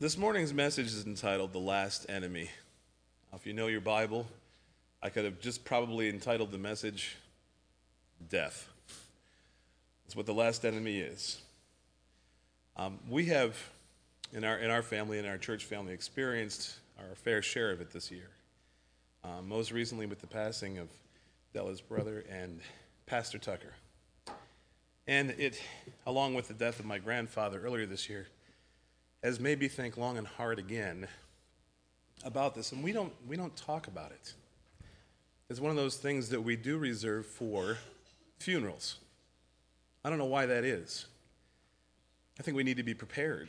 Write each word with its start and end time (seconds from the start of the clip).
This 0.00 0.18
morning's 0.18 0.52
message 0.52 0.88
is 0.88 1.06
entitled 1.06 1.52
The 1.52 1.60
Last 1.60 2.06
Enemy. 2.08 2.50
Now, 3.30 3.38
if 3.38 3.46
you 3.46 3.52
know 3.52 3.68
your 3.68 3.80
Bible, 3.80 4.26
I 5.00 5.08
could 5.08 5.24
have 5.24 5.40
just 5.40 5.64
probably 5.64 6.08
entitled 6.08 6.50
the 6.50 6.58
message 6.58 7.16
Death. 8.28 8.68
That's 10.04 10.16
what 10.16 10.26
the 10.26 10.34
last 10.34 10.64
enemy 10.64 10.98
is. 10.98 11.40
Um, 12.76 12.98
we 13.08 13.26
have, 13.26 13.56
in 14.32 14.42
our, 14.42 14.58
in 14.58 14.68
our 14.68 14.82
family, 14.82 15.20
in 15.20 15.26
our 15.26 15.38
church 15.38 15.64
family, 15.64 15.92
experienced 15.92 16.74
our 16.98 17.14
fair 17.14 17.40
share 17.40 17.70
of 17.70 17.80
it 17.80 17.92
this 17.92 18.10
year. 18.10 18.30
Um, 19.22 19.48
most 19.48 19.70
recently, 19.70 20.06
with 20.06 20.20
the 20.20 20.26
passing 20.26 20.78
of 20.78 20.88
Della's 21.52 21.80
brother 21.80 22.24
and 22.28 22.58
Pastor 23.06 23.38
Tucker. 23.38 23.74
And 25.06 25.30
it, 25.38 25.62
along 26.04 26.34
with 26.34 26.48
the 26.48 26.54
death 26.54 26.80
of 26.80 26.84
my 26.84 26.98
grandfather 26.98 27.60
earlier 27.60 27.86
this 27.86 28.08
year, 28.08 28.26
has 29.24 29.40
made 29.40 29.58
me 29.58 29.68
think 29.68 29.96
long 29.96 30.18
and 30.18 30.26
hard 30.26 30.58
again 30.58 31.08
about 32.24 32.54
this. 32.54 32.72
And 32.72 32.84
we 32.84 32.92
don't, 32.92 33.12
we 33.26 33.36
don't 33.36 33.56
talk 33.56 33.86
about 33.86 34.12
it. 34.12 34.34
It's 35.48 35.60
one 35.60 35.70
of 35.70 35.76
those 35.76 35.96
things 35.96 36.28
that 36.28 36.42
we 36.42 36.56
do 36.56 36.76
reserve 36.76 37.26
for 37.26 37.78
funerals. 38.38 38.96
I 40.04 40.10
don't 40.10 40.18
know 40.18 40.26
why 40.26 40.44
that 40.46 40.64
is. 40.64 41.06
I 42.38 42.42
think 42.42 42.56
we 42.56 42.64
need 42.64 42.76
to 42.76 42.82
be 42.82 42.92
prepared 42.92 43.48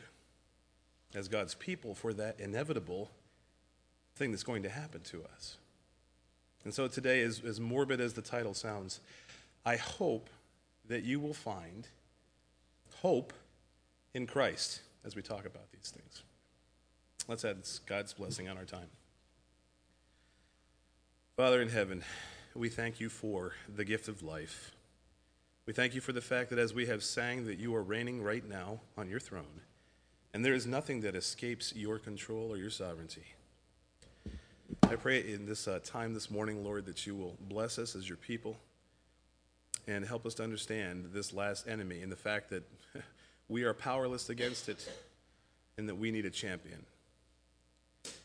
as 1.13 1.27
God's 1.27 1.55
people 1.55 1.94
for 1.94 2.13
that 2.13 2.39
inevitable 2.39 3.11
thing 4.16 4.31
that's 4.31 4.44
going 4.44 4.63
to 4.63 4.69
happen 4.69 5.02
to 5.02 5.23
us. 5.35 5.57
And 6.63 6.73
so 6.73 6.88
today, 6.88 7.21
as, 7.21 7.41
as 7.45 7.59
morbid 7.59 7.99
as 7.99 8.13
the 8.13 8.21
title 8.21 8.53
sounds, 8.53 9.02
I 9.66 9.75
hope 9.75 10.30
that 10.88 11.03
you 11.03 11.19
will 11.19 11.33
find 11.33 11.88
hope 13.02 13.33
in 14.13 14.25
Christ 14.25 14.81
as 15.05 15.16
we 15.16 15.22
talk 15.22 15.45
about 15.45 15.72
these 15.72 15.92
things. 15.92 16.23
Let's 17.28 17.45
add 17.45 17.58
God's 17.86 18.14
blessing 18.14 18.50
on 18.50 18.58
our 18.58 18.66
time. 18.66 18.88
Father 21.38 21.62
in 21.62 21.70
heaven, 21.70 22.03
we 22.53 22.70
thank 22.70 23.00
you 23.00 23.09
for 23.09 23.53
the 23.73 23.86
gift 23.86 24.08
of 24.08 24.23
life. 24.23 24.72
We 25.66 25.73
thank 25.73 25.95
you 25.95 26.02
for 26.02 26.14
the 26.14 26.22
fact 26.22 26.50
that 26.52 26.59
as 26.59 26.73
we 26.73 26.86
have 26.86 27.03
sang 27.03 27.45
that 27.45 27.59
you 27.59 27.75
are 27.75 27.84
reigning 27.84 28.22
right 28.22 28.47
now 28.47 28.81
on 28.97 29.09
your 29.09 29.20
throne, 29.20 29.62
and 30.34 30.45
there 30.45 30.53
is 30.53 30.67
nothing 30.67 31.02
that 31.02 31.16
escapes 31.16 31.73
your 31.75 31.97
control 31.97 32.52
or 32.52 32.58
your 32.58 32.69
sovereignty. 32.69 33.23
I 34.84 34.95
pray 34.95 35.19
in 35.19 35.45
this 35.45 35.67
uh, 35.67 35.80
time 35.84 36.14
this 36.14 36.30
morning, 36.30 36.64
Lord, 36.64 36.86
that 36.86 37.08
you 37.08 37.16
will 37.16 37.36
bless 37.40 37.80
us 37.80 37.95
as 37.95 38.08
your 38.08 38.17
people 38.17 38.58
and 39.88 40.06
help 40.06 40.25
us 40.25 40.36
to 40.36 40.44
understand 40.44 41.09
this 41.14 41.34
last 41.34 41.67
enemy 41.67 42.02
and 42.02 42.12
the 42.12 42.16
fact 42.16 42.50
that 42.50 42.64
we 43.47 43.63
are 43.63 43.73
powerless 43.73 44.29
against 44.29 44.69
it 44.69 44.88
and 45.77 45.88
that 45.89 45.95
we 45.95 46.11
need 46.11 46.25
a 46.25 46.29
champion. 46.29 46.85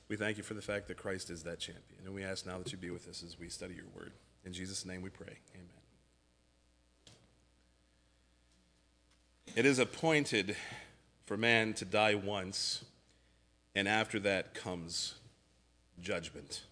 We 0.09 0.17
thank 0.17 0.37
you 0.37 0.43
for 0.43 0.55
the 0.55 0.63
fact 0.63 0.89
that 0.89 0.97
Christ 0.97 1.31
is 1.31 1.45
that 1.45 1.61
champion, 1.61 2.01
and 2.05 2.15
we 2.15 2.25
ask 2.25 2.45
now 2.45 2.59
that 2.59 2.73
you 2.73 2.79
be 2.79 2.91
with 2.91 3.09
us 3.09 3.23
as 3.23 3.39
we 3.39 3.49
study 3.49 3.75
your 3.75 3.85
word. 3.97 4.13
In 4.45 4.53
Jesus' 4.53 4.85
name 4.85 5.03
we 5.03 5.11
pray. 5.11 5.39
Amen. 5.55 5.69
It 9.55 9.67
is 9.67 9.79
appointed 9.79 10.57
for 11.27 11.37
man 11.37 11.75
to 11.75 11.85
die 11.85 12.17
once, 12.17 12.85
and 13.75 13.87
after 13.87 14.19
that 14.21 14.55
comes 14.55 15.15
judgment. 16.01 16.63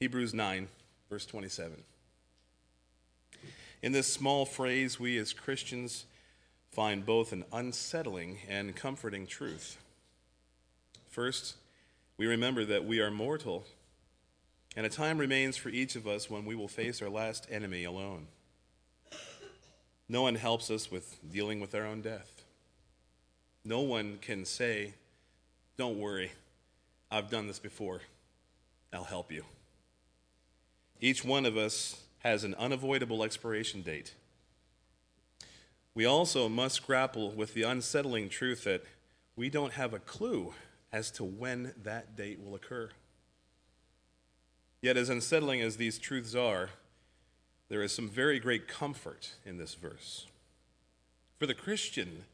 Hebrews 0.00 0.34
9, 0.34 0.68
verse 1.08 1.24
27. 1.24 1.82
In 3.82 3.92
this 3.92 4.12
small 4.12 4.44
phrase, 4.44 5.00
we 5.00 5.16
as 5.18 5.32
Christians 5.32 6.04
find 6.78 7.04
both 7.04 7.32
an 7.32 7.44
unsettling 7.52 8.38
and 8.48 8.76
comforting 8.76 9.26
truth. 9.26 9.78
First, 11.08 11.56
we 12.16 12.24
remember 12.24 12.64
that 12.66 12.84
we 12.84 13.00
are 13.00 13.10
mortal, 13.10 13.64
and 14.76 14.86
a 14.86 14.88
time 14.88 15.18
remains 15.18 15.56
for 15.56 15.70
each 15.70 15.96
of 15.96 16.06
us 16.06 16.30
when 16.30 16.44
we 16.44 16.54
will 16.54 16.68
face 16.68 17.02
our 17.02 17.08
last 17.08 17.48
enemy 17.50 17.82
alone. 17.82 18.28
No 20.08 20.22
one 20.22 20.36
helps 20.36 20.70
us 20.70 20.88
with 20.88 21.18
dealing 21.32 21.58
with 21.58 21.74
our 21.74 21.84
own 21.84 22.00
death. 22.00 22.44
No 23.64 23.80
one 23.80 24.18
can 24.22 24.44
say, 24.44 24.94
Don't 25.76 25.98
worry, 25.98 26.30
I've 27.10 27.28
done 27.28 27.48
this 27.48 27.58
before. 27.58 28.02
I'll 28.92 29.02
help 29.02 29.32
you. 29.32 29.44
Each 31.00 31.24
one 31.24 31.44
of 31.44 31.56
us 31.56 32.00
has 32.20 32.44
an 32.44 32.54
unavoidable 32.54 33.24
expiration 33.24 33.82
date. 33.82 34.14
We 35.94 36.04
also 36.04 36.48
must 36.48 36.86
grapple 36.86 37.30
with 37.30 37.54
the 37.54 37.62
unsettling 37.62 38.28
truth 38.28 38.64
that 38.64 38.84
we 39.36 39.50
don't 39.50 39.72
have 39.72 39.94
a 39.94 39.98
clue 39.98 40.54
as 40.92 41.10
to 41.12 41.24
when 41.24 41.74
that 41.82 42.16
date 42.16 42.40
will 42.42 42.54
occur. 42.54 42.90
Yet, 44.80 44.96
as 44.96 45.08
unsettling 45.08 45.60
as 45.60 45.76
these 45.76 45.98
truths 45.98 46.34
are, 46.34 46.70
there 47.68 47.82
is 47.82 47.92
some 47.92 48.08
very 48.08 48.38
great 48.38 48.68
comfort 48.68 49.32
in 49.44 49.58
this 49.58 49.74
verse. 49.74 50.26
For 51.38 51.46
the 51.46 51.54
Christian, 51.54 52.24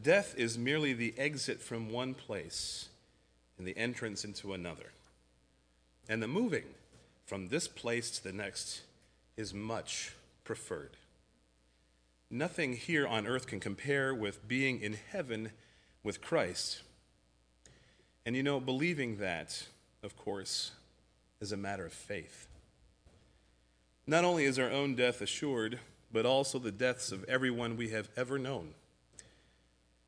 death 0.00 0.34
is 0.36 0.56
merely 0.56 0.92
the 0.92 1.14
exit 1.18 1.60
from 1.60 1.90
one 1.90 2.14
place 2.14 2.88
and 3.58 3.66
the 3.66 3.76
entrance 3.76 4.24
into 4.24 4.54
another. 4.54 4.92
And 6.08 6.22
the 6.22 6.28
moving 6.28 6.64
from 7.26 7.48
this 7.48 7.68
place 7.68 8.10
to 8.12 8.24
the 8.24 8.32
next 8.32 8.82
is 9.36 9.52
much 9.52 10.12
preferred. 10.44 10.96
Nothing 12.30 12.74
here 12.74 13.06
on 13.06 13.26
earth 13.26 13.48
can 13.48 13.58
compare 13.58 14.14
with 14.14 14.46
being 14.46 14.80
in 14.80 14.96
heaven 15.10 15.50
with 16.04 16.20
Christ. 16.20 16.82
And 18.24 18.36
you 18.36 18.42
know, 18.42 18.60
believing 18.60 19.16
that, 19.16 19.66
of 20.04 20.16
course, 20.16 20.70
is 21.40 21.50
a 21.50 21.56
matter 21.56 21.84
of 21.84 21.92
faith. 21.92 22.46
Not 24.06 24.24
only 24.24 24.44
is 24.44 24.58
our 24.58 24.70
own 24.70 24.94
death 24.94 25.20
assured, 25.20 25.80
but 26.12 26.24
also 26.24 26.58
the 26.58 26.70
deaths 26.70 27.10
of 27.10 27.24
everyone 27.24 27.76
we 27.76 27.88
have 27.90 28.08
ever 28.16 28.38
known. 28.38 28.74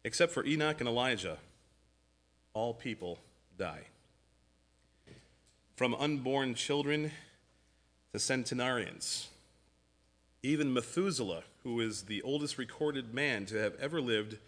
Except 0.04 0.32
for 0.32 0.44
Enoch 0.44 0.80
and 0.80 0.88
Elijah, 0.88 1.38
all 2.54 2.74
people 2.74 3.18
die. 3.58 3.86
From 5.74 5.94
unborn 5.94 6.54
children 6.54 7.10
to 8.12 8.18
centenarians, 8.18 9.28
even 10.42 10.72
Methuselah, 10.72 11.44
who 11.62 11.80
is 11.80 12.02
the 12.02 12.20
oldest 12.22 12.58
recorded 12.58 13.14
man 13.14 13.46
to 13.46 13.56
have 13.56 13.74
ever 13.80 14.00
lived, 14.00 14.38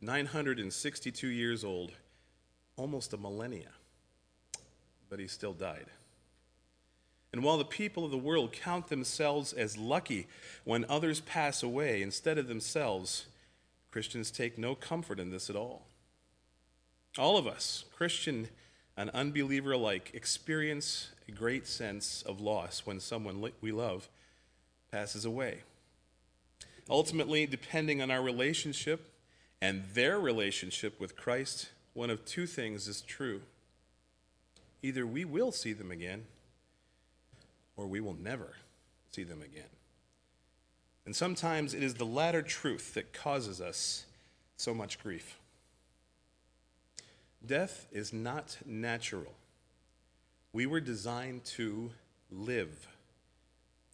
962 0.00 1.26
years 1.28 1.64
old, 1.64 1.92
almost 2.76 3.12
a 3.12 3.16
millennia, 3.16 3.70
but 5.10 5.18
he 5.18 5.26
still 5.26 5.52
died. 5.52 5.86
And 7.32 7.42
while 7.42 7.58
the 7.58 7.64
people 7.64 8.04
of 8.04 8.10
the 8.10 8.16
world 8.16 8.52
count 8.52 8.88
themselves 8.88 9.52
as 9.52 9.76
lucky 9.76 10.28
when 10.64 10.84
others 10.88 11.20
pass 11.20 11.62
away 11.62 12.00
instead 12.00 12.38
of 12.38 12.48
themselves, 12.48 13.26
Christians 13.90 14.30
take 14.30 14.56
no 14.56 14.74
comfort 14.74 15.18
in 15.18 15.30
this 15.30 15.50
at 15.50 15.56
all. 15.56 15.82
All 17.18 17.36
of 17.36 17.46
us, 17.46 17.84
Christian 17.94 18.48
and 18.96 19.10
unbeliever 19.10 19.72
alike, 19.72 20.10
experience 20.14 21.10
a 21.28 21.32
great 21.32 21.66
sense 21.66 22.22
of 22.22 22.40
loss 22.40 22.82
when 22.84 23.00
someone 23.00 23.44
we 23.60 23.72
love 23.72 24.08
passes 24.94 25.24
away. 25.24 25.58
Ultimately, 26.88 27.46
depending 27.46 28.00
on 28.00 28.12
our 28.12 28.22
relationship 28.22 29.10
and 29.60 29.82
their 29.92 30.20
relationship 30.20 31.00
with 31.00 31.16
Christ, 31.16 31.70
one 31.94 32.10
of 32.10 32.24
two 32.24 32.46
things 32.46 32.86
is 32.86 33.00
true. 33.00 33.40
Either 34.84 35.04
we 35.04 35.24
will 35.24 35.50
see 35.50 35.72
them 35.72 35.90
again, 35.90 36.26
or 37.76 37.88
we 37.88 38.00
will 38.00 38.14
never 38.14 38.54
see 39.10 39.24
them 39.24 39.42
again. 39.42 39.72
And 41.06 41.16
sometimes 41.16 41.74
it 41.74 41.82
is 41.82 41.94
the 41.94 42.06
latter 42.06 42.42
truth 42.42 42.94
that 42.94 43.12
causes 43.12 43.60
us 43.60 44.04
so 44.56 44.72
much 44.72 45.02
grief. 45.02 45.40
Death 47.44 47.86
is 47.90 48.12
not 48.12 48.58
natural. 48.64 49.32
We 50.52 50.66
were 50.66 50.80
designed 50.80 51.44
to 51.56 51.90
live. 52.30 52.86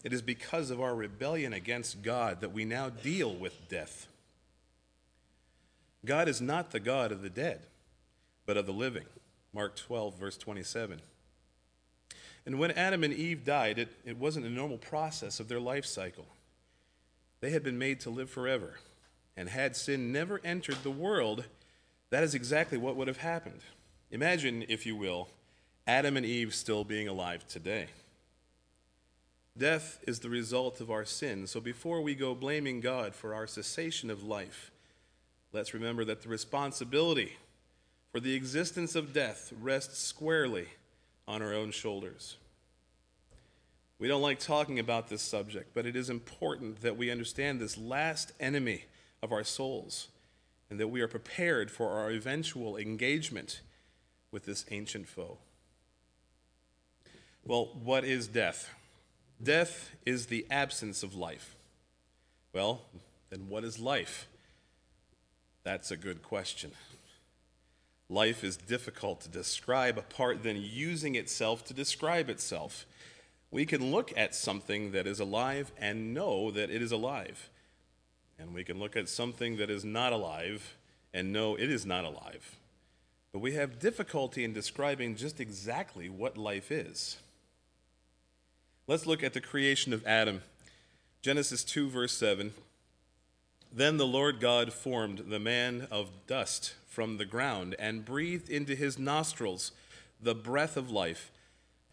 It 0.03 0.13
is 0.13 0.21
because 0.21 0.71
of 0.71 0.81
our 0.81 0.95
rebellion 0.95 1.53
against 1.53 2.01
God 2.01 2.41
that 2.41 2.51
we 2.51 2.65
now 2.65 2.89
deal 2.89 3.33
with 3.33 3.69
death. 3.69 4.07
God 6.03 6.27
is 6.27 6.41
not 6.41 6.71
the 6.71 6.79
God 6.79 7.11
of 7.11 7.21
the 7.21 7.29
dead, 7.29 7.61
but 8.45 8.57
of 8.57 8.65
the 8.65 8.73
living. 8.73 9.05
Mark 9.53 9.75
12, 9.75 10.17
verse 10.17 10.37
27. 10.37 11.01
And 12.45 12.57
when 12.57 12.71
Adam 12.71 13.03
and 13.03 13.13
Eve 13.13 13.45
died, 13.45 13.77
it, 13.77 13.89
it 14.03 14.17
wasn't 14.17 14.47
a 14.47 14.49
normal 14.49 14.79
process 14.79 15.39
of 15.39 15.47
their 15.47 15.59
life 15.59 15.85
cycle. 15.85 16.25
They 17.39 17.51
had 17.51 17.63
been 17.63 17.77
made 17.77 17.99
to 18.01 18.09
live 18.09 18.29
forever. 18.29 18.75
And 19.37 19.49
had 19.49 19.75
sin 19.75 20.11
never 20.11 20.41
entered 20.43 20.83
the 20.83 20.91
world, 20.91 21.45
that 22.09 22.23
is 22.23 22.35
exactly 22.35 22.77
what 22.77 22.95
would 22.95 23.07
have 23.07 23.17
happened. 23.17 23.61
Imagine, 24.11 24.65
if 24.67 24.85
you 24.85 24.95
will, 24.95 25.29
Adam 25.87 26.17
and 26.17 26.25
Eve 26.25 26.53
still 26.53 26.83
being 26.83 27.07
alive 27.07 27.47
today. 27.47 27.87
Death 29.57 29.99
is 30.07 30.19
the 30.19 30.29
result 30.29 30.79
of 30.81 30.89
our 30.89 31.05
sin. 31.05 31.45
So 31.45 31.59
before 31.59 32.01
we 32.01 32.15
go 32.15 32.33
blaming 32.33 32.79
God 32.79 33.13
for 33.13 33.33
our 33.33 33.47
cessation 33.47 34.09
of 34.09 34.23
life, 34.23 34.71
let's 35.51 35.73
remember 35.73 36.05
that 36.05 36.21
the 36.21 36.29
responsibility 36.29 37.37
For 38.11 38.19
the 38.19 38.35
existence 38.35 38.95
of 38.95 39.13
death 39.13 39.53
rests 39.61 39.97
squarely 39.97 40.67
on 41.27 41.41
our 41.41 41.53
own 41.53 41.71
shoulders. 41.71 42.35
We 43.99 44.07
don't 44.09 44.21
like 44.21 44.39
talking 44.39 44.79
about 44.79 45.07
this 45.07 45.21
subject, 45.21 45.73
but 45.73 45.85
it 45.85 45.95
is 45.95 46.09
important 46.09 46.81
that 46.81 46.97
we 46.97 47.09
understand 47.09 47.59
this 47.59 47.77
last 47.77 48.33
enemy 48.39 48.85
of 49.23 49.31
our 49.31 49.43
souls 49.43 50.09
and 50.69 50.79
that 50.79 50.89
we 50.89 50.99
are 51.01 51.07
prepared 51.07 51.71
for 51.71 51.91
our 51.91 52.11
eventual 52.11 52.75
engagement 52.75 53.61
with 54.31 54.45
this 54.45 54.65
ancient 54.71 55.07
foe. 55.07 55.37
Well, 57.45 57.69
what 57.81 58.03
is 58.03 58.27
death? 58.27 58.73
Death 59.41 59.95
is 60.05 60.27
the 60.27 60.45
absence 60.51 61.01
of 61.01 61.15
life. 61.15 61.55
Well, 62.53 62.81
then 63.29 63.49
what 63.49 63.63
is 63.63 63.79
life? 63.79 64.27
That's 65.63 65.89
a 65.89 65.97
good 65.97 66.21
question. 66.21 66.71
Life 68.09 68.43
is 68.43 68.57
difficult 68.57 69.21
to 69.21 69.29
describe 69.29 69.97
apart 69.97 70.43
than 70.43 70.57
using 70.61 71.15
itself 71.15 71.63
to 71.65 71.73
describe 71.73 72.29
itself. 72.29 72.85
We 73.51 73.65
can 73.65 73.89
look 73.91 74.11
at 74.17 74.35
something 74.35 74.91
that 74.91 75.07
is 75.07 75.19
alive 75.19 75.71
and 75.77 76.13
know 76.13 76.51
that 76.51 76.69
it 76.69 76.81
is 76.81 76.91
alive. 76.91 77.49
And 78.37 78.53
we 78.53 78.63
can 78.63 78.79
look 78.79 78.95
at 78.95 79.09
something 79.09 79.57
that 79.57 79.69
is 79.69 79.85
not 79.85 80.13
alive 80.13 80.75
and 81.13 81.31
know 81.31 81.55
it 81.55 81.69
is 81.69 81.85
not 81.85 82.03
alive. 82.03 82.57
But 83.31 83.39
we 83.39 83.53
have 83.53 83.79
difficulty 83.79 84.43
in 84.43 84.53
describing 84.53 85.15
just 85.15 85.39
exactly 85.39 86.09
what 86.09 86.37
life 86.37 86.71
is. 86.71 87.17
Let's 88.87 89.05
look 89.05 89.23
at 89.23 89.33
the 89.33 89.41
creation 89.41 89.93
of 89.93 90.05
Adam. 90.05 90.41
Genesis 91.21 91.63
2, 91.63 91.89
verse 91.89 92.17
7. 92.17 92.53
Then 93.71 93.97
the 93.97 94.07
Lord 94.07 94.39
God 94.39 94.73
formed 94.73 95.19
the 95.29 95.39
man 95.39 95.87
of 95.91 96.09
dust 96.25 96.73
from 96.87 97.17
the 97.17 97.25
ground 97.25 97.75
and 97.77 98.03
breathed 98.03 98.49
into 98.49 98.75
his 98.75 98.97
nostrils 98.97 99.71
the 100.21 100.35
breath 100.35 100.75
of 100.75 100.89
life, 100.91 101.31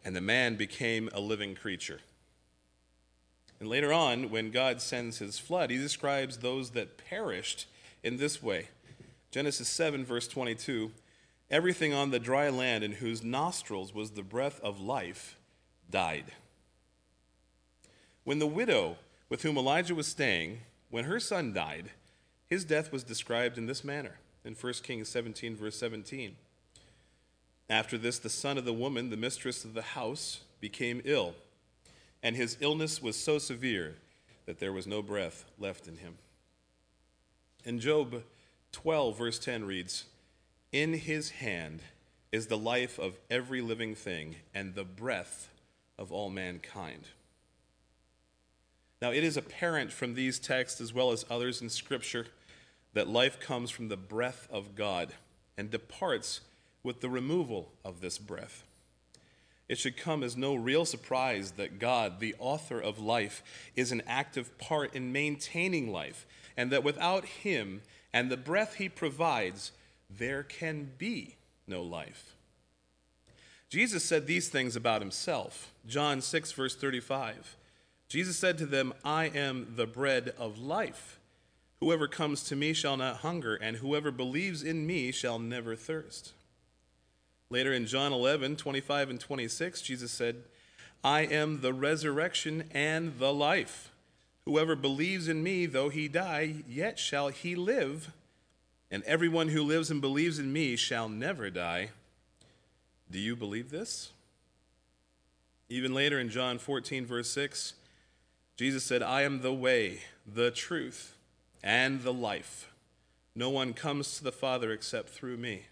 and 0.05 0.17
the 0.17 0.21
man 0.21 0.57
became 0.57 1.09
a 1.13 1.21
living 1.21 1.55
creature. 1.55 2.01
And 3.61 3.69
later 3.69 3.93
on, 3.93 4.31
when 4.31 4.51
God 4.51 4.81
sends 4.81 5.19
his 5.19 5.39
flood, 5.39 5.71
he 5.71 5.79
describes 5.79 6.39
those 6.39 6.71
that 6.71 6.97
perished 6.97 7.67
in 8.03 8.17
this 8.17 8.43
way 8.43 8.69
Genesis 9.31 9.69
7, 9.69 10.05
verse 10.05 10.27
22 10.27 10.91
Everything 11.51 11.95
on 11.95 12.11
the 12.11 12.19
dry 12.19 12.49
land 12.49 12.83
in 12.83 12.93
whose 12.93 13.23
nostrils 13.23 13.95
was 13.95 14.13
the 14.13 14.23
breath 14.23 14.61
of 14.61 14.81
life 14.81 15.39
died. 15.91 16.27
When 18.29 18.41
the 18.41 18.47
widow 18.47 18.99
with 19.31 19.41
whom 19.41 19.57
Elijah 19.57 19.95
was 19.95 20.07
staying, 20.07 20.61
when 20.91 21.05
her 21.05 21.19
son 21.19 21.55
died, 21.55 21.93
his 22.47 22.63
death 22.63 22.93
was 22.93 23.03
described 23.03 23.57
in 23.57 23.65
this 23.65 23.83
manner 23.83 24.19
in 24.45 24.53
1 24.53 24.73
Kings 24.83 25.09
17, 25.09 25.57
verse 25.57 25.79
17. 25.79 26.37
After 27.71 27.97
this, 27.97 28.19
the 28.19 28.29
son 28.29 28.59
of 28.59 28.67
the 28.67 28.73
woman, 28.75 29.09
the 29.09 29.17
mistress 29.17 29.65
of 29.65 29.73
the 29.73 29.81
house, 29.81 30.41
became 30.61 31.01
ill, 31.07 31.37
and 32.23 32.37
his 32.37 32.59
illness 32.61 33.01
was 33.01 33.17
so 33.17 33.39
severe 33.39 33.97
that 34.45 34.59
there 34.59 34.75
was 34.75 34.87
no 34.87 35.01
breath 35.01 35.47
left 35.59 35.89
in 35.89 35.97
him. 35.97 36.17
In 37.65 37.81
Job 37.81 38.25
12, 38.73 39.17
verse 39.17 39.39
10 39.39 39.65
reads, 39.65 40.05
In 40.71 40.93
his 40.93 41.31
hand 41.31 41.81
is 42.31 42.49
the 42.49 42.59
life 42.59 42.99
of 42.99 43.19
every 43.31 43.63
living 43.63 43.95
thing, 43.95 44.37
and 44.55 44.75
the 44.75 44.85
breath 44.85 45.49
of 45.97 46.13
all 46.13 46.29
mankind. 46.29 47.05
Now, 49.01 49.13
it 49.13 49.23
is 49.23 49.37
apparent 49.37 49.93
from 49.93 50.15
these 50.15 50.39
texts, 50.39 50.81
as 50.81 50.93
well 50.93 51.13
as 51.13 51.25
others 51.31 51.63
in 51.63 51.71
Scripture, 51.71 52.27
that 52.95 53.09
life 53.09 53.39
comes 53.39 53.71
from 53.71 53.89
the 53.89 53.97
breath 53.97 54.49
of 54.51 54.75
God 54.75 55.13
and 55.57 55.71
departs 55.71 56.41
with 56.83 57.01
the 57.01 57.09
removal 57.09 57.73
of 57.85 58.01
this 58.01 58.19
breath. 58.19 58.65
It 59.69 59.79
should 59.79 59.97
come 59.97 60.23
as 60.23 60.37
no 60.37 60.55
real 60.55 60.85
surprise 60.85 61.53
that 61.53 61.79
God, 61.79 62.21
the 62.21 62.35
author 62.39 62.81
of 62.81 62.99
life, 62.99 63.43
is 63.77 63.93
an 63.93 64.03
active 64.07 64.57
part 64.59 64.95
in 64.95 65.13
maintaining 65.13 65.93
life, 65.93 66.27
and 66.57 66.71
that 66.73 66.83
without 66.83 67.25
Him 67.25 67.83
and 68.13 68.31
the 68.31 68.37
breath 68.37 68.77
He 68.77 68.89
provides, 68.89 69.73
there 70.09 70.43
can 70.43 70.93
be 70.97 71.37
no 71.67 71.83
life. 71.83 72.35
Jesus 73.69 74.03
said 74.03 74.27
these 74.27 74.49
things 74.49 74.75
about 74.75 75.03
Himself. 75.03 75.73
John 75.87 76.23
6, 76.23 76.53
verse 76.53 76.75
35. 76.75 77.57
Jesus 78.09 78.39
said 78.39 78.57
to 78.59 78.67
them, 78.67 78.95
I 79.05 79.27
am 79.27 79.75
the 79.77 79.87
bread 79.87 80.33
of 80.39 80.59
life. 80.59 81.19
Whoever 81.81 82.09
comes 82.09 82.43
to 82.45 82.57
me 82.57 82.73
shall 82.73 82.97
not 82.97 83.19
hunger, 83.19 83.55
and 83.55 83.77
whoever 83.77 84.11
believes 84.11 84.63
in 84.63 84.87
me 84.87 85.13
shall 85.13 85.39
never 85.39 85.77
thirst. 85.77 86.33
Later 87.51 87.73
in 87.73 87.87
John 87.87 88.13
11, 88.13 88.57
25 88.57 89.11
and 89.11 89.21
26, 89.21 89.83
Jesus 89.83 90.11
said, 90.11 90.37
I 91.05 91.21
am 91.21 91.61
the 91.61 91.73
resurrection 91.73 92.65
and 92.73 93.19
the 93.19 93.33
life. 93.33 93.91
Whoever 94.45 94.75
believes 94.75 95.29
in 95.29 95.43
me, 95.43 95.67
though 95.67 95.89
he 95.89 96.09
die, 96.09 96.65
yet 96.67 96.99
shall 96.99 97.29
he 97.29 97.55
live. 97.55 98.11
And 98.91 99.03
everyone 99.05 99.49
who 99.49 99.63
lives 99.63 99.91
and 99.91 100.01
believes 100.01 100.39
in 100.39 100.53
me 100.53 100.77
shall 100.77 101.09
never 101.09 101.51
die. 101.51 101.91
Do 103.11 103.19
you 103.19 103.37
believe 103.37 103.71
this? 103.71 104.11
Even 105.69 105.93
later 105.93 106.19
in 106.19 106.31
John 106.31 106.59
14, 106.59 107.05
verse 107.05 107.31
6, 107.31 107.75
Jesus 108.59 108.83
said, 108.83 109.05
I 109.05 109.23
am 109.23 109.43
the 109.43 109.55
way, 109.55 110.01
the 110.27 110.51
truth, 110.51 111.17
and 111.63 112.03
the 112.03 112.13
life. 112.13 112.73
No 113.33 113.51
one 113.51 113.73
comes 113.73 114.17
to 114.19 114.25
the 114.25 114.33
Father 114.33 114.73
except 114.73 115.11
through 115.11 115.37
me. 115.37 115.67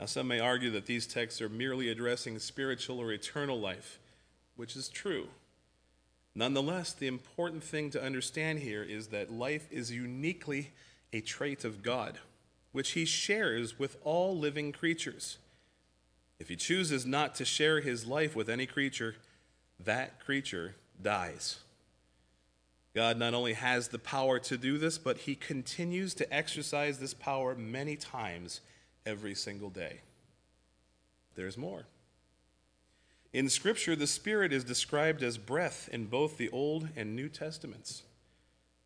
Now, 0.00 0.06
some 0.06 0.26
may 0.26 0.40
argue 0.40 0.72
that 0.72 0.86
these 0.86 1.06
texts 1.06 1.40
are 1.40 1.48
merely 1.48 1.88
addressing 1.88 2.40
spiritual 2.40 2.98
or 2.98 3.12
eternal 3.12 3.60
life, 3.60 4.00
which 4.56 4.74
is 4.74 4.88
true. 4.88 5.28
Nonetheless, 6.34 6.92
the 6.92 7.06
important 7.06 7.62
thing 7.62 7.90
to 7.90 8.02
understand 8.02 8.58
here 8.58 8.82
is 8.82 9.06
that 9.08 9.30
life 9.32 9.68
is 9.70 9.92
uniquely 9.92 10.72
a 11.12 11.20
trait 11.20 11.64
of 11.64 11.84
God, 11.84 12.18
which 12.72 12.90
He 12.90 13.04
shares 13.04 13.78
with 13.78 13.98
all 14.02 14.36
living 14.36 14.72
creatures. 14.72 15.38
If 16.40 16.48
He 16.48 16.56
chooses 16.56 17.06
not 17.06 17.36
to 17.36 17.44
share 17.44 17.80
His 17.80 18.04
life 18.04 18.34
with 18.34 18.48
any 18.48 18.66
creature, 18.66 19.14
that 19.78 20.18
creature 20.18 20.74
dies. 21.02 21.58
God 22.94 23.18
not 23.18 23.34
only 23.34 23.54
has 23.54 23.88
the 23.88 23.98
power 23.98 24.38
to 24.40 24.56
do 24.56 24.78
this, 24.78 24.98
but 24.98 25.18
he 25.18 25.34
continues 25.34 26.14
to 26.14 26.32
exercise 26.32 26.98
this 26.98 27.14
power 27.14 27.54
many 27.54 27.96
times 27.96 28.60
every 29.04 29.34
single 29.34 29.70
day. 29.70 30.00
There's 31.34 31.58
more. 31.58 31.86
In 33.32 33.48
Scripture, 33.48 33.96
the 33.96 34.06
Spirit 34.06 34.52
is 34.52 34.62
described 34.62 35.22
as 35.24 35.38
breath 35.38 35.88
in 35.92 36.06
both 36.06 36.38
the 36.38 36.48
Old 36.50 36.88
and 36.94 37.16
New 37.16 37.28
Testaments. 37.28 38.04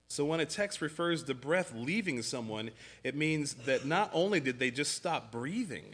So 0.08 0.24
when 0.24 0.40
a 0.40 0.46
text 0.46 0.80
refers 0.80 1.22
to 1.24 1.34
breath 1.34 1.74
leaving 1.74 2.22
someone, 2.22 2.70
it 3.04 3.14
means 3.14 3.52
that 3.66 3.84
not 3.84 4.10
only 4.14 4.40
did 4.40 4.58
they 4.58 4.70
just 4.70 4.94
stop 4.94 5.30
breathing, 5.30 5.84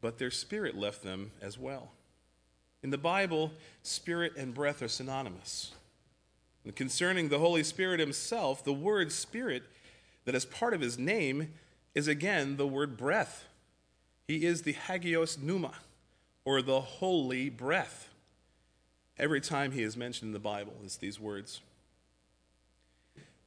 but 0.00 0.18
their 0.18 0.30
spirit 0.30 0.78
left 0.78 1.02
them 1.02 1.32
as 1.42 1.58
well. 1.58 1.90
In 2.82 2.90
the 2.90 2.98
Bible, 2.98 3.52
spirit 3.82 4.34
and 4.36 4.54
breath 4.54 4.82
are 4.82 4.88
synonymous. 4.88 5.72
And 6.64 6.74
concerning 6.74 7.28
the 7.28 7.38
Holy 7.38 7.62
Spirit 7.62 8.00
himself, 8.00 8.64
the 8.64 8.72
word 8.72 9.12
spirit 9.12 9.62
that 10.24 10.34
is 10.34 10.44
part 10.44 10.74
of 10.74 10.80
his 10.80 10.98
name 10.98 11.52
is 11.94 12.08
again 12.08 12.56
the 12.56 12.66
word 12.66 12.96
breath. 12.96 13.44
He 14.28 14.44
is 14.44 14.62
the 14.62 14.72
hagios 14.72 15.38
pneuma, 15.38 15.72
or 16.44 16.62
the 16.62 16.80
holy 16.80 17.48
breath. 17.48 18.08
Every 19.18 19.40
time 19.40 19.72
he 19.72 19.82
is 19.82 19.96
mentioned 19.96 20.28
in 20.28 20.32
the 20.32 20.38
Bible, 20.38 20.74
it's 20.84 20.96
these 20.96 21.20
words. 21.20 21.60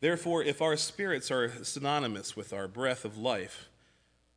Therefore, 0.01 0.43
if 0.43 0.61
our 0.61 0.75
spirits 0.75 1.31
are 1.31 1.63
synonymous 1.63 2.35
with 2.35 2.51
our 2.51 2.67
breath 2.67 3.05
of 3.05 3.17
life, 3.17 3.69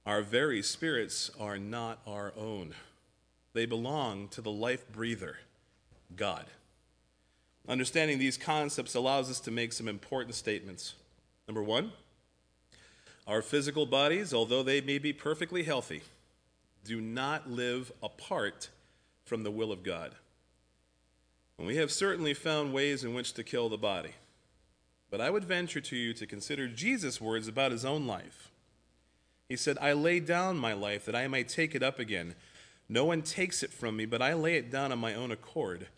our 0.07 0.23
very 0.23 0.63
spirits 0.63 1.31
are 1.41 1.59
not 1.59 1.99
our 2.07 2.33
own. 2.37 2.75
They 3.57 3.65
belong 3.65 4.29
to 4.29 4.43
the 4.43 4.53
life 4.53 4.87
breather, 4.93 5.39
God. 6.15 6.45
Understanding 7.67 8.19
these 8.19 8.37
concepts 8.37 8.95
allows 8.95 9.31
us 9.31 9.41
to 9.41 9.51
make 9.51 9.73
some 9.73 9.89
important 9.89 10.35
statements. 10.35 10.93
Number 11.49 11.63
one, 11.63 11.93
our 13.27 13.41
physical 13.41 13.87
bodies, 13.87 14.35
although 14.35 14.63
they 14.63 14.83
may 14.83 14.99
be 14.99 15.15
perfectly 15.15 15.63
healthy, 15.63 16.03
do 16.85 17.01
not 17.01 17.51
live 17.51 17.93
apart 18.03 18.69
from 19.25 19.43
the 19.43 19.51
will 19.51 19.73
of 19.73 19.83
God. 19.83 20.13
And 21.57 21.67
we 21.67 21.77
have 21.77 21.91
certainly 21.91 22.35
found 22.35 22.75
ways 22.75 23.05
in 23.05 23.15
which 23.15 23.33
to 23.33 23.43
kill 23.43 23.71
the 23.71 23.79
body. 23.79 24.13
But 25.11 25.23
I 25.23 25.31
would 25.31 25.45
venture 25.45 25.81
to 25.81 25.97
you 25.97 26.13
to 26.13 26.27
consider 26.27 26.69
Jesus' 26.69 27.23
words 27.23 27.49
about 27.49 27.73
his 27.73 27.87
own 27.87 28.07
life. 28.07 28.51
He 29.49 29.57
said, 29.57 29.79
I 29.81 29.95
lay 29.95 30.21
down 30.21 30.59
my 30.59 30.75
life 30.75 31.07
that 31.07 31.17
I 31.17 31.27
might 31.27 31.49
take 31.49 31.75
it 31.75 31.83
up 31.83 31.99
again. 31.99 32.35
No 32.89 33.05
one 33.05 33.23
takes 33.23 33.63
it 33.63 33.73
from 33.73 33.97
me, 33.97 34.07
but 34.07 34.23
I 34.23 34.35
lay 34.35 34.57
it 34.57 34.71
down 34.71 34.93
on 34.93 34.99
my 34.99 35.15
own 35.15 35.31
accord. 35.33 35.89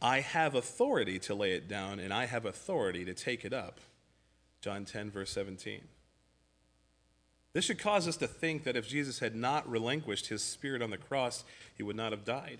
I 0.00 0.20
have 0.20 0.54
authority 0.54 1.18
to 1.20 1.34
lay 1.34 1.52
it 1.52 1.68
down, 1.68 1.98
and 1.98 2.12
I 2.12 2.26
have 2.26 2.44
authority 2.44 3.04
to 3.04 3.14
take 3.14 3.44
it 3.44 3.52
up. 3.52 3.80
John 4.60 4.84
10, 4.84 5.10
verse 5.10 5.30
17. 5.30 5.80
This 7.52 7.64
should 7.64 7.78
cause 7.78 8.06
us 8.06 8.18
to 8.18 8.26
think 8.26 8.64
that 8.64 8.76
if 8.76 8.86
Jesus 8.86 9.20
had 9.20 9.34
not 9.34 9.68
relinquished 9.68 10.26
his 10.26 10.42
spirit 10.42 10.82
on 10.82 10.90
the 10.90 10.98
cross, 10.98 11.42
he 11.74 11.82
would 11.82 11.96
not 11.96 12.12
have 12.12 12.24
died. 12.24 12.58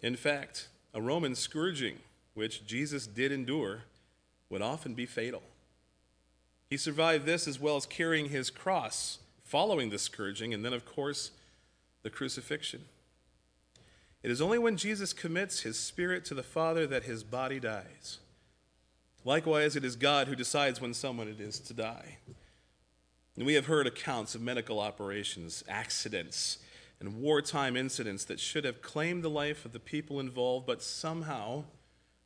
In 0.00 0.16
fact, 0.16 0.68
a 0.92 1.00
Roman 1.00 1.34
scourging, 1.34 1.98
which 2.34 2.66
Jesus 2.66 3.06
did 3.06 3.30
endure, 3.32 3.82
would 4.50 4.62
often 4.62 4.94
be 4.94 5.06
fatal. 5.06 5.42
He 6.68 6.76
survived 6.76 7.24
this 7.24 7.46
as 7.46 7.60
well 7.60 7.76
as 7.76 7.86
carrying 7.86 8.30
his 8.30 8.50
cross, 8.50 9.20
following 9.44 9.90
the 9.90 9.98
scourging, 9.98 10.52
and 10.52 10.64
then, 10.64 10.72
of 10.72 10.84
course, 10.84 11.30
the 12.06 12.10
crucifixion. 12.10 12.84
It 14.22 14.30
is 14.30 14.40
only 14.40 14.58
when 14.58 14.76
Jesus 14.76 15.12
commits 15.12 15.62
his 15.62 15.76
spirit 15.76 16.24
to 16.26 16.34
the 16.34 16.42
Father 16.44 16.86
that 16.86 17.02
his 17.02 17.24
body 17.24 17.58
dies. 17.58 18.18
Likewise, 19.24 19.74
it 19.74 19.84
is 19.84 19.96
God 19.96 20.28
who 20.28 20.36
decides 20.36 20.80
when 20.80 20.94
someone 20.94 21.26
it 21.26 21.40
is 21.40 21.58
to 21.58 21.74
die. 21.74 22.18
And 23.34 23.44
we 23.44 23.54
have 23.54 23.66
heard 23.66 23.88
accounts 23.88 24.36
of 24.36 24.40
medical 24.40 24.78
operations, 24.78 25.64
accidents, 25.68 26.58
and 27.00 27.20
wartime 27.20 27.76
incidents 27.76 28.24
that 28.26 28.38
should 28.38 28.64
have 28.64 28.82
claimed 28.82 29.24
the 29.24 29.28
life 29.28 29.64
of 29.64 29.72
the 29.72 29.80
people 29.80 30.20
involved, 30.20 30.64
but 30.64 30.84
somehow, 30.84 31.64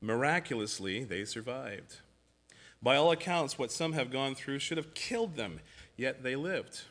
miraculously, 0.03 1.05
they 1.05 1.25
survived. 1.25 2.01
By 2.83 2.97
all 2.97 3.13
accounts, 3.13 3.59
what 3.59 3.73
some 3.73 3.95
have 3.95 4.13
gone 4.13 4.35
through 4.35 4.59
should 4.59 4.77
have 4.77 4.93
killed 4.93 5.37
them, 5.37 5.61
yet 5.97 6.23
they 6.23 6.37
lived. 6.37 6.83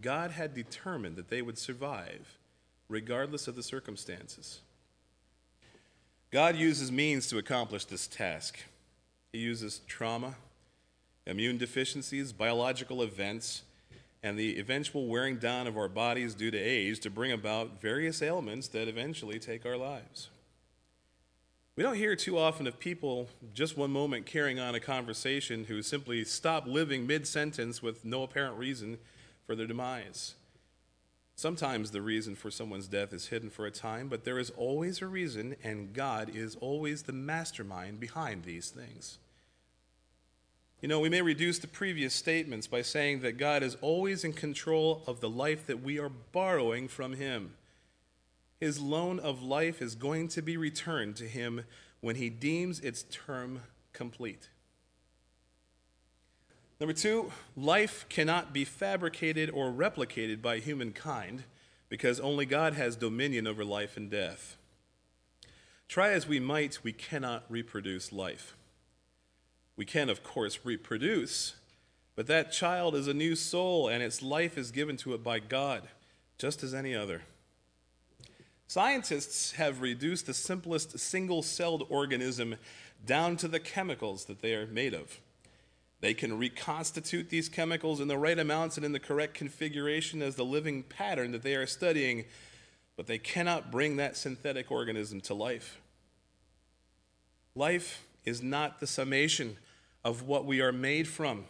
God 0.00 0.30
had 0.30 0.54
determined 0.54 1.16
that 1.16 1.28
they 1.28 1.42
would 1.42 1.58
survive, 1.58 2.38
regardless 2.88 3.48
of 3.48 3.56
the 3.56 3.62
circumstances. 3.62 4.60
God 6.30 6.56
uses 6.56 6.92
means 6.92 7.26
to 7.28 7.38
accomplish 7.38 7.84
this 7.84 8.06
task. 8.06 8.58
He 9.32 9.38
uses 9.38 9.80
trauma, 9.88 10.34
immune 11.26 11.58
deficiencies, 11.58 12.32
biological 12.32 13.02
events, 13.02 13.62
and 14.22 14.38
the 14.38 14.58
eventual 14.58 15.06
wearing 15.06 15.36
down 15.36 15.66
of 15.66 15.76
our 15.76 15.88
bodies 15.88 16.34
due 16.34 16.50
to 16.50 16.58
age 16.58 17.00
to 17.00 17.10
bring 17.10 17.32
about 17.32 17.80
various 17.80 18.22
ailments 18.22 18.68
that 18.68 18.88
eventually 18.88 19.38
take 19.38 19.66
our 19.66 19.76
lives. 19.76 20.28
We 21.76 21.84
don't 21.84 21.94
hear 21.94 22.16
too 22.16 22.38
often 22.38 22.66
of 22.66 22.80
people 22.80 23.28
just 23.54 23.76
one 23.76 23.92
moment 23.92 24.26
carrying 24.26 24.58
on 24.58 24.74
a 24.74 24.80
conversation 24.80 25.64
who 25.64 25.80
simply 25.82 26.24
stop 26.24 26.66
living 26.66 27.06
mid 27.06 27.26
sentence 27.26 27.80
with 27.82 28.04
no 28.04 28.24
apparent 28.24 28.58
reason 28.58 28.98
for 29.48 29.56
their 29.56 29.66
demise. 29.66 30.34
Sometimes 31.34 31.90
the 31.90 32.02
reason 32.02 32.36
for 32.36 32.50
someone's 32.50 32.86
death 32.86 33.12
is 33.12 33.28
hidden 33.28 33.50
for 33.50 33.66
a 33.66 33.70
time, 33.70 34.08
but 34.08 34.24
there 34.24 34.38
is 34.38 34.50
always 34.50 35.02
a 35.02 35.06
reason, 35.06 35.56
and 35.64 35.92
God 35.92 36.30
is 36.36 36.54
always 36.56 37.02
the 37.02 37.12
mastermind 37.12 37.98
behind 37.98 38.44
these 38.44 38.68
things. 38.68 39.18
You 40.80 40.88
know, 40.88 41.00
we 41.00 41.08
may 41.08 41.22
reduce 41.22 41.58
the 41.58 41.66
previous 41.66 42.14
statements 42.14 42.66
by 42.66 42.82
saying 42.82 43.22
that 43.22 43.38
God 43.38 43.64
is 43.64 43.76
always 43.80 44.22
in 44.22 44.32
control 44.32 45.02
of 45.06 45.20
the 45.20 45.30
life 45.30 45.66
that 45.66 45.82
we 45.82 45.98
are 45.98 46.10
borrowing 46.10 46.86
from 46.86 47.14
Him 47.14 47.54
his 48.60 48.80
loan 48.80 49.20
of 49.20 49.42
life 49.42 49.80
is 49.80 49.94
going 49.94 50.28
to 50.28 50.42
be 50.42 50.56
returned 50.56 51.16
to 51.16 51.24
him 51.24 51.64
when 52.00 52.16
he 52.16 52.28
deems 52.28 52.80
its 52.80 53.04
term 53.04 53.62
complete. 53.92 54.48
Number 56.80 56.92
two, 56.92 57.32
life 57.56 58.06
cannot 58.08 58.52
be 58.52 58.64
fabricated 58.64 59.50
or 59.50 59.72
replicated 59.72 60.40
by 60.40 60.58
humankind 60.58 61.42
because 61.88 62.20
only 62.20 62.46
God 62.46 62.74
has 62.74 62.94
dominion 62.94 63.48
over 63.48 63.64
life 63.64 63.96
and 63.96 64.08
death. 64.08 64.56
Try 65.88 66.10
as 66.10 66.28
we 66.28 66.38
might, 66.38 66.84
we 66.84 66.92
cannot 66.92 67.44
reproduce 67.48 68.12
life. 68.12 68.54
We 69.76 69.84
can, 69.84 70.08
of 70.08 70.22
course, 70.22 70.60
reproduce, 70.64 71.54
but 72.14 72.26
that 72.28 72.52
child 72.52 72.94
is 72.94 73.08
a 73.08 73.14
new 73.14 73.34
soul 73.34 73.88
and 73.88 74.02
its 74.02 74.22
life 74.22 74.56
is 74.56 74.70
given 74.70 74.96
to 74.98 75.14
it 75.14 75.24
by 75.24 75.40
God, 75.40 75.88
just 76.36 76.62
as 76.62 76.74
any 76.74 76.94
other. 76.94 77.22
Scientists 78.68 79.52
have 79.52 79.80
reduced 79.80 80.26
the 80.26 80.34
simplest 80.34 80.98
single 80.98 81.42
celled 81.42 81.86
organism 81.88 82.56
down 83.04 83.36
to 83.38 83.48
the 83.48 83.60
chemicals 83.60 84.26
that 84.26 84.42
they 84.42 84.54
are 84.54 84.66
made 84.66 84.94
of. 84.94 85.20
They 86.00 86.14
can 86.14 86.38
reconstitute 86.38 87.28
these 87.28 87.48
chemicals 87.48 88.00
in 88.00 88.08
the 88.08 88.18
right 88.18 88.38
amounts 88.38 88.76
and 88.76 88.86
in 88.86 88.92
the 88.92 89.00
correct 89.00 89.34
configuration 89.34 90.22
as 90.22 90.36
the 90.36 90.44
living 90.44 90.82
pattern 90.84 91.32
that 91.32 91.42
they 91.42 91.54
are 91.54 91.66
studying, 91.66 92.24
but 92.96 93.06
they 93.06 93.18
cannot 93.18 93.72
bring 93.72 93.96
that 93.96 94.16
synthetic 94.16 94.70
organism 94.70 95.20
to 95.22 95.34
life. 95.34 95.80
Life 97.54 98.04
is 98.24 98.42
not 98.42 98.78
the 98.78 98.86
summation 98.86 99.56
of 100.04 100.22
what 100.22 100.44
we 100.44 100.60
are 100.60 100.72
made 100.72 101.08
from. 101.08 101.46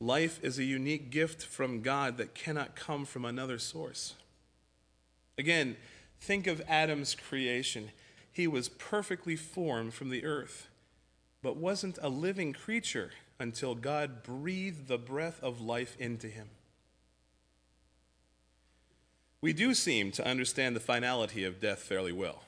Life 0.00 0.38
is 0.44 0.58
a 0.58 0.64
unique 0.64 1.10
gift 1.10 1.42
from 1.44 1.82
God 1.82 2.18
that 2.18 2.34
cannot 2.34 2.76
come 2.76 3.04
from 3.04 3.24
another 3.24 3.58
source. 3.58 4.14
Again, 5.36 5.76
Think 6.20 6.46
of 6.46 6.62
Adam's 6.68 7.14
creation. 7.14 7.90
He 8.30 8.46
was 8.46 8.68
perfectly 8.68 9.36
formed 9.36 9.94
from 9.94 10.10
the 10.10 10.24
earth, 10.24 10.68
but 11.42 11.56
wasn't 11.56 11.98
a 12.02 12.08
living 12.08 12.52
creature 12.52 13.10
until 13.40 13.74
God 13.74 14.22
breathed 14.22 14.88
the 14.88 14.98
breath 14.98 15.38
of 15.42 15.60
life 15.60 15.96
into 15.98 16.28
him. 16.28 16.48
We 19.40 19.52
do 19.52 19.74
seem 19.74 20.10
to 20.12 20.26
understand 20.26 20.74
the 20.74 20.80
finality 20.80 21.44
of 21.44 21.60
death 21.60 21.80
fairly 21.80 22.12
well. 22.12 22.42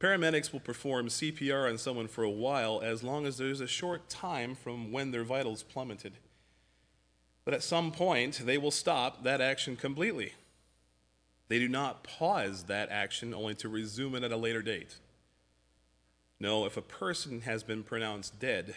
Paramedics 0.00 0.52
will 0.52 0.60
perform 0.60 1.08
CPR 1.08 1.68
on 1.68 1.78
someone 1.78 2.08
for 2.08 2.24
a 2.24 2.30
while 2.30 2.80
as 2.82 3.02
long 3.02 3.26
as 3.26 3.36
there's 3.36 3.60
a 3.60 3.66
short 3.66 4.08
time 4.08 4.54
from 4.54 4.92
when 4.92 5.10
their 5.10 5.24
vitals 5.24 5.62
plummeted. 5.62 6.14
But 7.44 7.54
at 7.54 7.62
some 7.62 7.92
point, 7.92 8.42
they 8.44 8.58
will 8.58 8.70
stop 8.70 9.22
that 9.22 9.40
action 9.40 9.76
completely. 9.76 10.32
They 11.48 11.58
do 11.58 11.68
not 11.68 12.04
pause 12.04 12.64
that 12.64 12.90
action 12.90 13.34
only 13.34 13.54
to 13.56 13.68
resume 13.68 14.14
it 14.14 14.24
at 14.24 14.32
a 14.32 14.36
later 14.36 14.62
date. 14.62 14.96
No, 16.40 16.64
if 16.64 16.76
a 16.76 16.82
person 16.82 17.42
has 17.42 17.62
been 17.62 17.82
pronounced 17.82 18.40
dead, 18.40 18.76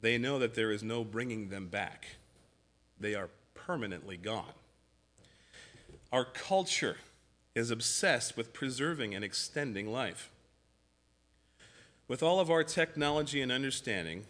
they 0.00 0.18
know 0.18 0.38
that 0.38 0.54
there 0.54 0.70
is 0.70 0.82
no 0.82 1.04
bringing 1.04 1.48
them 1.48 1.66
back. 1.68 2.06
They 2.98 3.14
are 3.14 3.28
permanently 3.54 4.16
gone. 4.16 4.52
Our 6.12 6.24
culture 6.24 6.96
is 7.54 7.70
obsessed 7.70 8.36
with 8.36 8.52
preserving 8.52 9.14
and 9.14 9.24
extending 9.24 9.90
life. 9.90 10.30
With 12.08 12.22
all 12.22 12.40
of 12.40 12.50
our 12.50 12.64
technology 12.64 13.40
and 13.40 13.52
understanding, 13.52 14.24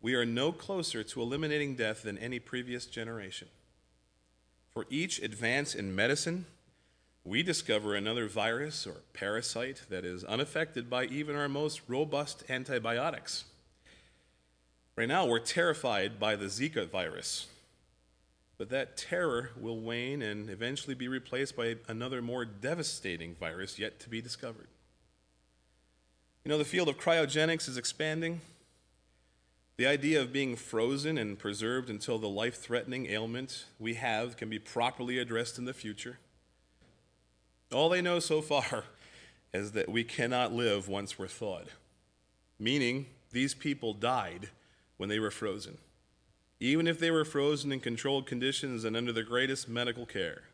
we 0.00 0.14
are 0.14 0.26
no 0.26 0.52
closer 0.52 1.02
to 1.02 1.22
eliminating 1.22 1.74
death 1.74 2.02
than 2.02 2.18
any 2.18 2.38
previous 2.38 2.86
generation. 2.86 3.48
For 4.70 4.86
each 4.90 5.20
advance 5.22 5.74
in 5.74 5.94
medicine, 5.94 6.46
we 7.24 7.42
discover 7.42 7.94
another 7.94 8.28
virus 8.28 8.86
or 8.86 8.96
parasite 9.14 9.82
that 9.88 10.04
is 10.04 10.24
unaffected 10.24 10.90
by 10.90 11.06
even 11.06 11.36
our 11.36 11.48
most 11.48 11.80
robust 11.88 12.44
antibiotics. 12.50 13.44
Right 14.96 15.08
now, 15.08 15.26
we're 15.26 15.40
terrified 15.40 16.20
by 16.20 16.36
the 16.36 16.44
Zika 16.44 16.88
virus, 16.88 17.48
but 18.58 18.70
that 18.70 18.96
terror 18.96 19.50
will 19.60 19.80
wane 19.80 20.22
and 20.22 20.48
eventually 20.48 20.94
be 20.94 21.08
replaced 21.08 21.56
by 21.56 21.76
another 21.88 22.22
more 22.22 22.44
devastating 22.44 23.34
virus 23.34 23.76
yet 23.76 23.98
to 24.00 24.08
be 24.08 24.20
discovered. 24.20 24.68
You 26.44 26.50
know, 26.50 26.58
the 26.58 26.64
field 26.64 26.88
of 26.88 26.96
cryogenics 26.96 27.68
is 27.68 27.76
expanding. 27.76 28.40
The 29.78 29.86
idea 29.88 30.20
of 30.20 30.32
being 30.32 30.54
frozen 30.54 31.18
and 31.18 31.36
preserved 31.36 31.90
until 31.90 32.18
the 32.20 32.28
life 32.28 32.54
threatening 32.54 33.06
ailment 33.06 33.64
we 33.80 33.94
have 33.94 34.36
can 34.36 34.48
be 34.48 34.60
properly 34.60 35.18
addressed 35.18 35.58
in 35.58 35.64
the 35.64 35.74
future. 35.74 36.18
All 37.72 37.88
they 37.88 38.00
know 38.00 38.20
so 38.20 38.40
far 38.40 38.84
is 39.52 39.72
that 39.72 39.88
we 39.88 40.04
cannot 40.04 40.52
live 40.52 40.86
once 40.86 41.18
we're 41.18 41.26
thawed, 41.26 41.70
meaning 42.60 43.06
these 43.32 43.54
people 43.54 43.92
died 43.92 44.50
when 44.96 45.08
they 45.08 45.18
were 45.18 45.30
frozen, 45.30 45.78
even 46.60 46.86
if 46.86 46.98
they 46.98 47.10
were 47.10 47.24
frozen 47.24 47.72
in 47.72 47.80
controlled 47.80 48.26
conditions 48.26 48.84
and 48.84 48.96
under 48.96 49.12
the 49.12 49.22
greatest 49.22 49.68
medical 49.68 50.06
care. 50.06 50.44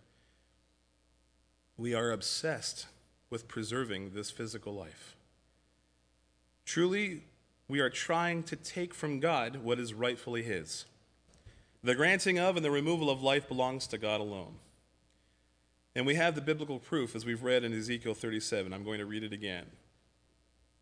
We 1.76 1.94
are 1.94 2.11
obsessed 2.11 2.87
with 3.30 3.49
preserving 3.49 4.11
this 4.11 4.30
physical 4.30 4.75
life. 4.75 5.16
Truly, 6.64 7.23
we 7.68 7.80
are 7.80 7.90
trying 7.90 8.42
to 8.44 8.56
take 8.56 8.92
from 8.92 9.20
God 9.20 9.62
what 9.62 9.78
is 9.78 9.94
rightfully 9.94 10.42
His. 10.42 10.85
The 11.82 11.94
granting 11.94 12.38
of 12.38 12.56
and 12.56 12.64
the 12.64 12.70
removal 12.70 13.09
of 13.09 13.23
life 13.23 13.49
belongs 13.49 13.87
to 13.88 13.99
God 13.99 14.20
alone. 14.20 14.56
And 15.94 16.06
we 16.06 16.14
have 16.16 16.35
the 16.35 16.40
biblical 16.40 16.78
proof 16.78 17.16
as 17.16 17.25
we've 17.25 17.42
read 17.42 17.64
in 17.64 17.73
Ezekiel 17.73 18.14
37. 18.14 18.73
I'm 18.73 18.85
going 18.85 18.99
to 18.99 19.06
read 19.06 19.25
it 19.25 19.32
again. 19.32 19.66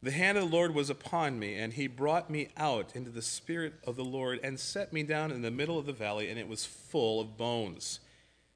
The 0.01 0.13
hand 0.13 0.39
of 0.39 0.49
the 0.49 0.57
Lord 0.57 0.75
was 0.75 0.91
upon 0.91 1.41
me, 1.41 1.57
and 1.57 1.73
he 1.73 1.89
brought 1.89 2.31
me 2.31 2.49
out 2.57 2.95
into 2.95 3.11
the 3.11 3.23
spirit 3.23 3.75
of 3.85 3.97
the 3.97 4.05
Lord 4.05 4.39
and 4.45 4.61
set 4.61 4.93
me 4.93 5.03
down 5.03 5.33
in 5.33 5.43
the 5.43 5.51
middle 5.51 5.79
of 5.79 5.87
the 5.87 5.93
valley, 5.93 6.31
and 6.31 6.39
it 6.39 6.47
was 6.47 6.65
full 6.65 7.21
of 7.21 7.37
bones. 7.37 7.99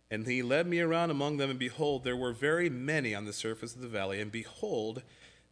And 0.09 0.27
he 0.27 0.43
led 0.43 0.69
me 0.69 0.79
around 0.79 1.11
among 1.11 1.39
them, 1.39 1.51
and 1.51 1.59
behold, 1.59 2.05
there 2.05 2.17
were 2.17 2.33
very 2.33 2.71
many 2.71 3.13
on 3.15 3.25
the 3.25 3.33
surface 3.33 3.75
of 3.75 3.81
the 3.81 3.89
valley, 3.89 4.21
and 4.21 4.31
behold, 4.31 5.03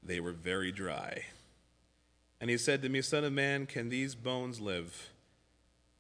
they 0.03 0.21
were 0.21 0.33
very 0.33 0.71
dry. 0.71 1.25
And 2.41 2.51
he 2.51 2.57
said 2.57 2.83
to 2.83 2.89
me, 2.89 3.03
Son 3.03 3.25
of 3.25 3.33
man, 3.33 3.67
can 3.67 3.89
these 3.89 4.15
bones 4.15 4.61
live? 4.61 5.11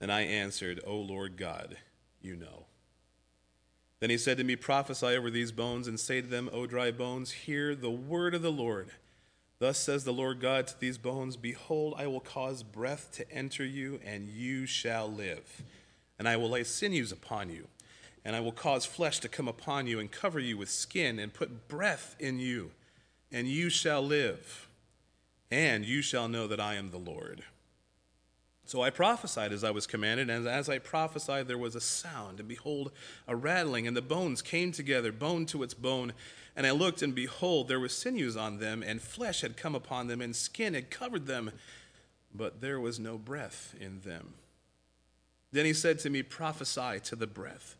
And 0.00 0.12
I 0.12 0.22
answered, 0.22 0.80
O 0.86 0.96
Lord 0.96 1.36
God, 1.36 1.76
you 2.22 2.36
know. 2.36 2.66
Then 3.98 4.08
he 4.08 4.16
said 4.16 4.38
to 4.38 4.44
me, 4.44 4.56
Prophesy 4.56 5.06
over 5.06 5.30
these 5.30 5.52
bones, 5.52 5.88
and 5.88 5.98
say 5.98 6.20
to 6.20 6.26
them, 6.26 6.48
O 6.52 6.66
dry 6.66 6.90
bones, 6.90 7.32
hear 7.32 7.74
the 7.74 7.90
word 7.90 8.34
of 8.34 8.42
the 8.42 8.52
Lord. 8.52 8.90
Thus 9.60 9.76
says 9.76 10.04
the 10.04 10.12
Lord 10.12 10.40
God 10.40 10.66
to 10.68 10.80
these 10.80 10.96
bones 10.96 11.36
Behold, 11.36 11.94
I 11.98 12.06
will 12.06 12.20
cause 12.20 12.62
breath 12.62 13.10
to 13.12 13.30
enter 13.30 13.64
you, 13.64 14.00
and 14.04 14.26
you 14.26 14.64
shall 14.64 15.06
live. 15.06 15.62
And 16.18 16.26
I 16.26 16.36
will 16.36 16.48
lay 16.48 16.64
sinews 16.64 17.12
upon 17.12 17.50
you, 17.50 17.68
and 18.24 18.34
I 18.34 18.40
will 18.40 18.52
cause 18.52 18.86
flesh 18.86 19.20
to 19.20 19.28
come 19.28 19.48
upon 19.48 19.86
you, 19.86 20.00
and 20.00 20.10
cover 20.10 20.40
you 20.40 20.56
with 20.56 20.70
skin, 20.70 21.18
and 21.18 21.32
put 21.32 21.68
breath 21.68 22.16
in 22.18 22.40
you, 22.40 22.70
and 23.30 23.46
you 23.46 23.68
shall 23.68 24.02
live. 24.02 24.66
And 25.50 25.84
you 25.84 26.00
shall 26.00 26.26
know 26.26 26.46
that 26.46 26.60
I 26.60 26.76
am 26.76 26.90
the 26.90 26.98
Lord. 26.98 27.42
So 28.64 28.80
I 28.82 28.88
prophesied 28.88 29.52
as 29.52 29.64
I 29.64 29.72
was 29.72 29.86
commanded, 29.86 30.30
and 30.30 30.48
as 30.48 30.70
I 30.70 30.78
prophesied, 30.78 31.48
there 31.48 31.58
was 31.58 31.74
a 31.74 31.80
sound, 31.80 32.38
and 32.38 32.48
behold, 32.48 32.92
a 33.28 33.36
rattling, 33.36 33.86
and 33.86 33.96
the 33.96 34.00
bones 34.00 34.40
came 34.40 34.72
together, 34.72 35.12
bone 35.12 35.44
to 35.46 35.62
its 35.62 35.74
bone. 35.74 36.14
And 36.56 36.66
I 36.66 36.72
looked, 36.72 37.02
and 37.02 37.14
behold, 37.14 37.68
there 37.68 37.80
was 37.80 37.96
sinews 37.96 38.36
on 38.36 38.58
them, 38.58 38.82
and 38.82 39.00
flesh 39.00 39.40
had 39.40 39.56
come 39.56 39.74
upon 39.74 40.08
them, 40.08 40.20
and 40.20 40.34
skin 40.34 40.74
had 40.74 40.90
covered 40.90 41.26
them, 41.26 41.52
but 42.34 42.60
there 42.60 42.80
was 42.80 42.98
no 42.98 43.18
breath 43.18 43.74
in 43.80 44.00
them. 44.00 44.34
Then 45.52 45.64
he 45.64 45.72
said 45.72 45.98
to 46.00 46.10
me, 46.10 46.22
Prophesy 46.22 47.00
to 47.04 47.16
the 47.16 47.26
breath. 47.26 47.76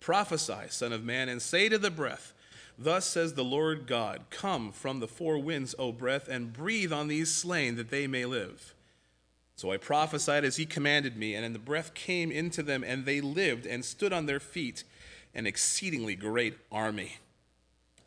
Prophesy, 0.00 0.68
Son 0.68 0.92
of 0.92 1.04
Man, 1.04 1.28
and 1.28 1.40
say 1.40 1.68
to 1.68 1.78
the 1.78 1.90
breath, 1.90 2.34
Thus 2.78 3.06
says 3.06 3.34
the 3.34 3.44
Lord 3.44 3.86
God, 3.86 4.22
Come 4.30 4.72
from 4.72 5.00
the 5.00 5.08
four 5.08 5.38
winds, 5.38 5.74
O 5.78 5.92
breath, 5.92 6.28
and 6.28 6.52
breathe 6.52 6.92
on 6.92 7.08
these 7.08 7.30
slain, 7.30 7.76
that 7.76 7.90
they 7.90 8.06
may 8.06 8.24
live. 8.24 8.74
So 9.56 9.70
I 9.70 9.76
prophesied 9.76 10.44
as 10.44 10.56
he 10.56 10.66
commanded 10.66 11.16
me, 11.16 11.34
and 11.34 11.54
the 11.54 11.60
breath 11.60 11.94
came 11.94 12.32
into 12.32 12.62
them, 12.62 12.82
and 12.82 13.04
they 13.04 13.20
lived 13.20 13.66
and 13.66 13.84
stood 13.84 14.12
on 14.12 14.26
their 14.26 14.40
feet, 14.40 14.82
an 15.34 15.46
exceedingly 15.46 16.16
great 16.16 16.58
army. 16.72 17.18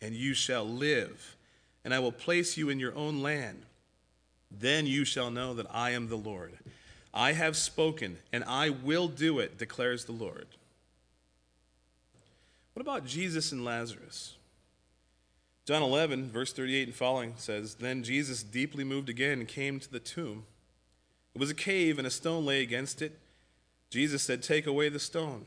and 0.00 0.14
you 0.14 0.34
shall 0.34 0.64
live, 0.64 1.36
and 1.84 1.92
I 1.92 1.98
will 1.98 2.12
place 2.12 2.56
you 2.56 2.68
in 2.68 2.78
your 2.78 2.94
own 2.94 3.22
land. 3.22 3.62
Then 4.50 4.86
you 4.86 5.04
shall 5.04 5.30
know 5.30 5.54
that 5.54 5.66
I 5.70 5.90
am 5.90 6.08
the 6.08 6.16
Lord. 6.16 6.54
I 7.12 7.32
have 7.32 7.56
spoken, 7.56 8.18
and 8.32 8.44
I 8.44 8.70
will 8.70 9.08
do 9.08 9.38
it, 9.38 9.58
declares 9.58 10.04
the 10.04 10.12
Lord. 10.12 10.46
What 12.74 12.82
about 12.82 13.06
Jesus 13.06 13.50
and 13.50 13.64
Lazarus? 13.64 14.34
John 15.66 15.82
11, 15.82 16.30
verse 16.30 16.52
38 16.52 16.88
and 16.88 16.96
following 16.96 17.34
says 17.36 17.74
Then 17.74 18.02
Jesus, 18.02 18.42
deeply 18.42 18.84
moved 18.84 19.08
again, 19.08 19.44
came 19.46 19.80
to 19.80 19.90
the 19.90 20.00
tomb. 20.00 20.44
It 21.34 21.38
was 21.38 21.50
a 21.50 21.54
cave, 21.54 21.98
and 21.98 22.06
a 22.06 22.10
stone 22.10 22.46
lay 22.46 22.62
against 22.62 23.02
it. 23.02 23.18
Jesus 23.90 24.22
said, 24.22 24.42
Take 24.42 24.66
away 24.66 24.88
the 24.88 24.98
stone. 24.98 25.46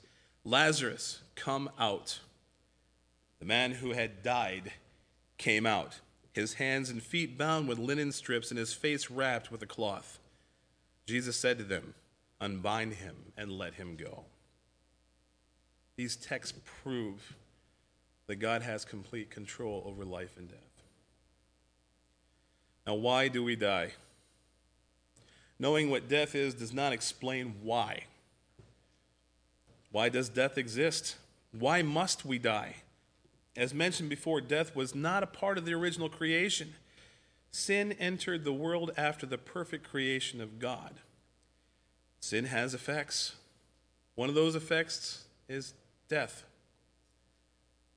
Lazarus, 0.43 1.21
come 1.35 1.69
out. 1.79 2.19
The 3.39 3.45
man 3.45 3.71
who 3.73 3.91
had 3.91 4.23
died 4.23 4.73
came 5.37 5.65
out, 5.65 5.99
his 6.33 6.55
hands 6.55 6.89
and 6.89 7.01
feet 7.01 7.37
bound 7.37 7.67
with 7.67 7.79
linen 7.79 8.11
strips, 8.11 8.49
and 8.51 8.57
his 8.57 8.73
face 8.73 9.11
wrapped 9.11 9.51
with 9.51 9.61
a 9.61 9.67
cloth. 9.67 10.19
Jesus 11.05 11.37
said 11.37 11.57
to 11.57 11.63
them, 11.63 11.93
Unbind 12.39 12.93
him 12.93 13.15
and 13.37 13.51
let 13.51 13.75
him 13.75 13.95
go. 13.95 14.25
These 15.95 16.15
texts 16.15 16.57
prove 16.83 17.35
that 18.27 18.37
God 18.37 18.63
has 18.63 18.85
complete 18.85 19.29
control 19.29 19.83
over 19.85 20.05
life 20.05 20.37
and 20.37 20.49
death. 20.49 20.57
Now, 22.87 22.95
why 22.95 23.27
do 23.27 23.43
we 23.43 23.55
die? 23.55 23.91
Knowing 25.59 25.91
what 25.91 26.09
death 26.09 26.33
is 26.33 26.55
does 26.55 26.73
not 26.73 26.93
explain 26.93 27.55
why. 27.61 28.05
Why 29.91 30.09
does 30.09 30.29
death 30.29 30.57
exist? 30.57 31.17
Why 31.51 31.81
must 31.81 32.25
we 32.25 32.39
die? 32.39 32.77
As 33.55 33.73
mentioned 33.73 34.09
before, 34.09 34.39
death 34.39 34.75
was 34.75 34.95
not 34.95 35.23
a 35.23 35.27
part 35.27 35.57
of 35.57 35.65
the 35.65 35.73
original 35.73 36.09
creation. 36.09 36.75
Sin 37.51 37.91
entered 37.93 38.45
the 38.45 38.53
world 38.53 38.91
after 38.95 39.25
the 39.25 39.37
perfect 39.37 39.89
creation 39.89 40.39
of 40.39 40.59
God. 40.59 40.95
Sin 42.21 42.45
has 42.45 42.73
effects. 42.73 43.35
One 44.15 44.29
of 44.29 44.35
those 44.35 44.55
effects 44.55 45.25
is 45.49 45.73
death. 46.07 46.45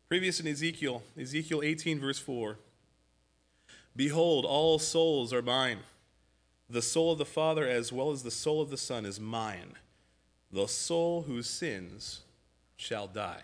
Previous 0.09 0.41
in 0.41 0.49
Ezekiel, 0.49 1.03
Ezekiel 1.19 1.63
18, 1.63 2.01
verse 2.01 2.19
4 2.19 2.59
Behold, 3.97 4.45
all 4.45 4.81
souls 4.81 5.33
are 5.33 5.43
mine. 5.43 5.79
The 6.69 6.83
soul 6.83 7.13
of 7.13 7.19
the 7.19 7.25
Father 7.25 7.69
as 7.69 7.93
well 7.93 8.11
as 8.11 8.23
the 8.23 8.31
soul 8.31 8.61
of 8.61 8.71
the 8.71 8.77
Son 8.77 9.07
is 9.07 9.21
mine. 9.21 9.75
The 10.55 10.69
soul 10.69 11.23
whose 11.23 11.51
sins 11.51 12.21
shall 12.77 13.09
die. 13.09 13.43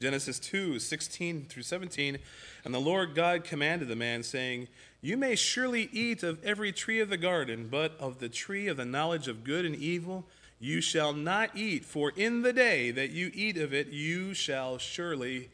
Genesis 0.00 0.38
2, 0.38 0.78
16 0.78 1.44
through 1.44 1.62
17. 1.62 2.18
And 2.64 2.72
the 2.72 2.78
Lord 2.78 3.14
God 3.14 3.44
commanded 3.44 3.88
the 3.88 3.94
man, 3.94 4.22
saying, 4.22 4.68
You 5.02 5.18
may 5.18 5.36
surely 5.36 5.90
eat 5.92 6.22
of 6.22 6.42
every 6.42 6.72
tree 6.72 7.00
of 7.00 7.10
the 7.10 7.18
garden, 7.18 7.68
but 7.70 7.94
of 8.00 8.18
the 8.18 8.30
tree 8.30 8.66
of 8.66 8.78
the 8.78 8.86
knowledge 8.86 9.28
of 9.28 9.44
good 9.44 9.66
and 9.66 9.76
evil 9.76 10.24
you 10.58 10.80
shall 10.80 11.12
not 11.12 11.54
eat, 11.54 11.84
for 11.84 12.12
in 12.16 12.40
the 12.40 12.54
day 12.54 12.90
that 12.90 13.10
you 13.10 13.30
eat 13.34 13.58
of 13.58 13.74
it, 13.74 13.88
you 13.88 14.32
shall 14.32 14.78
surely 14.78 15.50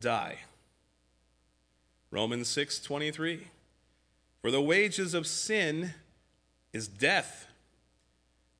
die. 0.00 0.38
Romans 2.10 2.48
6 2.48 2.80
23. 2.80 3.48
For 4.40 4.50
the 4.50 4.62
wages 4.62 5.12
of 5.12 5.26
sin 5.26 5.92
is 6.72 6.88
death, 6.88 7.46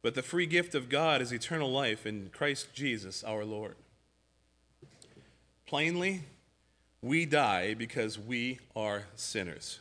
but 0.04 0.14
the 0.14 0.22
free 0.22 0.44
gift 0.44 0.74
of 0.74 0.90
God 0.90 1.22
is 1.22 1.32
eternal 1.32 1.72
life 1.72 2.04
in 2.04 2.28
Christ 2.30 2.74
Jesus 2.74 3.24
our 3.24 3.42
Lord. 3.42 3.74
Plainly, 5.64 6.24
we 7.00 7.24
die 7.24 7.72
because 7.72 8.18
we 8.18 8.58
are 8.76 9.04
sinners. 9.16 9.78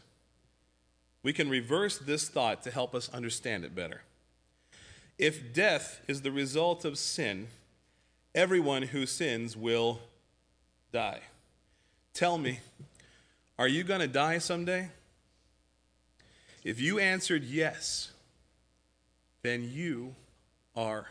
We 1.24 1.34
can 1.34 1.50
reverse 1.50 1.98
this 1.98 2.30
thought 2.30 2.64
to 2.64 2.72
help 2.72 2.96
us 2.96 3.14
understand 3.14 3.66
it 3.66 3.76
better. 3.76 4.04
If 5.18 5.54
death 5.54 6.00
is 6.08 6.22
the 6.22 6.32
result 6.32 6.86
of 6.86 6.98
sin, 6.98 7.48
everyone 8.34 8.84
who 8.84 9.06
sins 9.06 9.58
will 9.58 10.00
die. 10.94 11.20
Tell 12.14 12.38
me, 12.38 12.62
are 13.60 13.68
you 13.68 13.84
going 13.84 14.00
to 14.00 14.08
die 14.08 14.38
someday? 14.38 14.88
If 16.64 16.80
you 16.80 16.98
answered 16.98 17.44
yes, 17.44 18.13
then 19.44 19.70
you 19.72 20.16
are 20.76 21.08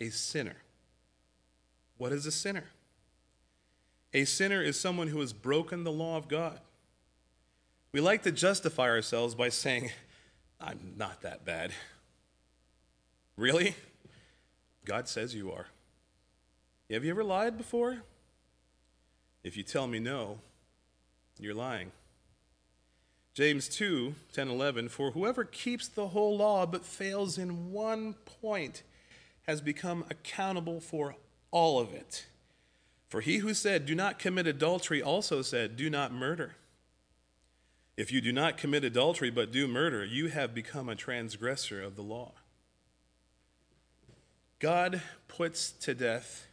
a 0.00 0.10
sinner. 0.10 0.56
What 1.98 2.12
is 2.12 2.26
a 2.26 2.32
sinner? 2.32 2.64
A 4.12 4.24
sinner 4.24 4.62
is 4.62 4.78
someone 4.78 5.08
who 5.08 5.20
has 5.20 5.32
broken 5.32 5.84
the 5.84 5.92
law 5.92 6.16
of 6.16 6.28
God. 6.28 6.58
We 7.92 8.00
like 8.00 8.22
to 8.24 8.32
justify 8.32 8.88
ourselves 8.88 9.34
by 9.34 9.50
saying, 9.50 9.90
I'm 10.60 10.94
not 10.96 11.22
that 11.22 11.44
bad. 11.44 11.72
Really? 13.36 13.74
God 14.84 15.08
says 15.08 15.34
you 15.34 15.52
are. 15.52 15.66
Have 16.90 17.04
you 17.04 17.10
ever 17.10 17.24
lied 17.24 17.58
before? 17.58 17.98
If 19.42 19.56
you 19.56 19.62
tell 19.62 19.86
me 19.86 19.98
no, 19.98 20.38
you're 21.38 21.54
lying. 21.54 21.92
James 23.36 23.68
2 23.68 24.14
10 24.32 24.48
11, 24.48 24.88
for 24.88 25.10
whoever 25.10 25.44
keeps 25.44 25.88
the 25.88 26.08
whole 26.08 26.38
law 26.38 26.64
but 26.64 26.86
fails 26.86 27.36
in 27.36 27.70
one 27.70 28.14
point 28.40 28.82
has 29.46 29.60
become 29.60 30.06
accountable 30.08 30.80
for 30.80 31.16
all 31.50 31.78
of 31.78 31.92
it. 31.92 32.24
For 33.10 33.20
he 33.20 33.36
who 33.36 33.52
said, 33.52 33.84
Do 33.84 33.94
not 33.94 34.18
commit 34.18 34.46
adultery, 34.46 35.02
also 35.02 35.42
said, 35.42 35.76
Do 35.76 35.90
not 35.90 36.14
murder. 36.14 36.54
If 37.94 38.10
you 38.10 38.22
do 38.22 38.32
not 38.32 38.56
commit 38.56 38.84
adultery 38.84 39.28
but 39.28 39.52
do 39.52 39.68
murder, 39.68 40.02
you 40.02 40.28
have 40.28 40.54
become 40.54 40.88
a 40.88 40.96
transgressor 40.96 41.82
of 41.82 41.94
the 41.94 42.02
law. 42.02 42.32
God 44.60 45.02
puts 45.28 45.72
to 45.72 45.94
death 45.94 46.46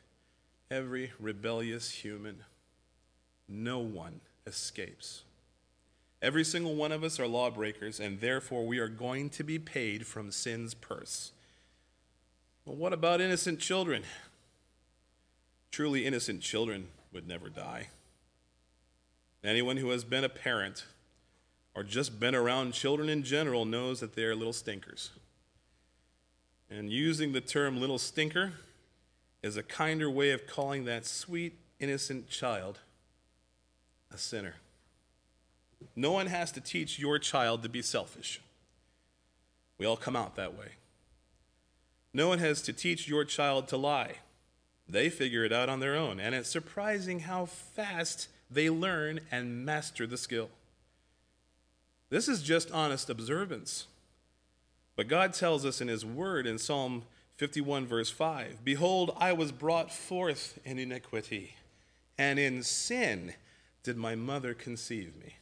every 0.70 1.14
rebellious 1.18 1.92
human. 1.92 2.44
No 3.48 3.80
one 3.80 4.20
escapes. 4.46 5.24
Every 6.24 6.46
single 6.46 6.74
one 6.74 6.94
of 6.94 7.04
us 7.04 7.20
are 7.20 7.28
lawbreakers, 7.28 8.00
and 8.00 8.22
therefore 8.22 8.66
we 8.66 8.80
are 8.80 8.88
going 8.88 9.30
to 9.32 9.44
be 9.44 9.60
paid 9.60 10.08
from 10.08 10.32
sin's 10.32 10.74
purse. 10.74 11.34
Well, 12.64 12.78
what 12.78 12.94
about 12.94 13.20
innocent 13.20 13.60
children? 13.60 14.04
Truly 15.70 16.06
innocent 16.06 16.40
children 16.40 16.88
would 17.12 17.28
never 17.28 17.50
die. 17.50 17.90
Anyone 19.44 19.76
who 19.76 19.90
has 19.90 20.06
been 20.06 20.24
a 20.24 20.30
parent 20.30 20.86
or 21.76 21.84
just 21.84 22.22
been 22.22 22.36
around 22.36 22.72
children 22.74 23.10
in 23.10 23.24
general 23.24 23.66
knows 23.66 24.00
that 24.00 24.16
they 24.16 24.24
are 24.24 24.34
little 24.34 24.54
stinkers. 24.54 25.12
And 26.70 26.90
using 26.90 27.34
the 27.34 27.42
term 27.42 27.82
little 27.82 28.00
stinker 28.00 28.54
is 29.42 29.58
a 29.58 29.64
kinder 29.64 30.10
way 30.10 30.32
of 30.32 30.48
calling 30.48 30.86
that 30.86 31.06
sweet, 31.06 31.58
innocent 31.82 32.30
child 32.30 32.80
a 34.10 34.18
sinner. 34.18 34.56
No 35.96 36.12
one 36.12 36.28
has 36.28 36.52
to 36.54 36.62
teach 36.62 37.00
your 37.00 37.20
child 37.20 37.64
to 37.64 37.70
be 37.70 37.82
selfish. 37.82 38.42
We 39.78 39.86
all 39.86 39.98
come 39.98 40.16
out 40.16 40.36
that 40.36 40.58
way. 40.58 40.74
No 42.14 42.28
one 42.28 42.40
has 42.40 42.62
to 42.64 42.74
teach 42.74 43.08
your 43.08 43.26
child 43.26 43.68
to 43.70 43.78
lie. 43.78 44.16
They 44.88 45.10
figure 45.10 45.44
it 45.44 45.54
out 45.54 45.70
on 45.70 45.80
their 45.80 45.96
own, 45.96 46.20
and 46.20 46.36
it's 46.36 46.50
surprising 46.50 47.22
how 47.22 47.46
fast 47.46 48.28
they 48.52 48.70
learn 48.70 49.22
and 49.32 49.66
master 49.66 50.06
the 50.06 50.18
skill. 50.18 50.50
This 52.10 52.28
is 52.28 52.44
just 52.44 52.72
honest 52.72 53.10
observance. 53.10 53.88
But 54.96 55.08
God 55.08 55.34
tells 55.34 55.66
us 55.66 55.82
in 55.82 55.88
His 55.88 56.06
Word 56.06 56.46
in 56.46 56.60
Psalm 56.60 57.04
51, 57.38 57.88
verse 57.88 58.12
5 58.12 58.64
Behold, 58.64 59.16
I 59.18 59.34
was 59.34 59.52
brought 59.52 59.92
forth 59.92 60.60
in 60.64 60.78
iniquity, 60.78 61.56
and 62.18 62.38
in 62.38 62.62
sin 62.62 63.34
did 63.82 63.98
my 63.98 64.16
mother 64.16 64.54
conceive 64.54 65.16
me. 65.18 65.38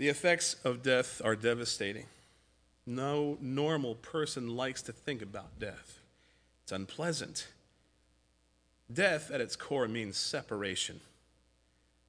The 0.00 0.08
effects 0.08 0.56
of 0.64 0.82
death 0.82 1.20
are 1.22 1.36
devastating. 1.36 2.06
No 2.86 3.36
normal 3.38 3.96
person 3.96 4.56
likes 4.56 4.80
to 4.80 4.94
think 4.94 5.20
about 5.20 5.58
death, 5.58 5.98
it's 6.62 6.72
unpleasant. 6.72 7.48
Death, 8.90 9.30
at 9.30 9.42
its 9.42 9.56
core, 9.56 9.86
means 9.86 10.16
separation. 10.16 11.02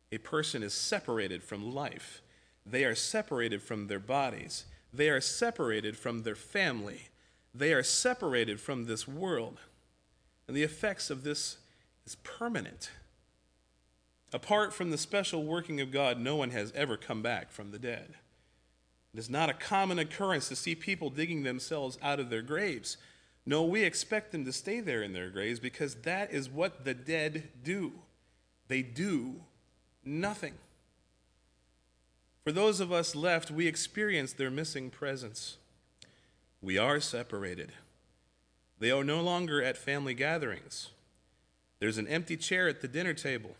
A 0.09 0.19
person 0.19 0.63
is 0.63 0.73
separated 0.73 1.43
from 1.43 1.75
life, 1.75 2.21
they 2.65 2.85
are 2.85 2.95
separated 2.95 3.61
from 3.61 3.87
their 3.87 3.99
bodies, 3.99 4.63
they 4.93 5.09
are 5.09 5.19
separated 5.19 5.97
from 5.97 6.23
their 6.23 6.33
family, 6.33 7.09
they 7.53 7.73
are 7.73 7.83
separated 7.83 8.61
from 8.61 8.85
this 8.85 9.05
world. 9.05 9.59
And 10.47 10.55
the 10.55 10.63
effects 10.63 11.09
of 11.09 11.25
this 11.25 11.57
is 12.05 12.15
permanent. 12.23 12.89
Apart 14.33 14.73
from 14.73 14.91
the 14.91 14.97
special 14.97 15.43
working 15.43 15.81
of 15.81 15.91
God, 15.91 16.19
no 16.19 16.35
one 16.35 16.51
has 16.51 16.71
ever 16.73 16.95
come 16.95 17.21
back 17.21 17.51
from 17.51 17.71
the 17.71 17.79
dead. 17.79 18.15
It 19.13 19.19
is 19.19 19.29
not 19.29 19.49
a 19.49 19.53
common 19.53 19.99
occurrence 19.99 20.47
to 20.47 20.55
see 20.55 20.73
people 20.73 21.09
digging 21.09 21.43
themselves 21.43 21.99
out 22.01 22.19
of 22.19 22.29
their 22.29 22.41
graves. 22.41 22.95
No, 23.45 23.63
we 23.63 23.83
expect 23.83 24.31
them 24.31 24.45
to 24.45 24.53
stay 24.53 24.79
there 24.79 25.03
in 25.03 25.13
their 25.13 25.29
graves 25.29 25.59
because 25.59 25.95
that 25.95 26.31
is 26.31 26.49
what 26.49 26.85
the 26.85 26.93
dead 26.93 27.49
do. 27.63 27.91
They 28.69 28.81
do 28.81 29.41
nothing. 30.05 30.53
For 32.43 32.51
those 32.51 32.79
of 32.79 32.91
us 32.91 33.15
left, 33.15 33.51
we 33.51 33.67
experience 33.67 34.33
their 34.33 34.49
missing 34.49 34.89
presence. 34.89 35.57
We 36.61 36.77
are 36.77 36.99
separated. 36.99 37.73
They 38.79 38.91
are 38.91 39.03
no 39.03 39.21
longer 39.21 39.61
at 39.61 39.77
family 39.77 40.13
gatherings. 40.13 40.89
There's 41.79 41.97
an 41.97 42.07
empty 42.07 42.37
chair 42.37 42.67
at 42.67 42.81
the 42.81 42.87
dinner 42.87 43.13
table. 43.13 43.55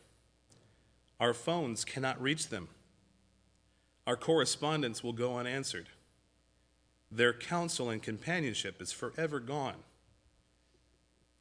Our 1.21 1.35
phones 1.35 1.85
cannot 1.85 2.19
reach 2.19 2.49
them. 2.49 2.67
Our 4.07 4.17
correspondence 4.17 5.03
will 5.03 5.13
go 5.13 5.37
unanswered. 5.37 5.87
Their 7.11 7.31
counsel 7.31 7.91
and 7.91 8.01
companionship 8.01 8.81
is 8.81 8.91
forever 8.91 9.39
gone. 9.39 9.75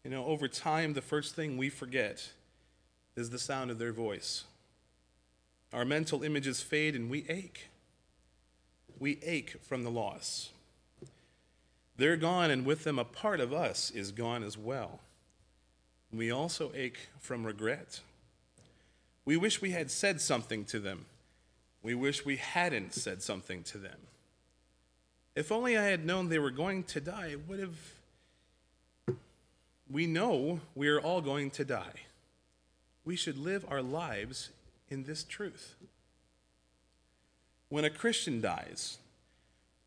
You 0.04 0.10
know, 0.10 0.26
over 0.26 0.48
time, 0.48 0.92
the 0.92 1.00
first 1.00 1.34
thing 1.34 1.56
we 1.56 1.70
forget 1.70 2.28
is 3.16 3.30
the 3.30 3.38
sound 3.38 3.70
of 3.70 3.78
their 3.78 3.92
voice. 3.92 4.44
Our 5.72 5.86
mental 5.86 6.22
images 6.22 6.60
fade 6.60 6.94
and 6.94 7.08
we 7.08 7.24
ache. 7.30 7.68
We 8.98 9.18
ache 9.22 9.56
from 9.62 9.82
the 9.82 9.90
loss. 9.90 10.50
They're 11.96 12.16
gone, 12.16 12.50
and 12.50 12.66
with 12.66 12.84
them, 12.84 12.98
a 12.98 13.04
part 13.04 13.40
of 13.40 13.54
us 13.54 13.90
is 13.90 14.12
gone 14.12 14.42
as 14.42 14.58
well. 14.58 15.00
We 16.12 16.30
also 16.30 16.70
ache 16.74 17.08
from 17.18 17.46
regret. 17.46 18.00
We 19.30 19.36
wish 19.36 19.62
we 19.62 19.70
had 19.70 19.92
said 19.92 20.20
something 20.20 20.64
to 20.64 20.80
them. 20.80 21.06
We 21.84 21.94
wish 21.94 22.24
we 22.24 22.34
hadn't 22.34 22.94
said 22.94 23.22
something 23.22 23.62
to 23.62 23.78
them. 23.78 23.98
If 25.36 25.52
only 25.52 25.78
I 25.78 25.84
had 25.84 26.04
known 26.04 26.28
they 26.28 26.40
were 26.40 26.50
going 26.50 26.82
to 26.82 27.00
die, 27.00 27.28
it 27.28 27.48
would 27.48 27.60
have. 27.60 29.16
We 29.88 30.08
know 30.08 30.58
we 30.74 30.88
are 30.88 31.00
all 31.00 31.20
going 31.20 31.52
to 31.52 31.64
die. 31.64 32.06
We 33.04 33.14
should 33.14 33.38
live 33.38 33.64
our 33.68 33.82
lives 33.82 34.50
in 34.88 35.04
this 35.04 35.22
truth. 35.22 35.76
When 37.68 37.84
a 37.84 37.90
Christian 37.90 38.40
dies, 38.40 38.98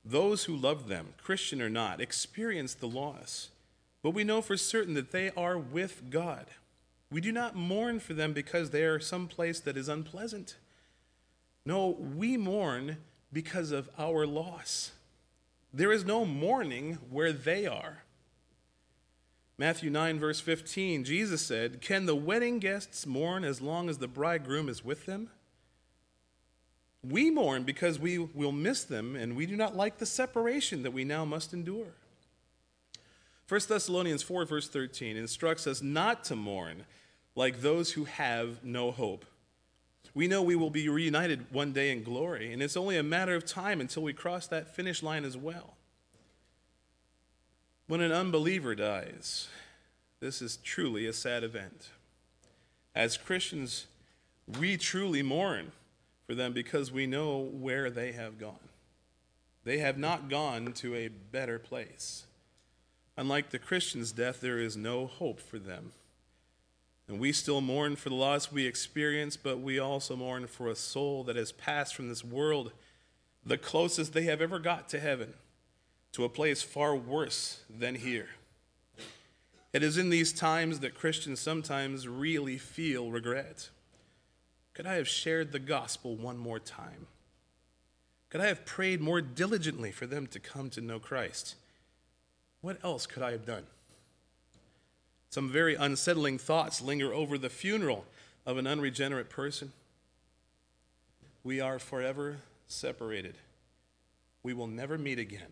those 0.05 0.45
who 0.45 0.55
love 0.55 0.87
them, 0.87 1.15
Christian 1.21 1.61
or 1.61 1.69
not, 1.69 1.99
experience 1.99 2.75
the 2.75 2.87
loss, 2.87 3.49
but 4.01 4.11
we 4.11 4.23
know 4.23 4.41
for 4.41 4.55
certain 4.55 4.93
that 4.93 5.11
they 5.11 5.31
are 5.31 5.57
with 5.57 6.09
God. 6.09 6.45
We 7.13 7.21
do 7.21 7.31
not 7.31 7.55
mourn 7.55 7.99
for 7.99 8.15
them 8.15 8.33
because 8.33 8.71
they 8.71 8.83
are 8.85 8.99
someplace 8.99 9.59
that 9.59 9.77
is 9.77 9.87
unpleasant. 9.87 10.55
No, 11.63 11.89
we 11.89 12.37
mourn 12.37 12.97
because 13.31 13.71
of 13.71 13.87
our 13.99 14.25
loss. 14.25 14.93
There 15.71 15.91
is 15.91 16.03
no 16.03 16.25
mourning 16.25 16.97
where 17.11 17.31
they 17.31 17.67
are. 17.67 18.01
Matthew 19.59 19.91
9, 19.91 20.19
verse 20.19 20.39
15, 20.39 21.03
Jesus 21.03 21.45
said, 21.45 21.81
Can 21.81 22.07
the 22.07 22.15
wedding 22.15 22.57
guests 22.57 23.05
mourn 23.05 23.43
as 23.43 23.61
long 23.61 23.89
as 23.89 23.99
the 23.99 24.07
bridegroom 24.07 24.67
is 24.67 24.83
with 24.83 25.05
them? 25.05 25.29
We 27.07 27.29
mourn 27.29 27.61
because 27.61 27.99
we 27.99 28.17
will 28.17 28.51
miss 28.51 28.83
them 28.83 29.15
and 29.15 29.35
we 29.35 29.45
do 29.45 29.55
not 29.55 29.75
like 29.75 29.99
the 29.99 30.07
separation 30.07 30.81
that 30.81 30.93
we 30.93 31.03
now 31.03 31.25
must 31.25 31.53
endure. 31.53 31.93
1 33.47 33.61
Thessalonians 33.69 34.23
4, 34.23 34.45
verse 34.45 34.67
13 34.67 35.15
instructs 35.15 35.67
us 35.67 35.83
not 35.83 36.23
to 36.23 36.35
mourn 36.35 36.85
like 37.35 37.61
those 37.61 37.91
who 37.91 38.05
have 38.05 38.63
no 38.63 38.91
hope. 38.91 39.25
We 40.13 40.27
know 40.27 40.43
we 40.43 40.55
will 40.55 40.69
be 40.69 40.89
reunited 40.89 41.51
one 41.51 41.73
day 41.73 41.91
in 41.91 42.03
glory, 42.03 42.53
and 42.53 42.61
it's 42.61 42.77
only 42.77 42.97
a 42.97 43.03
matter 43.03 43.35
of 43.35 43.45
time 43.45 43.81
until 43.81 44.03
we 44.03 44.13
cross 44.13 44.45
that 44.47 44.75
finish 44.75 45.01
line 45.01 45.25
as 45.25 45.35
well. 45.35 45.75
When 47.87 48.01
an 48.01 48.11
unbeliever 48.11 48.75
dies, 48.75 49.47
this 50.19 50.41
is 50.41 50.57
truly 50.57 51.05
a 51.05 51.13
sad 51.13 51.43
event. 51.43 51.89
As 52.95 53.17
Christians, 53.17 53.87
we 54.59 54.77
truly 54.77 55.23
mourn 55.23 55.71
for 56.27 56.35
them 56.35 56.53
because 56.53 56.91
we 56.91 57.07
know 57.07 57.39
where 57.39 57.89
they 57.89 58.11
have 58.11 58.37
gone. 58.37 58.69
They 59.63 59.79
have 59.79 59.97
not 59.97 60.29
gone 60.29 60.73
to 60.73 60.95
a 60.95 61.07
better 61.07 61.57
place. 61.57 62.25
Unlike 63.17 63.49
the 63.49 63.59
Christian's 63.59 64.11
death, 64.11 64.41
there 64.41 64.59
is 64.59 64.77
no 64.77 65.07
hope 65.07 65.39
for 65.39 65.59
them. 65.59 65.91
And 67.07 67.19
we 67.19 67.31
still 67.33 67.61
mourn 67.61 67.95
for 67.95 68.09
the 68.09 68.15
loss 68.15 68.51
we 68.51 68.65
experience, 68.65 69.35
but 69.35 69.59
we 69.59 69.77
also 69.77 70.15
mourn 70.15 70.47
for 70.47 70.69
a 70.69 70.75
soul 70.75 71.23
that 71.25 71.35
has 71.35 71.51
passed 71.51 71.95
from 71.95 72.07
this 72.07 72.23
world, 72.23 72.71
the 73.45 73.57
closest 73.57 74.13
they 74.13 74.23
have 74.23 74.41
ever 74.41 74.57
got 74.57 74.87
to 74.89 74.99
heaven, 74.99 75.33
to 76.13 76.23
a 76.23 76.29
place 76.29 76.61
far 76.61 76.95
worse 76.95 77.61
than 77.69 77.95
here. 77.95 78.29
It 79.73 79.83
is 79.83 79.97
in 79.97 80.11
these 80.11 80.31
times 80.31 80.79
that 80.79 80.93
Christians 80.93 81.39
sometimes 81.39 82.07
really 82.07 82.57
feel 82.57 83.09
regret. 83.09 83.69
Could 84.73 84.85
I 84.85 84.95
have 84.95 85.07
shared 85.07 85.51
the 85.51 85.59
gospel 85.59 86.15
one 86.15 86.37
more 86.37 86.59
time? 86.59 87.07
Could 88.29 88.41
I 88.41 88.47
have 88.47 88.65
prayed 88.65 89.01
more 89.01 89.21
diligently 89.21 89.91
for 89.91 90.07
them 90.07 90.25
to 90.27 90.39
come 90.39 90.69
to 90.71 90.81
know 90.81 90.99
Christ? 90.99 91.55
What 92.61 92.83
else 92.83 93.05
could 93.05 93.21
I 93.21 93.31
have 93.31 93.45
done? 93.45 93.65
Some 95.33 95.49
very 95.49 95.73
unsettling 95.73 96.37
thoughts 96.37 96.79
linger 96.79 97.11
over 97.11 97.39
the 97.39 97.49
funeral 97.49 98.05
of 98.45 98.59
an 98.59 98.67
unregenerate 98.67 99.31
person. 99.31 99.73
we 101.43 101.59
are 101.59 101.79
forever 101.79 102.37
separated. 102.67 103.33
We 104.43 104.53
will 104.53 104.67
never 104.67 104.95
meet 104.95 105.17
again. 105.17 105.51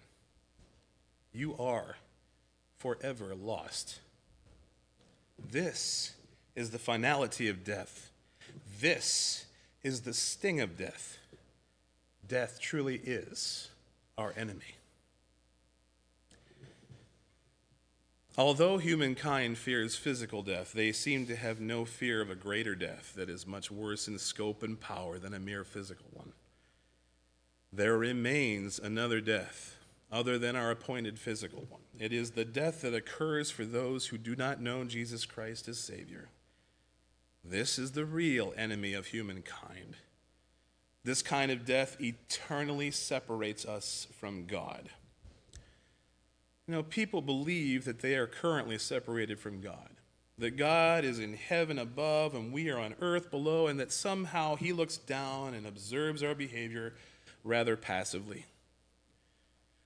You 1.34 1.58
are 1.58 1.96
forever 2.78 3.34
lost. 3.34 4.02
This 5.50 6.13
is 6.56 6.70
the 6.70 6.78
finality 6.78 7.48
of 7.48 7.63
death. 7.63 8.12
This 8.80 9.46
is 9.82 10.02
the 10.02 10.13
sting 10.13 10.62
of 10.62 10.78
death. 10.78 11.17
Death 12.28 12.60
truly 12.62 12.98
is 12.98 13.70
our 14.15 14.32
enemy. 14.38 14.76
Although 18.38 18.78
humankind 18.78 19.58
fears 19.58 19.96
physical 19.98 20.41
death, 20.41 20.72
they 20.72 20.94
seem 20.94 21.26
to 21.28 21.36
have 21.36 21.60
no 21.60 21.84
fear 21.84 22.22
of 22.22 22.30
a 22.30 22.36
greater 22.36 22.76
death 22.76 23.13
that 23.15 23.30
is 23.30 23.46
much 23.46 23.70
worse 23.70 24.08
in 24.08 24.17
scope 24.17 24.63
and 24.63 24.80
power 24.80 25.20
than 25.20 25.34
a 25.34 25.39
mere 25.39 25.65
physical 25.65 26.06
one. 26.13 26.32
There 27.74 27.98
remains 27.98 28.80
another 28.80 29.20
death 29.20 29.78
other 30.12 30.38
than 30.38 30.56
our 30.56 30.72
appointed 30.72 31.20
physical 31.20 31.65
one. 31.70 31.82
It 32.00 32.13
is 32.13 32.32
the 32.32 32.46
death 32.46 32.82
that 32.82 32.94
occurs 32.94 33.52
for 33.52 33.65
those 33.65 34.08
who 34.08 34.17
do 34.17 34.36
not 34.36 34.62
know 34.62 34.84
Jesus 34.86 35.26
Christ 35.26 35.67
as 35.67 35.80
Savior. 35.80 36.30
This 37.44 37.80
is 37.80 37.91
the 37.91 38.06
real 38.06 38.54
enemy 38.56 38.94
of 38.94 39.08
humankind. 39.08 39.98
This 41.04 41.22
kind 41.22 41.52
of 41.52 41.65
death 41.65 42.00
eternally 42.00 42.91
separates 42.91 43.65
us 43.65 44.08
from 44.20 44.46
God. 44.46 44.89
You 46.72 46.78
know, 46.78 46.84
people 46.84 47.22
believe 47.22 47.84
that 47.84 48.00
they 48.00 48.16
are 48.16 48.26
currently 48.26 48.78
separated 48.78 49.42
from 49.42 49.60
God, 49.60 49.90
that 50.38 50.56
God 50.56 51.04
is 51.04 51.20
in 51.20 51.34
heaven 51.34 51.78
above 51.78 52.34
and 52.34 52.54
we 52.54 52.70
are 52.70 52.80
on 52.80 52.96
earth 53.02 53.30
below, 53.30 53.68
and 53.68 53.78
that 53.78 53.92
somehow 53.92 54.56
He 54.56 54.72
looks 54.72 54.96
down 54.96 55.54
and 55.54 55.68
observes 55.68 56.24
our 56.24 56.34
behavior 56.34 56.94
rather 57.44 57.76
passively. 57.76 58.46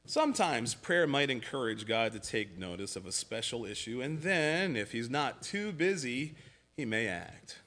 Sometimes 0.06 0.76
prayer 0.76 1.08
might 1.08 1.32
encourage 1.32 1.88
God 1.88 2.12
to 2.12 2.20
take 2.20 2.56
notice 2.56 2.96
of 2.96 3.08
a 3.08 3.12
special 3.12 3.66
issue, 3.66 4.00
and 4.00 4.22
then, 4.22 4.76
if 4.76 4.92
He's 4.92 5.10
not 5.10 5.42
too 5.42 5.72
busy, 5.72 6.36
He 6.78 6.86
may 6.86 7.08
act. 7.08 7.62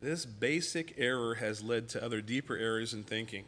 This 0.00 0.26
basic 0.26 0.94
error 0.98 1.36
has 1.36 1.62
led 1.62 1.88
to 1.90 2.04
other 2.04 2.20
deeper 2.20 2.56
errors 2.56 2.92
in 2.92 3.04
thinking. 3.04 3.44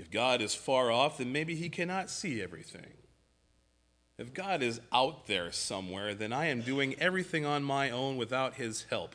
If 0.00 0.10
God 0.10 0.40
is 0.40 0.54
far 0.54 0.90
off, 0.90 1.18
then 1.18 1.30
maybe 1.30 1.54
he 1.54 1.68
cannot 1.68 2.08
see 2.08 2.40
everything. 2.40 2.94
If 4.16 4.32
God 4.32 4.62
is 4.62 4.80
out 4.90 5.26
there 5.26 5.52
somewhere, 5.52 6.14
then 6.14 6.32
I 6.32 6.46
am 6.46 6.62
doing 6.62 6.94
everything 6.98 7.44
on 7.44 7.62
my 7.62 7.90
own 7.90 8.16
without 8.16 8.54
his 8.54 8.86
help. 8.88 9.14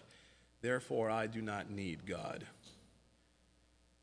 Therefore, 0.61 1.09
I 1.09 1.25
do 1.25 1.41
not 1.41 1.71
need 1.71 2.05
God. 2.05 2.45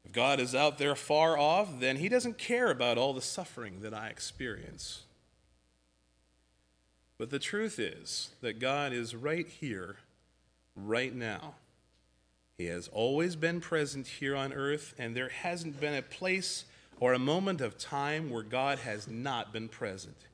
If 0.04 0.10
God 0.10 0.40
is 0.40 0.56
out 0.56 0.78
there 0.78 0.96
far 0.96 1.38
off, 1.38 1.78
then 1.78 1.98
he 1.98 2.08
doesn't 2.08 2.36
care 2.36 2.72
about 2.72 2.98
all 2.98 3.14
the 3.14 3.22
suffering 3.22 3.78
that 3.82 3.94
I 3.94 4.08
experience. 4.08 5.02
But 7.16 7.30
the 7.30 7.38
truth 7.38 7.78
is 7.78 8.30
that 8.40 8.58
God 8.58 8.92
is 8.92 9.14
right 9.14 9.46
here, 9.46 9.98
right 10.74 11.14
now. 11.14 11.54
He 12.58 12.66
has 12.66 12.88
always 12.88 13.36
been 13.36 13.60
present 13.60 14.08
here 14.08 14.34
on 14.34 14.52
earth, 14.52 14.94
and 14.98 15.14
there 15.14 15.28
hasn't 15.28 15.80
been 15.80 15.94
a 15.94 16.02
place 16.02 16.64
or 17.02 17.12
a 17.12 17.18
moment 17.18 17.60
of 17.60 17.76
time 17.76 18.30
where 18.30 18.44
God 18.44 18.78
has 18.78 19.08
not 19.08 19.52
been 19.52 19.68
present. 19.68 20.28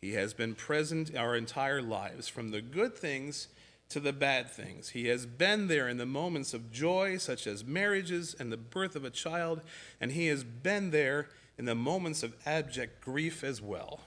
He 0.00 0.14
has 0.14 0.34
been 0.34 0.56
present 0.56 1.14
our 1.14 1.36
entire 1.36 1.80
lives, 1.80 2.26
from 2.26 2.50
the 2.50 2.60
good 2.60 2.96
things 2.96 3.46
to 3.90 4.00
the 4.00 4.12
bad 4.12 4.50
things. 4.50 4.88
He 4.88 5.06
has 5.06 5.24
been 5.24 5.68
there 5.68 5.86
in 5.86 5.98
the 5.98 6.06
moments 6.06 6.52
of 6.52 6.72
joy, 6.72 7.16
such 7.18 7.46
as 7.46 7.64
marriages 7.64 8.34
and 8.36 8.50
the 8.50 8.56
birth 8.56 8.96
of 8.96 9.04
a 9.04 9.10
child, 9.10 9.60
and 10.00 10.10
He 10.10 10.26
has 10.26 10.42
been 10.42 10.90
there 10.90 11.28
in 11.56 11.66
the 11.66 11.76
moments 11.76 12.24
of 12.24 12.34
abject 12.44 13.00
grief 13.00 13.44
as 13.44 13.62
well. 13.62 14.00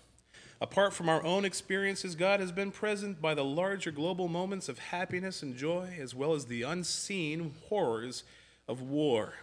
Apart 0.59 0.91
from 0.91 1.07
our 1.07 1.23
own 1.23 1.45
experiences, 1.45 2.15
God 2.15 2.41
has 2.41 2.51
been 2.51 2.71
present 2.71 3.21
by 3.21 3.33
the 3.33 3.45
larger 3.45 3.91
global 3.91 4.27
moments 4.27 4.67
of 4.67 4.77
happiness 4.77 5.41
and 5.41 5.55
joy, 5.55 5.95
as 5.97 6.13
well 6.13 6.33
as 6.33 6.47
the 6.47 6.63
unseen 6.63 7.53
horrors 7.69 8.25
of 8.67 8.81
war. 8.81 9.35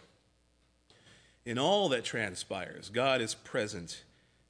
In 1.50 1.58
all 1.58 1.88
that 1.88 2.04
transpires, 2.04 2.90
God 2.90 3.20
is 3.20 3.34
present. 3.34 4.04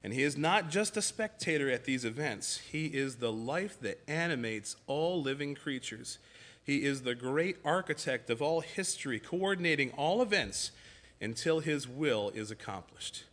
And 0.04 0.12
He 0.12 0.22
is 0.22 0.36
not 0.36 0.68
just 0.68 0.98
a 0.98 1.02
spectator 1.02 1.70
at 1.70 1.84
these 1.84 2.04
events, 2.04 2.58
He 2.58 2.88
is 2.88 3.16
the 3.16 3.32
life 3.32 3.80
that 3.80 4.02
animates 4.06 4.76
all 4.86 5.22
living 5.22 5.54
creatures. 5.54 6.18
He 6.62 6.84
is 6.84 7.00
the 7.00 7.14
great 7.14 7.56
architect 7.64 8.28
of 8.28 8.42
all 8.42 8.60
history, 8.60 9.18
coordinating 9.18 9.92
all 9.92 10.20
events 10.20 10.72
until 11.22 11.60
His 11.60 11.88
will 11.88 12.32
is 12.34 12.50
accomplished. 12.50 13.24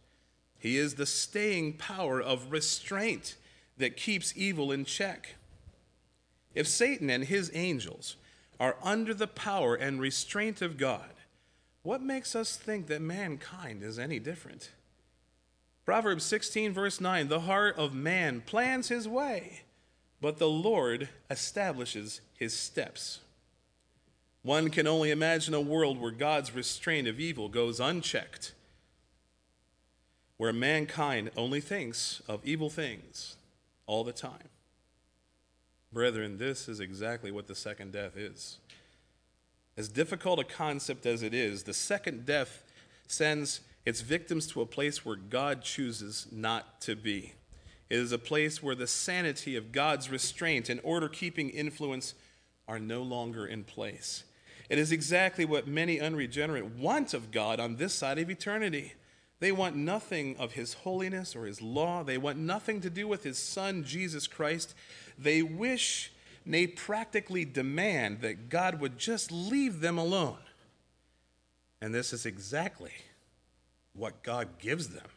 He 0.57 0.77
is 0.77 0.95
the 0.95 1.05
staying 1.05 1.73
power 1.73 2.21
of 2.21 2.53
restraint 2.53 3.35
that 3.77 3.97
keeps 3.97 4.31
evil 4.37 4.71
in 4.71 4.85
check. 4.85 5.35
If 6.55 6.69
Satan 6.69 7.09
and 7.09 7.25
his 7.25 7.51
angels 7.53 8.15
are 8.61 8.77
under 8.81 9.13
the 9.13 9.27
power 9.27 9.75
and 9.75 9.99
restraint 9.99 10.61
of 10.61 10.77
God, 10.77 11.16
what 11.83 12.01
makes 12.01 12.35
us 12.35 12.55
think 12.55 12.87
that 12.87 13.01
mankind 13.01 13.83
is 13.83 13.97
any 13.97 14.19
different? 14.19 14.71
Proverbs 15.85 16.25
16, 16.25 16.73
verse 16.73 16.99
9 16.99 17.29
The 17.29 17.41
heart 17.41 17.77
of 17.77 17.93
man 17.93 18.41
plans 18.41 18.89
his 18.89 19.07
way, 19.07 19.61
but 20.19 20.37
the 20.37 20.49
Lord 20.49 21.09
establishes 21.29 22.21
his 22.33 22.53
steps. 22.53 23.21
One 24.43 24.69
can 24.69 24.87
only 24.87 25.11
imagine 25.11 25.53
a 25.53 25.61
world 25.61 25.99
where 25.99 26.11
God's 26.11 26.53
restraint 26.53 27.07
of 27.07 27.19
evil 27.19 27.49
goes 27.49 27.79
unchecked, 27.79 28.53
where 30.37 30.53
mankind 30.53 31.31
only 31.35 31.61
thinks 31.61 32.21
of 32.27 32.45
evil 32.45 32.69
things 32.69 33.37
all 33.85 34.03
the 34.03 34.13
time. 34.13 34.49
Brethren, 35.91 36.37
this 36.37 36.67
is 36.67 36.79
exactly 36.79 37.31
what 37.31 37.47
the 37.47 37.55
second 37.55 37.93
death 37.93 38.17
is. 38.17 38.57
As 39.77 39.87
difficult 39.87 40.39
a 40.39 40.43
concept 40.43 41.05
as 41.05 41.21
it 41.21 41.33
is, 41.35 41.63
the 41.63 41.73
second 41.73 42.25
death 42.25 42.63
sends 43.07 43.61
its 43.85 44.01
victims 44.01 44.47
to 44.47 44.61
a 44.61 44.65
place 44.65 45.05
where 45.05 45.15
God 45.15 45.61
chooses 45.61 46.27
not 46.31 46.81
to 46.81 46.95
be. 46.95 47.33
It 47.89 47.99
is 47.99 48.11
a 48.11 48.17
place 48.17 48.61
where 48.61 48.75
the 48.75 48.87
sanity 48.87 49.55
of 49.55 49.71
God's 49.71 50.09
restraint 50.09 50.67
and 50.67 50.81
order 50.83 51.07
keeping 51.07 51.49
influence 51.49 52.15
are 52.67 52.79
no 52.79 53.01
longer 53.01 53.45
in 53.45 53.63
place. 53.63 54.23
It 54.67 54.77
is 54.77 54.91
exactly 54.91 55.45
what 55.45 55.67
many 55.67 56.01
unregenerate 56.01 56.65
want 56.65 57.13
of 57.13 57.31
God 57.31 57.59
on 57.59 57.77
this 57.77 57.93
side 57.93 58.17
of 58.17 58.29
eternity. 58.29 58.93
They 59.39 59.51
want 59.51 59.75
nothing 59.75 60.35
of 60.37 60.53
his 60.53 60.73
holiness 60.73 61.35
or 61.35 61.45
his 61.45 61.61
law. 61.61 62.03
They 62.03 62.17
want 62.17 62.39
nothing 62.39 62.81
to 62.81 62.89
do 62.89 63.07
with 63.07 63.23
his 63.23 63.37
son, 63.37 63.83
Jesus 63.85 64.27
Christ. 64.27 64.73
They 65.17 65.41
wish 65.41 66.11
nay, 66.47 66.67
practically 66.67 67.45
demand 67.45 68.21
that 68.21 68.49
God 68.49 68.79
would 68.79 68.97
just 68.97 69.31
leave 69.31 69.81
them 69.81 69.97
alone. 69.97 70.37
And 71.81 71.93
this 71.93 72.13
is 72.13 72.25
exactly 72.25 72.93
what 73.93 74.23
God 74.23 74.59
gives 74.59 74.89
them. 74.89 75.07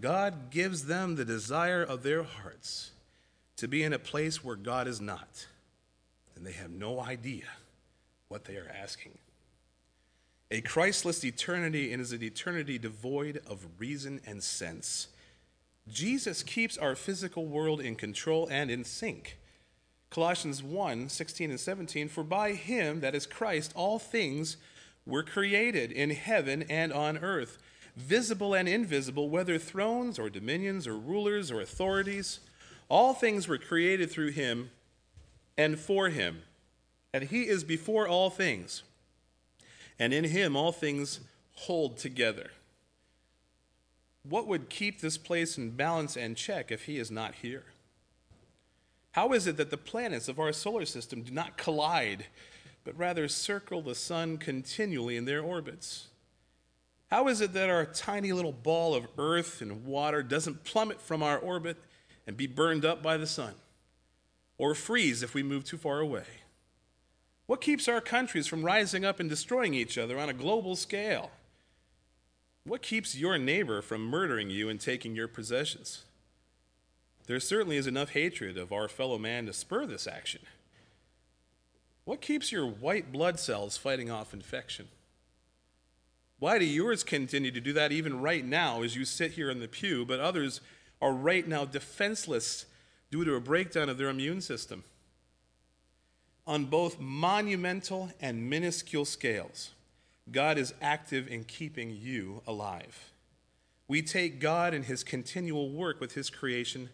God 0.00 0.50
gives 0.50 0.86
them 0.86 1.16
the 1.16 1.24
desire 1.24 1.82
of 1.82 2.02
their 2.02 2.22
hearts 2.22 2.92
to 3.56 3.66
be 3.66 3.82
in 3.82 3.92
a 3.92 3.98
place 3.98 4.44
where 4.44 4.56
God 4.56 4.86
is 4.86 5.00
not, 5.00 5.46
and 6.36 6.46
they 6.46 6.52
have 6.52 6.70
no 6.70 7.00
idea 7.00 7.46
what 8.28 8.44
they 8.44 8.56
are 8.56 8.70
asking. 8.82 9.18
A 10.50 10.60
Christless 10.60 11.24
eternity 11.24 11.92
is 11.92 12.12
an 12.12 12.22
eternity 12.22 12.78
devoid 12.78 13.42
of 13.46 13.66
reason 13.78 14.20
and 14.26 14.42
sense. 14.42 15.08
Jesus 15.88 16.42
keeps 16.42 16.78
our 16.78 16.94
physical 16.94 17.46
world 17.46 17.80
in 17.80 17.96
control 17.96 18.48
and 18.50 18.70
in 18.70 18.84
sync. 18.84 19.37
Colossians 20.10 20.62
1 20.62 21.08
16 21.08 21.50
and 21.50 21.60
17, 21.60 22.08
for 22.08 22.24
by 22.24 22.52
him, 22.52 23.00
that 23.00 23.14
is 23.14 23.26
Christ, 23.26 23.72
all 23.74 23.98
things 23.98 24.56
were 25.06 25.22
created 25.22 25.90
in 25.92 26.10
heaven 26.10 26.64
and 26.68 26.92
on 26.92 27.18
earth, 27.18 27.58
visible 27.96 28.54
and 28.54 28.68
invisible, 28.68 29.28
whether 29.28 29.58
thrones 29.58 30.18
or 30.18 30.30
dominions 30.30 30.86
or 30.86 30.96
rulers 30.96 31.50
or 31.50 31.60
authorities. 31.60 32.40
All 32.88 33.12
things 33.12 33.48
were 33.48 33.58
created 33.58 34.10
through 34.10 34.30
him 34.30 34.70
and 35.58 35.78
for 35.78 36.08
him. 36.08 36.42
And 37.12 37.24
he 37.24 37.42
is 37.42 37.64
before 37.64 38.08
all 38.08 38.30
things. 38.30 38.82
And 39.98 40.14
in 40.14 40.24
him 40.24 40.56
all 40.56 40.72
things 40.72 41.20
hold 41.54 41.98
together. 41.98 42.50
What 44.22 44.46
would 44.46 44.68
keep 44.68 45.00
this 45.00 45.18
place 45.18 45.58
in 45.58 45.70
balance 45.70 46.16
and 46.16 46.36
check 46.36 46.70
if 46.70 46.84
he 46.84 46.98
is 46.98 47.10
not 47.10 47.36
here? 47.36 47.64
How 49.12 49.32
is 49.32 49.46
it 49.46 49.56
that 49.56 49.70
the 49.70 49.76
planets 49.76 50.28
of 50.28 50.38
our 50.38 50.52
solar 50.52 50.84
system 50.84 51.22
do 51.22 51.32
not 51.32 51.56
collide, 51.56 52.26
but 52.84 52.96
rather 52.98 53.28
circle 53.28 53.82
the 53.82 53.94
sun 53.94 54.38
continually 54.38 55.16
in 55.16 55.24
their 55.24 55.42
orbits? 55.42 56.08
How 57.10 57.28
is 57.28 57.40
it 57.40 57.54
that 57.54 57.70
our 57.70 57.86
tiny 57.86 58.32
little 58.32 58.52
ball 58.52 58.94
of 58.94 59.06
earth 59.16 59.62
and 59.62 59.84
water 59.86 60.22
doesn't 60.22 60.64
plummet 60.64 61.00
from 61.00 61.22
our 61.22 61.38
orbit 61.38 61.78
and 62.26 62.36
be 62.36 62.46
burned 62.46 62.84
up 62.84 63.02
by 63.02 63.16
the 63.16 63.26
sun, 63.26 63.54
or 64.58 64.74
freeze 64.74 65.22
if 65.22 65.32
we 65.32 65.42
move 65.42 65.64
too 65.64 65.78
far 65.78 66.00
away? 66.00 66.26
What 67.46 67.62
keeps 67.62 67.88
our 67.88 68.02
countries 68.02 68.46
from 68.46 68.62
rising 68.62 69.06
up 69.06 69.20
and 69.20 69.30
destroying 69.30 69.72
each 69.72 69.96
other 69.96 70.18
on 70.18 70.28
a 70.28 70.34
global 70.34 70.76
scale? 70.76 71.30
What 72.64 72.82
keeps 72.82 73.16
your 73.16 73.38
neighbor 73.38 73.80
from 73.80 74.02
murdering 74.02 74.50
you 74.50 74.68
and 74.68 74.78
taking 74.78 75.16
your 75.16 75.28
possessions? 75.28 76.04
There 77.28 77.38
certainly 77.38 77.76
is 77.76 77.86
enough 77.86 78.10
hatred 78.10 78.58
of 78.58 78.72
our 78.72 78.88
fellow 78.88 79.16
man 79.16 79.46
to 79.46 79.52
spur 79.52 79.86
this 79.86 80.08
action. 80.08 80.40
What 82.04 82.20
keeps 82.20 82.50
your 82.50 82.66
white 82.66 83.12
blood 83.12 83.38
cells 83.38 83.76
fighting 83.76 84.10
off 84.10 84.34
infection? 84.34 84.88
Why 86.40 86.58
do 86.58 86.64
yours 86.64 87.04
continue 87.04 87.52
to 87.52 87.60
do 87.60 87.72
that 87.74 87.92
even 87.92 88.20
right 88.20 88.44
now 88.44 88.82
as 88.82 88.96
you 88.96 89.04
sit 89.04 89.32
here 89.32 89.50
in 89.50 89.60
the 89.60 89.68
pew, 89.68 90.04
but 90.04 90.18
others 90.18 90.60
are 91.00 91.12
right 91.12 91.46
now 91.46 91.64
defenseless 91.64 92.66
due 93.12 93.24
to 93.24 93.36
a 93.36 93.40
breakdown 93.40 93.88
of 93.88 93.98
their 93.98 94.08
immune 94.08 94.40
system? 94.40 94.82
on 96.48 96.64
both 96.64 96.98
monumental 96.98 98.10
and 98.22 98.48
minuscule 98.48 99.04
scales, 99.04 99.72
God 100.32 100.56
is 100.56 100.72
active 100.80 101.28
in 101.28 101.44
keeping 101.44 101.94
you 101.94 102.42
alive. 102.46 103.12
We 103.86 104.00
take 104.00 104.40
God 104.40 104.72
and 104.72 104.86
his 104.86 105.04
continual 105.04 105.70
work 105.70 106.00
with 106.00 106.14
his 106.14 106.30
creation 106.30 106.88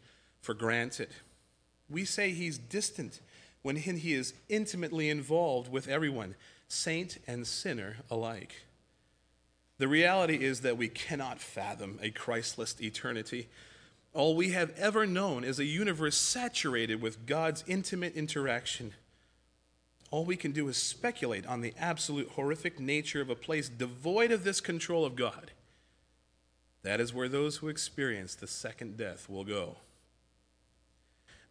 for 0.45 0.55
granted. 0.55 1.09
We 1.89 2.05
say 2.05 2.31
he's 2.31 2.59
distant 2.59 3.21
when 3.63 3.77
he 3.77 4.13
is 4.13 4.35
intimately 4.49 5.09
involved 5.09 5.71
with 5.71 5.89
everyone, 5.89 6.35
saint 6.69 7.19
and 7.27 7.47
sinner 7.47 7.97
alike. 8.11 8.67
The 9.79 9.89
reality 9.89 10.45
is 10.45 10.61
that 10.61 10.77
we 10.77 10.89
cannot 10.89 11.41
fathom 11.41 11.99
a 12.01 12.11
Christless 12.11 12.81
eternity. 12.81 13.49
All 14.13 14.37
we 14.37 14.51
have 14.51 14.73
ever 14.77 15.07
known 15.07 15.43
is 15.43 15.59
a 15.59 15.65
universe 15.65 16.17
saturated 16.17 17.03
with 17.03 17.27
God's 17.27 17.65
intimate 17.67 18.15
interaction 18.15 18.93
all 20.15 20.25
we 20.25 20.37
can 20.37 20.53
do 20.53 20.69
is 20.69 20.77
speculate 20.77 21.45
on 21.45 21.61
the 21.61 21.75
absolute 21.77 22.29
horrific 22.37 22.79
nature 22.79 23.21
of 23.21 23.31
a 23.31 23.35
place 23.35 23.69
devoid 23.69 24.31
of 24.31 24.45
this 24.45 24.61
control 24.61 25.05
of 25.05 25.17
God. 25.17 25.51
That 26.85 27.01
is 27.01 27.13
where 27.13 27.29
those 27.29 27.57
who 27.57 27.67
experience 27.67 28.37
the 28.37 28.47
second 28.47 28.97
death 28.97 29.29
will 29.29 29.43
go. 29.43 29.79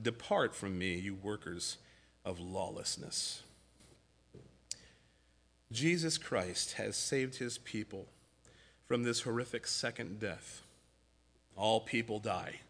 Depart 0.00 0.54
from 0.54 0.78
me, 0.78 0.94
you 0.96 1.14
workers 1.14 1.78
of 2.24 2.38
lawlessness. 2.38 3.42
Jesus 5.70 6.16
Christ 6.16 6.74
has 6.74 6.96
saved 6.96 7.36
his 7.36 7.58
people 7.58 8.06
from 8.86 9.02
this 9.02 9.22
horrific 9.22 9.66
second 9.66 10.18
death. 10.18 10.62
All 11.56 11.80
people 11.80 12.18
die 12.18 12.60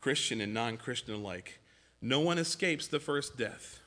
Christian 0.00 0.40
and 0.40 0.54
non 0.54 0.76
Christian 0.76 1.14
alike. 1.14 1.60
No 2.00 2.20
one 2.20 2.38
escapes 2.38 2.86
the 2.86 3.00
first 3.00 3.36
death. 3.36 3.80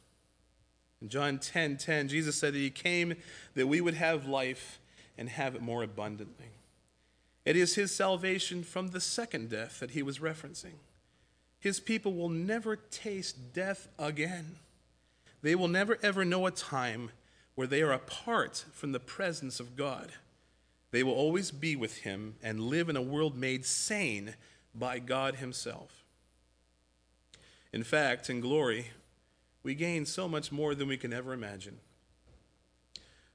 In 1.01 1.09
John 1.09 1.39
10 1.39 1.77
10, 1.77 2.07
Jesus 2.07 2.35
said 2.35 2.53
that 2.53 2.59
He 2.59 2.69
came 2.69 3.15
that 3.55 3.67
we 3.67 3.81
would 3.81 3.95
have 3.95 4.27
life 4.27 4.79
and 5.17 5.29
have 5.29 5.55
it 5.55 5.61
more 5.61 5.83
abundantly. 5.83 6.51
It 7.45 7.55
is 7.55 7.75
His 7.75 7.93
salvation 7.93 8.63
from 8.63 8.89
the 8.89 9.01
second 9.01 9.49
death 9.49 9.79
that 9.79 9.91
He 9.91 10.03
was 10.03 10.19
referencing. 10.19 10.75
His 11.63 11.79
people 11.79 12.13
will 12.13 12.27
never 12.27 12.75
taste 12.75 13.53
death 13.53 13.87
again. 13.97 14.57
They 15.41 15.55
will 15.55 15.69
never 15.69 15.97
ever 16.03 16.25
know 16.25 16.45
a 16.45 16.51
time 16.51 17.11
where 17.55 17.67
they 17.67 17.81
are 17.81 17.93
apart 17.93 18.65
from 18.73 18.91
the 18.91 18.99
presence 18.99 19.61
of 19.61 19.77
God. 19.77 20.11
They 20.91 21.03
will 21.03 21.13
always 21.13 21.51
be 21.51 21.77
with 21.77 21.99
Him 21.99 22.35
and 22.43 22.59
live 22.59 22.89
in 22.89 22.97
a 22.97 23.01
world 23.01 23.37
made 23.37 23.65
sane 23.65 24.35
by 24.75 24.99
God 24.99 25.35
Himself. 25.35 26.03
In 27.71 27.85
fact, 27.85 28.29
in 28.29 28.41
glory, 28.41 28.87
we 29.63 29.73
gain 29.73 30.05
so 30.05 30.27
much 30.27 30.51
more 30.51 30.75
than 30.75 30.89
we 30.89 30.97
can 30.97 31.13
ever 31.13 31.31
imagine. 31.31 31.77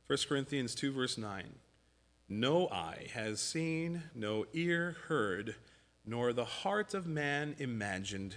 1 0.06 0.18
Corinthians 0.28 0.74
2, 0.74 0.92
verse 0.92 1.16
9 1.16 1.44
No 2.28 2.68
eye 2.68 3.08
has 3.14 3.40
seen, 3.40 4.02
no 4.14 4.44
ear 4.52 4.96
heard, 5.08 5.54
nor 6.08 6.32
the 6.32 6.44
heart 6.44 6.94
of 6.94 7.06
man 7.06 7.54
imagined 7.58 8.36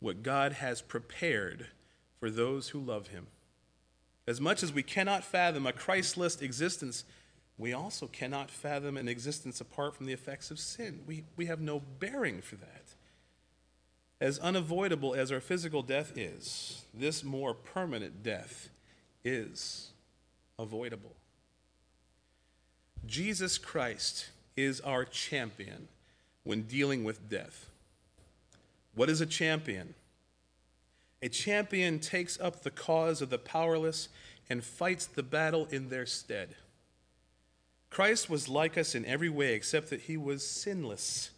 what 0.00 0.24
God 0.24 0.54
has 0.54 0.82
prepared 0.82 1.68
for 2.18 2.30
those 2.30 2.70
who 2.70 2.80
love 2.80 3.08
him. 3.08 3.28
As 4.26 4.40
much 4.40 4.62
as 4.64 4.72
we 4.72 4.82
cannot 4.82 5.22
fathom 5.22 5.64
a 5.64 5.72
Christless 5.72 6.42
existence, 6.42 7.04
we 7.56 7.72
also 7.72 8.08
cannot 8.08 8.50
fathom 8.50 8.96
an 8.96 9.06
existence 9.06 9.60
apart 9.60 9.94
from 9.94 10.06
the 10.06 10.12
effects 10.12 10.50
of 10.50 10.58
sin. 10.58 11.02
We, 11.06 11.22
we 11.36 11.46
have 11.46 11.60
no 11.60 11.80
bearing 12.00 12.42
for 12.42 12.56
that. 12.56 12.94
As 14.20 14.40
unavoidable 14.40 15.14
as 15.14 15.30
our 15.30 15.40
physical 15.40 15.82
death 15.82 16.16
is, 16.16 16.82
this 16.92 17.22
more 17.22 17.54
permanent 17.54 18.24
death 18.24 18.68
is 19.24 19.90
avoidable. 20.58 21.14
Jesus 23.06 23.58
Christ 23.58 24.30
is 24.56 24.80
our 24.80 25.04
champion 25.04 25.88
when 26.44 26.62
dealing 26.62 27.04
with 27.04 27.28
death. 27.28 27.70
What 28.94 29.08
is 29.08 29.20
a 29.20 29.26
champion? 29.26 29.94
A 31.22 31.28
champion 31.28 32.00
takes 32.00 32.38
up 32.40 32.62
the 32.62 32.70
cause 32.70 33.22
of 33.22 33.30
the 33.30 33.38
powerless 33.38 34.08
and 34.50 34.64
fights 34.64 35.06
the 35.06 35.22
battle 35.22 35.66
in 35.70 35.88
their 35.88 36.04
stead. 36.04 36.56
Christ 37.90 38.28
was 38.28 38.48
like 38.48 38.76
us 38.76 38.94
in 38.94 39.04
every 39.04 39.28
way 39.28 39.54
except 39.54 39.90
that 39.90 40.02
he 40.02 40.16
was 40.16 40.46
sinless. 40.46 41.30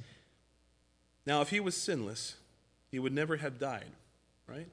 Now, 1.27 1.40
if 1.43 1.51
he 1.51 1.61
was 1.61 1.77
sinless, 1.77 2.37
he 2.90 2.99
would 2.99 3.12
never 3.12 3.38
have 3.38 3.59
died, 3.59 3.90
right? 4.47 4.69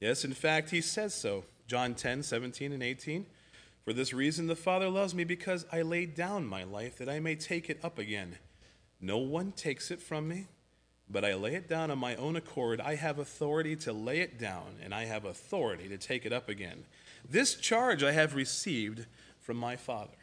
Yes, 0.00 0.24
in 0.24 0.32
fact, 0.32 0.70
he 0.70 0.80
says 0.80 1.14
so. 1.14 1.44
John 1.66 1.94
10, 1.94 2.22
17, 2.22 2.72
and 2.72 2.82
18. 2.82 3.26
For 3.84 3.92
this 3.92 4.12
reason, 4.12 4.46
the 4.46 4.56
Father 4.56 4.88
loves 4.88 5.14
me 5.14 5.24
because 5.24 5.66
I 5.72 5.82
laid 5.82 6.14
down 6.14 6.46
my 6.46 6.64
life 6.64 6.98
that 6.98 7.08
I 7.08 7.20
may 7.20 7.34
take 7.34 7.68
it 7.70 7.78
up 7.84 7.98
again. 7.98 8.36
No 9.00 9.18
one 9.18 9.52
takes 9.52 9.90
it 9.90 10.00
from 10.00 10.28
me, 10.28 10.46
but 11.08 11.24
I 11.24 11.34
lay 11.34 11.54
it 11.54 11.68
down 11.68 11.90
on 11.90 11.98
my 11.98 12.16
own 12.16 12.36
accord. 12.36 12.80
I 12.80 12.96
have 12.96 13.18
authority 13.18 13.76
to 13.76 13.92
lay 13.92 14.20
it 14.20 14.38
down, 14.38 14.76
and 14.82 14.94
I 14.94 15.04
have 15.04 15.24
authority 15.24 15.88
to 15.88 15.98
take 15.98 16.24
it 16.26 16.32
up 16.32 16.48
again. 16.48 16.84
This 17.28 17.54
charge 17.54 18.02
I 18.02 18.12
have 18.12 18.34
received 18.34 19.06
from 19.40 19.56
my 19.56 19.76
Father. 19.76 20.16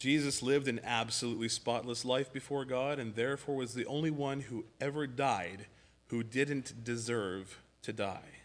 Jesus 0.00 0.42
lived 0.42 0.66
an 0.66 0.80
absolutely 0.82 1.50
spotless 1.50 2.06
life 2.06 2.32
before 2.32 2.64
God 2.64 2.98
and 2.98 3.14
therefore 3.14 3.56
was 3.56 3.74
the 3.74 3.84
only 3.84 4.10
one 4.10 4.40
who 4.40 4.64
ever 4.80 5.06
died 5.06 5.66
who 6.06 6.22
didn't 6.22 6.82
deserve 6.82 7.60
to 7.82 7.92
die. 7.92 8.40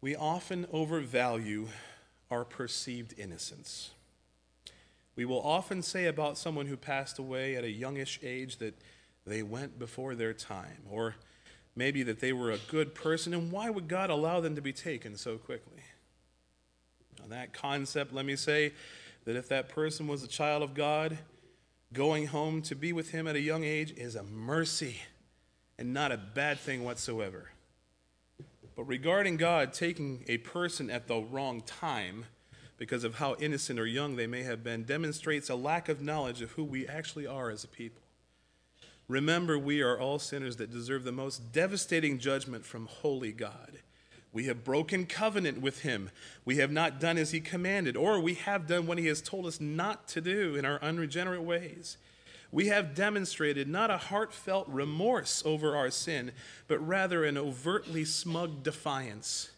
We 0.00 0.16
often 0.16 0.66
overvalue 0.72 1.68
our 2.30 2.44
perceived 2.44 3.14
innocence. 3.18 3.90
We 5.16 5.24
will 5.24 5.40
often 5.42 5.82
say 5.82 6.06
about 6.06 6.38
someone 6.38 6.66
who 6.66 6.76
passed 6.76 7.18
away 7.18 7.56
at 7.56 7.64
a 7.64 7.70
youngish 7.70 8.18
age 8.22 8.56
that 8.58 8.74
they 9.26 9.42
went 9.42 9.78
before 9.78 10.14
their 10.14 10.34
time, 10.34 10.82
or 10.90 11.14
maybe 11.76 12.02
that 12.02 12.20
they 12.20 12.32
were 12.32 12.50
a 12.50 12.58
good 12.68 12.94
person, 12.94 13.32
and 13.32 13.50
why 13.50 13.70
would 13.70 13.88
God 13.88 14.10
allow 14.10 14.40
them 14.40 14.54
to 14.56 14.62
be 14.62 14.72
taken 14.72 15.16
so 15.16 15.38
quickly? 15.38 15.82
On 17.22 17.30
that 17.30 17.52
concept, 17.52 18.12
let 18.12 18.26
me 18.26 18.36
say 18.36 18.72
that 19.24 19.36
if 19.36 19.48
that 19.48 19.68
person 19.68 20.06
was 20.06 20.22
a 20.22 20.28
child 20.28 20.62
of 20.62 20.74
God, 20.74 21.18
going 21.92 22.26
home 22.26 22.60
to 22.62 22.74
be 22.74 22.92
with 22.92 23.12
Him 23.12 23.26
at 23.26 23.36
a 23.36 23.40
young 23.40 23.64
age 23.64 23.92
is 23.96 24.16
a 24.16 24.22
mercy 24.22 25.00
and 25.78 25.94
not 25.94 26.12
a 26.12 26.16
bad 26.16 26.58
thing 26.58 26.84
whatsoever. 26.84 27.50
But 28.76 28.84
regarding 28.84 29.36
God 29.36 29.72
taking 29.72 30.24
a 30.28 30.38
person 30.38 30.90
at 30.90 31.06
the 31.06 31.20
wrong 31.20 31.62
time, 31.62 32.26
because 32.84 33.02
of 33.02 33.14
how 33.14 33.34
innocent 33.36 33.80
or 33.80 33.86
young 33.86 34.14
they 34.14 34.26
may 34.26 34.42
have 34.42 34.62
been, 34.62 34.84
demonstrates 34.84 35.48
a 35.48 35.54
lack 35.54 35.88
of 35.88 36.02
knowledge 36.02 36.42
of 36.42 36.50
who 36.50 36.62
we 36.62 36.86
actually 36.86 37.26
are 37.26 37.48
as 37.48 37.64
a 37.64 37.66
people. 37.66 38.02
Remember, 39.08 39.58
we 39.58 39.80
are 39.80 39.98
all 39.98 40.18
sinners 40.18 40.56
that 40.56 40.70
deserve 40.70 41.02
the 41.02 41.10
most 41.10 41.50
devastating 41.50 42.18
judgment 42.18 42.66
from 42.66 42.84
holy 42.84 43.32
God. 43.32 43.78
We 44.34 44.44
have 44.48 44.64
broken 44.64 45.06
covenant 45.06 45.62
with 45.62 45.80
him. 45.80 46.10
We 46.44 46.58
have 46.58 46.70
not 46.70 47.00
done 47.00 47.16
as 47.16 47.30
he 47.30 47.40
commanded, 47.40 47.96
or 47.96 48.20
we 48.20 48.34
have 48.34 48.66
done 48.66 48.86
what 48.86 48.98
he 48.98 49.06
has 49.06 49.22
told 49.22 49.46
us 49.46 49.62
not 49.62 50.06
to 50.08 50.20
do 50.20 50.54
in 50.54 50.66
our 50.66 50.78
unregenerate 50.82 51.40
ways. 51.40 51.96
We 52.52 52.66
have 52.66 52.94
demonstrated 52.94 53.66
not 53.66 53.90
a 53.90 53.96
heartfelt 53.96 54.68
remorse 54.68 55.42
over 55.46 55.74
our 55.74 55.90
sin, 55.90 56.32
but 56.68 56.86
rather 56.86 57.24
an 57.24 57.38
overtly 57.38 58.04
smug 58.04 58.62
defiance. 58.62 59.48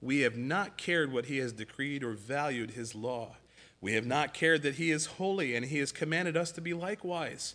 We 0.00 0.20
have 0.20 0.36
not 0.36 0.76
cared 0.76 1.12
what 1.12 1.26
he 1.26 1.38
has 1.38 1.52
decreed 1.52 2.04
or 2.04 2.12
valued 2.12 2.72
his 2.72 2.94
law. 2.94 3.36
We 3.80 3.94
have 3.94 4.06
not 4.06 4.34
cared 4.34 4.62
that 4.62 4.76
he 4.76 4.90
is 4.90 5.06
holy 5.06 5.54
and 5.54 5.66
he 5.66 5.78
has 5.78 5.92
commanded 5.92 6.36
us 6.36 6.52
to 6.52 6.60
be 6.60 6.74
likewise. 6.74 7.54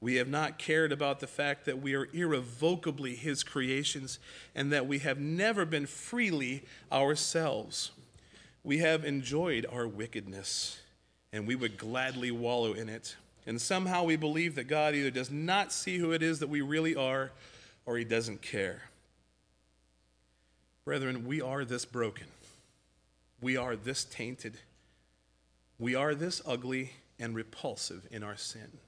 We 0.00 0.16
have 0.16 0.28
not 0.28 0.58
cared 0.58 0.90
about 0.90 1.20
the 1.20 1.26
fact 1.26 1.64
that 1.66 1.80
we 1.80 1.94
are 1.94 2.08
irrevocably 2.12 3.14
his 3.14 3.42
creations 3.42 4.18
and 4.54 4.72
that 4.72 4.86
we 4.86 4.98
have 4.98 5.18
never 5.18 5.64
been 5.64 5.86
freely 5.86 6.64
ourselves. 6.90 7.92
We 8.64 8.78
have 8.78 9.04
enjoyed 9.04 9.66
our 9.70 9.86
wickedness 9.86 10.80
and 11.32 11.46
we 11.46 11.54
would 11.54 11.78
gladly 11.78 12.30
wallow 12.30 12.72
in 12.72 12.88
it. 12.88 13.16
And 13.46 13.60
somehow 13.60 14.04
we 14.04 14.16
believe 14.16 14.54
that 14.56 14.64
God 14.64 14.94
either 14.94 15.10
does 15.10 15.30
not 15.30 15.72
see 15.72 15.98
who 15.98 16.12
it 16.12 16.22
is 16.22 16.40
that 16.40 16.48
we 16.48 16.60
really 16.60 16.96
are 16.96 17.32
or 17.86 17.96
he 17.96 18.04
doesn't 18.04 18.42
care. 18.42 18.82
Brethren, 20.84 21.26
we 21.26 21.40
are 21.40 21.64
this 21.64 21.84
broken. 21.84 22.26
We 23.40 23.56
are 23.56 23.76
this 23.76 24.04
tainted. 24.04 24.58
We 25.78 25.94
are 25.94 26.14
this 26.14 26.42
ugly 26.46 26.92
and 27.18 27.34
repulsive 27.34 28.06
in 28.10 28.22
our 28.22 28.36
sin. 28.36 28.78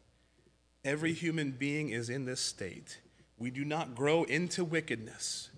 Every 0.84 1.12
human 1.12 1.53
being 1.53 1.90
is 1.90 2.11
in 2.11 2.24
this 2.24 2.40
state. 2.40 3.01
We 3.38 3.51
do 3.51 3.64
not 3.64 3.95
grow 3.95 4.24
into 4.24 4.64
wickedness. 4.64 5.51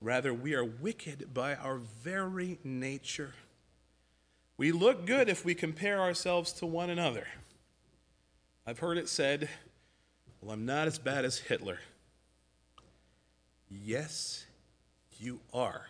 Rather, 0.00 0.34
we 0.34 0.54
are 0.54 0.64
wicked 0.64 1.32
by 1.32 1.54
our 1.54 1.76
very 1.76 2.58
nature. 2.64 3.34
We 4.56 4.72
look 4.72 5.06
good 5.06 5.28
if 5.28 5.44
we 5.44 5.54
compare 5.54 6.00
ourselves 6.00 6.52
to 6.54 6.66
one 6.66 6.90
another. 6.90 7.26
I've 8.66 8.80
heard 8.80 8.98
it 8.98 9.08
said, 9.08 9.48
Well, 10.40 10.52
I'm 10.52 10.66
not 10.66 10.88
as 10.88 10.98
bad 10.98 11.24
as 11.24 11.38
Hitler. 11.38 11.78
Yes, 13.70 14.44
you 15.22 15.40
are. 15.54 15.86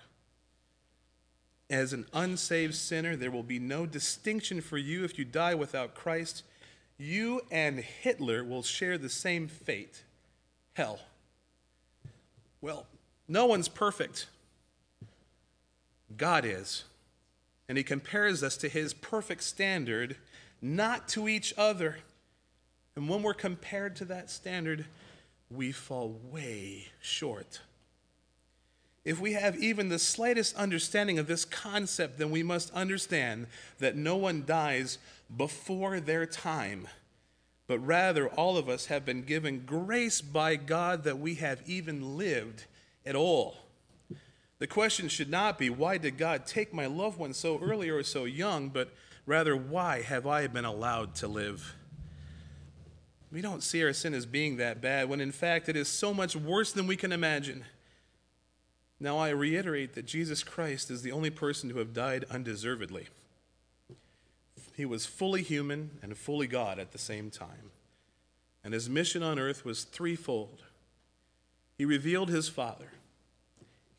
As 1.71 1.93
an 1.93 2.07
unsaved 2.13 2.75
sinner, 2.75 3.17
there 3.17 3.31
will 3.31 3.43
be 3.43 3.59
no 3.59 3.87
distinction 3.87 4.61
for 4.61 4.77
you 4.77 5.05
if 5.05 5.19
you 5.19 5.25
die 5.25 5.55
without 5.55 5.95
Christ. 5.95 6.43
You 6.99 7.41
and 7.51 7.79
Hitler 7.79 8.45
will 8.45 8.63
share 8.63 8.99
the 8.99 9.09
same 9.09 9.49
fate 9.49 10.03
hell. 10.75 11.01
Well, 12.61 12.87
no 13.27 13.47
one's 13.47 13.69
perfect. 13.69 14.27
God 16.17 16.45
is. 16.45 16.85
And 17.69 17.79
he 17.79 17.85
compares 17.85 18.43
us 18.43 18.57
to 18.59 18.69
his 18.69 18.93
perfect 18.93 19.43
standard, 19.43 20.17
not 20.61 21.09
to 21.09 21.29
each 21.29 21.55
other. 21.57 21.99
And 22.95 23.09
when 23.09 23.23
we're 23.23 23.35
compared 23.35 23.97
to 23.97 24.05
that 24.07 24.31
standard, 24.31 24.85
we 25.51 25.73
fall 25.73 26.21
way 26.31 26.89
short. 27.01 27.61
If 29.05 29.21
we 29.21 29.33
have 29.33 29.57
even 29.57 29.89
the 29.89 29.99
slightest 29.99 30.55
understanding 30.57 31.19
of 31.19 31.27
this 31.27 31.45
concept, 31.45 32.19
then 32.19 32.31
we 32.31 32.43
must 32.43 32.73
understand 32.73 33.49
that 33.79 33.97
no 33.97 34.17
one 34.17 34.45
dies 34.47 34.99
before 35.37 35.99
their 35.99 36.25
time, 36.25 36.87
but 37.67 37.81
rather 37.81 38.29
all 38.29 38.57
of 38.57 38.69
us 38.69 38.87
have 38.87 39.05
been 39.05 39.23
given 39.23 39.65
grace 39.67 40.21
by 40.21 40.55
God 40.55 41.03
that 41.05 41.19
we 41.19 41.35
have 41.37 41.63
even 41.67 42.17
lived 42.17 42.67
at 43.05 43.17
all. 43.17 43.57
The 44.61 44.69
question 44.69 45.09
should 45.09 45.31
not 45.31 45.59
be, 45.59 45.71
why 45.71 45.99
did 45.99 46.17
God 46.17 46.47
take 46.47 46.73
my 46.73 46.87
loved 46.87 47.19
one 47.19 47.35
so 47.35 47.59
early 47.59 47.89
or 47.89 48.05
so 48.05 48.25
young, 48.25 48.69
but 48.69 48.93
rather, 49.27 49.57
why 49.57 50.03
have 50.03 50.25
I 50.25 50.47
been 50.47 50.65
allowed 50.65 51.17
to 51.17 51.27
live? 51.27 51.75
We 53.33 53.41
don't 53.41 53.63
see 53.65 53.83
our 53.83 53.93
sin 53.93 54.15
as 54.15 54.27
being 54.27 54.59
that 54.59 54.81
bad, 54.81 55.09
when 55.09 55.21
in 55.21 55.33
fact 55.33 55.69
it 55.69 55.77
is 55.77 55.89
so 55.89 56.15
much 56.15 56.37
worse 56.37 56.71
than 56.71 56.87
we 56.87 56.97
can 56.97 57.11
imagine. 57.11 57.65
Now, 59.03 59.19
I 59.19 59.31
reiterate 59.31 59.95
that 59.95 60.07
Jesus 60.07 60.45
Christ 60.45 60.89
is 60.89 61.03
the 61.03 61.11
only 61.11 61.29
person 61.29 61.69
to 61.71 61.79
have 61.79 61.93
died 61.93 62.25
undeservedly. 62.31 63.09
He 64.77 64.85
was 64.85 65.07
fully 65.07 65.43
human 65.43 65.99
and 66.01 66.17
fully 66.17 66.47
God 66.47 66.79
at 66.79 66.93
the 66.93 66.99
same 66.99 67.29
time. 67.29 67.73
And 68.63 68.73
his 68.73 68.89
mission 68.89 69.21
on 69.25 69.41
earth 69.41 69.65
was 69.65 69.83
threefold. 69.83 70.63
He 71.77 71.85
revealed 71.85 72.29
his 72.29 72.49
Father, 72.49 72.93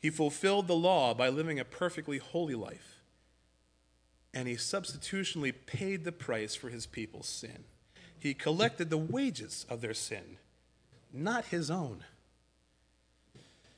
he 0.00 0.08
fulfilled 0.08 0.68
the 0.68 0.74
law 0.74 1.12
by 1.12 1.28
living 1.28 1.60
a 1.60 1.66
perfectly 1.66 2.16
holy 2.16 2.54
life, 2.54 3.02
and 4.32 4.48
he 4.48 4.56
substitutionally 4.56 5.52
paid 5.52 6.04
the 6.04 6.12
price 6.12 6.54
for 6.54 6.70
his 6.70 6.86
people's 6.86 7.28
sin. 7.28 7.64
He 8.18 8.32
collected 8.32 8.88
the 8.88 8.96
wages 8.96 9.66
of 9.68 9.82
their 9.82 9.92
sin, 9.92 10.38
not 11.12 11.46
his 11.46 11.70
own. 11.70 12.04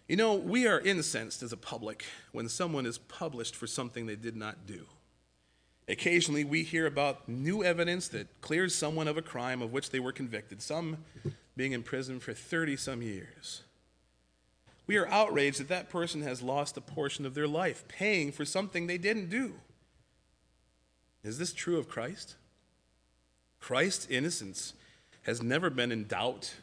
You 0.09 0.17
know, 0.17 0.35
we 0.35 0.69
are 0.69 0.81
incensed 0.81 1.43
as 1.43 1.53
a 1.53 1.57
public 1.57 2.05
when 2.31 2.49
someone 2.49 2.87
is 2.87 2.99
published 2.99 3.57
for 3.57 3.67
something 3.67 4.07
they 4.07 4.15
did 4.15 4.37
not 4.37 4.67
do. 4.67 4.87
Occasionally, 5.89 6.45
we 6.45 6.63
hear 6.63 6.87
about 6.87 7.29
new 7.29 7.65
evidence 7.65 8.09
that 8.09 8.41
clears 8.41 8.75
someone 8.75 9.09
of 9.09 9.17
a 9.17 9.23
crime 9.23 9.63
of 9.63 9.73
which 9.73 9.91
they 9.91 10.01
were 10.01 10.13
convicted, 10.13 10.63
some 10.63 10.99
being 11.57 11.73
in 11.73 11.83
prison 11.83 12.21
for 12.21 12.33
30 12.33 12.77
some 12.77 13.03
years. 13.03 13.63
We 14.87 14.97
are 14.97 15.09
outraged 15.09 15.59
that 15.59 15.69
that 15.69 15.91
person 15.91 16.23
has 16.23 16.43
lost 16.43 16.77
a 16.77 16.81
portion 16.81 17.27
of 17.27 17.35
their 17.35 17.49
life, 17.49 17.87
paying 17.89 18.31
for 18.31 18.45
something 18.45 18.87
they 18.87 18.99
didn't 18.99 19.29
do. 19.29 19.55
Is 21.25 21.39
this 21.39 21.53
true 21.53 21.79
of 21.79 21.89
Christ? 21.89 22.37
Christ's 23.59 24.07
innocence 24.09 24.75
has 25.23 25.43
never 25.43 25.71
been 25.71 25.91
in 25.91 26.07
doubt. 26.07 26.55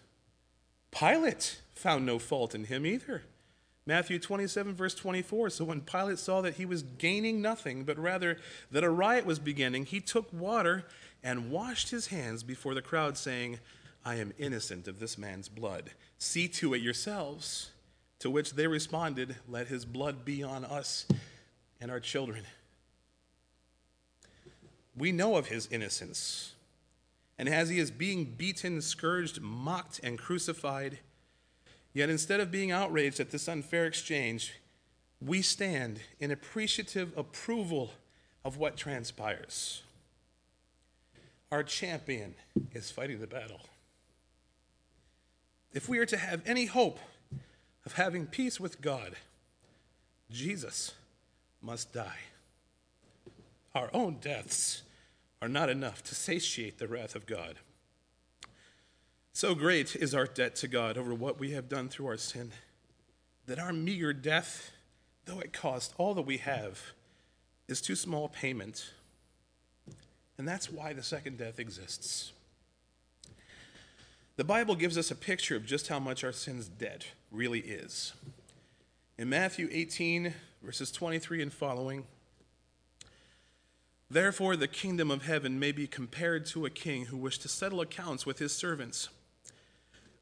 Pilate 0.92 1.60
found 1.74 2.06
no 2.06 2.20
fault 2.20 2.56
in 2.56 2.66
him 2.66 2.86
either. 2.86 3.24
Matthew 3.86 4.18
27, 4.18 4.74
verse 4.74 4.96
24. 4.96 5.50
So 5.50 5.66
when 5.66 5.82
Pilate 5.82 6.20
saw 6.20 6.42
that 6.42 6.56
he 6.56 6.66
was 6.66 6.84
gaining 6.84 7.42
nothing, 7.42 7.84
but 7.84 8.00
rather 8.00 8.38
that 8.72 8.84
a 8.84 8.90
riot 8.90 9.26
was 9.26 9.40
beginning, 9.40 9.86
he 9.86 10.00
took 10.00 10.32
water 10.32 10.86
and 11.22 11.52
washed 11.52 11.92
his 11.92 12.08
hands 12.08 12.44
before 12.44 12.74
the 12.74 12.82
crowd, 12.82 13.18
saying, 13.18 13.60
I 14.06 14.16
am 14.16 14.34
innocent 14.38 14.88
of 14.88 15.00
this 15.00 15.18
man's 15.18 15.50
blood. 15.50 15.92
See 16.18 16.48
to 16.50 16.74
it 16.74 16.82
yourselves. 16.82 17.72
To 18.20 18.30
which 18.30 18.54
they 18.54 18.68
responded, 18.68 19.36
Let 19.50 19.68
his 19.68 19.84
blood 19.84 20.24
be 20.24 20.44
on 20.44 20.64
us 20.64 21.06
and 21.82 21.92
our 21.92 22.00
children. 22.00 22.44
We 24.96 25.12
know 25.12 25.36
of 25.36 25.48
his 25.48 25.68
innocence. 25.68 26.54
And 27.38 27.50
as 27.50 27.68
he 27.68 27.80
is 27.80 27.92
being 27.92 28.26
beaten, 28.38 28.82
scourged, 28.82 29.42
mocked, 29.42 30.00
and 30.04 30.18
crucified, 30.18 31.00
Yet 31.94 32.10
instead 32.10 32.40
of 32.40 32.52
being 32.52 32.72
outraged 32.72 33.20
at 33.20 33.32
this 33.32 33.48
unfair 33.48 33.86
exchange, 33.86 34.54
we 35.22 35.42
stand 35.42 36.00
in 36.20 36.32
appreciative 36.32 37.16
approval 37.18 37.92
of 38.44 38.58
what 38.58 38.76
transpires. 38.76 39.84
Our 41.52 41.64
champion 41.64 42.36
is 42.74 42.90
fighting 42.90 43.20
the 43.20 43.28
battle. 43.28 43.62
If 45.72 45.88
we 45.88 46.00
are 46.00 46.06
to 46.08 46.18
have 46.18 46.42
any 46.46 46.66
hope 46.66 47.00
of 47.86 47.94
having 47.94 48.26
peace 48.26 48.60
with 48.60 48.82
God, 48.82 49.16
Jesus 50.32 50.94
must 51.62 51.94
die. 51.94 52.20
Our 53.76 53.90
own 53.94 54.18
deaths 54.20 54.84
are 55.42 55.48
not 55.48 55.70
enough 55.70 56.04
to 56.06 56.16
satiate 56.16 56.80
the 56.80 56.88
wrath 56.88 57.16
of 57.16 57.26
God. 57.26 57.56
So 59.36 59.56
great 59.56 59.96
is 59.96 60.14
our 60.14 60.28
debt 60.28 60.56
to 60.58 60.68
God 60.68 60.96
over 60.96 61.14
what 61.14 61.40
we 61.40 61.52
have 61.52 61.68
done 61.68 61.90
through 61.90 62.06
our 62.08 62.18
sin 62.18 62.52
that 63.46 63.60
our 63.60 63.74
meager 63.74 64.14
death, 64.14 64.72
though 65.26 65.40
it 65.40 65.52
cost 65.52 65.94
all 65.98 66.14
that 66.14 66.22
we 66.22 66.38
have, 66.38 66.94
is 67.68 67.82
too 67.82 67.96
small 67.96 68.26
a 68.26 68.30
payment. 68.30 68.92
And 70.38 70.48
that's 70.48 70.72
why 70.72 70.94
the 70.94 71.04
second 71.04 71.40
death 71.40 71.60
exists. 71.60 72.32
The 74.36 74.44
Bible 74.44 74.76
gives 74.76 74.98
us 74.98 75.12
a 75.12 75.16
picture 75.16 75.56
of 75.56 75.66
just 75.66 75.90
how 75.90 76.00
much 76.00 76.24
our 76.24 76.32
sin's 76.32 76.68
debt 76.68 77.06
really 77.32 77.60
is. 77.60 78.14
In 79.18 79.30
Matthew 79.30 79.68
18, 79.72 80.34
verses 80.64 80.92
23 80.92 81.42
and 81.42 81.54
following, 81.54 82.06
Therefore, 84.10 84.56
the 84.56 84.68
kingdom 84.68 85.12
of 85.12 85.26
heaven 85.26 85.60
may 85.60 85.72
be 85.72 85.88
compared 85.88 86.46
to 86.48 86.66
a 86.66 86.70
king 86.70 87.08
who 87.08 87.18
wished 87.18 87.42
to 87.42 87.48
settle 87.48 87.82
accounts 87.82 88.26
with 88.26 88.40
his 88.40 88.56
servants. 88.56 89.10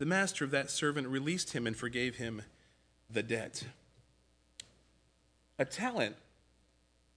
the 0.00 0.06
master 0.06 0.46
of 0.46 0.50
that 0.50 0.70
servant 0.70 1.06
released 1.06 1.52
him 1.52 1.66
and 1.66 1.76
forgave 1.76 2.16
him 2.16 2.40
the 3.10 3.22
debt. 3.22 3.64
A 5.58 5.66
talent 5.66 6.16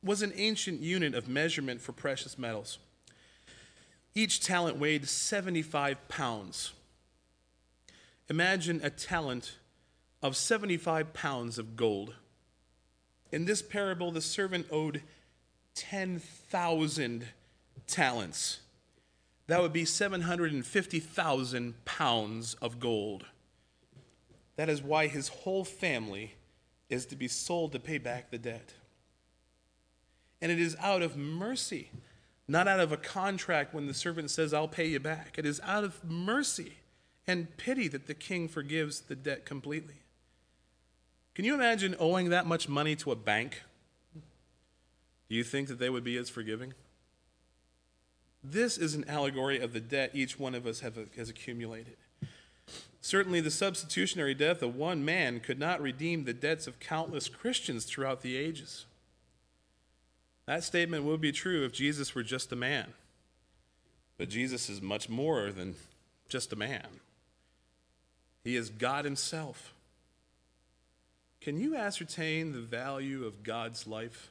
was 0.03 0.21
an 0.21 0.34
ancient 0.36 0.81
unit 0.81 1.15
of 1.15 1.29
measurement 1.29 1.79
for 1.79 1.93
precious 1.93 2.38
metals. 2.38 2.79
Each 4.13 4.41
talent 4.41 4.79
weighed 4.79 5.07
75 5.07 6.09
pounds. 6.09 6.73
Imagine 8.29 8.81
a 8.84 8.89
talent 8.89 9.55
of 10.21 10.36
75 10.36 11.13
pounds 11.13 11.57
of 11.57 11.77
gold. 11.77 12.15
In 13.31 13.45
this 13.45 13.61
parable, 13.61 14.11
the 14.11 14.19
servant 14.19 14.67
owed 14.69 15.01
10,000 15.75 17.27
talents. 17.88 18.59
That 19.48 19.62
would 19.62 19.74
be 19.74 19.86
750,000 19.86 21.86
pounds 21.86 22.54
of 22.56 22.80
gold. 22.80 23.26
That 24.56 24.70
is 24.70 24.82
why 24.82 25.08
his 25.08 25.30
whole 25.30 25.66
family 25.66 26.36
is 26.89 27.06
to 27.08 27.16
be 27.16 27.28
sold 27.28 27.72
to 27.74 27.80
pay 27.80 27.98
back 27.98 28.30
the 28.30 28.38
debt. 28.38 28.74
And 30.41 30.52
it 30.52 30.60
is 30.60 30.76
out 30.80 31.02
of 31.02 31.18
mercy, 31.18 31.89
not 32.48 32.68
out 32.68 32.80
of 32.80 32.91
a 32.91 32.98
contract 32.98 33.74
when 33.74 33.88
the 33.88 33.94
servant 33.94 34.30
says, 34.30 34.54
I'll 34.54 34.68
pay 34.68 34.88
you 34.88 35.00
back. 35.00 35.36
It 35.38 35.46
is 35.46 35.60
out 35.64 35.84
of 35.84 36.04
mercy 36.04 36.74
and 37.26 37.56
pity 37.58 37.88
that 37.88 38.08
the 38.08 38.14
king 38.14 38.48
forgives 38.48 39.02
the 39.02 39.16
debt 39.16 39.46
completely. 39.46 39.96
Can 41.36 41.46
you 41.46 41.56
imagine 41.56 41.96
owing 42.00 42.30
that 42.30 42.46
much 42.46 42.70
money 42.70 42.96
to 42.98 43.12
a 43.12 43.16
bank? 43.16 43.64
Do 45.30 45.36
you 45.36 45.44
think 45.44 45.68
that 45.70 45.80
they 45.80 45.89
would 45.89 46.04
be 46.04 46.18
as 46.18 46.30
forgiving? 46.30 46.74
This 48.44 48.78
is 48.78 48.94
an 48.94 49.06
allegory 49.08 49.60
of 49.60 49.72
the 49.72 49.80
debt 49.80 50.12
each 50.14 50.38
one 50.38 50.54
of 50.54 50.68
us 50.68 50.82
have, 50.82 50.98
has 51.16 51.30
accumulated. 51.30 51.96
Certainly, 53.00 53.41
the 53.41 53.52
substitutionary 53.52 54.34
death 54.34 54.62
of 54.62 54.76
one 54.76 55.04
man 55.04 55.39
could 55.39 55.60
not 55.60 55.82
redeem 55.82 56.24
the 56.24 56.34
debts 56.34 56.68
of 56.68 56.80
countless 56.80 57.28
Christians 57.28 57.86
throughout 57.86 58.22
the 58.22 58.38
ages. 58.38 58.86
That 60.46 60.64
statement 60.64 61.04
would 61.04 61.22
be 61.22 61.32
true 61.32 61.66
if 61.66 61.72
Jesus 61.72 62.16
were 62.16 62.24
just 62.24 62.52
a 62.52 62.56
man. 62.56 62.94
But 64.18 64.30
Jesus 64.30 64.70
is 64.70 64.82
much 64.82 65.10
more 65.10 65.52
than 65.52 65.76
just 66.30 66.54
a 66.54 66.58
man, 66.58 66.88
He 68.44 68.56
is 68.56 68.70
God 68.70 69.06
Himself. 69.06 69.74
Can 71.41 71.60
you 71.60 71.76
ascertain 71.76 72.54
the 72.54 72.62
value 72.62 73.26
of 73.26 73.44
God's 73.44 73.86
life? 73.86 74.30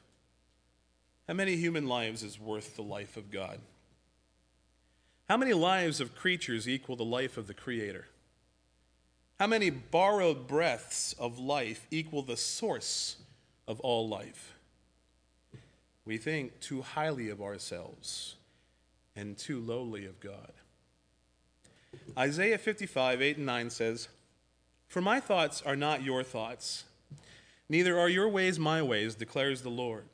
How 1.29 1.35
many 1.35 1.57
human 1.57 1.87
lives 1.87 2.23
is 2.23 2.41
worth 2.41 2.75
the 2.75 2.83
life 2.83 3.19
of 3.19 3.31
God? 3.31 3.59
How 5.29 5.37
many 5.37 5.53
lives 5.53 6.01
of 6.01 6.15
creatures 6.15 6.69
equal 6.69 6.97
the 6.97 7.05
life 7.05 7.37
of 7.37 7.47
the 7.47 7.55
Creator? 7.55 8.07
How 9.39 9.47
many 9.47 9.71
borrowed 9.71 10.47
breaths 10.47 11.15
of 11.19 11.39
life 11.39 11.87
equal 11.91 12.23
the 12.23 12.37
source 12.37 13.17
of 13.67 13.81
all 13.81 14.09
life? 14.09 14.55
We 16.05 16.19
think 16.19 16.61
too 16.61 16.83
highly 16.83 17.29
of 17.29 17.41
ourselves 17.41 18.37
and 19.15 19.37
too 19.37 19.61
lowly 19.61 20.05
of 20.07 20.21
God. 20.21 20.53
Isaiah 22.17 22.59
55, 22.59 23.23
8 23.23 23.37
and 23.37 23.47
9 23.47 23.71
says, 23.71 24.09
For 24.89 25.01
my 25.01 25.21
thoughts 25.21 25.63
are 25.63 25.77
not 25.77 26.03
your 26.03 26.23
thoughts, 26.23 26.85
neither 27.69 27.99
are 27.99 28.09
your 28.09 28.29
ways 28.29 28.59
my 28.59 28.83
ways, 28.83 29.15
declares 29.15 29.63
the 29.63 29.71
Lord. 29.71 30.05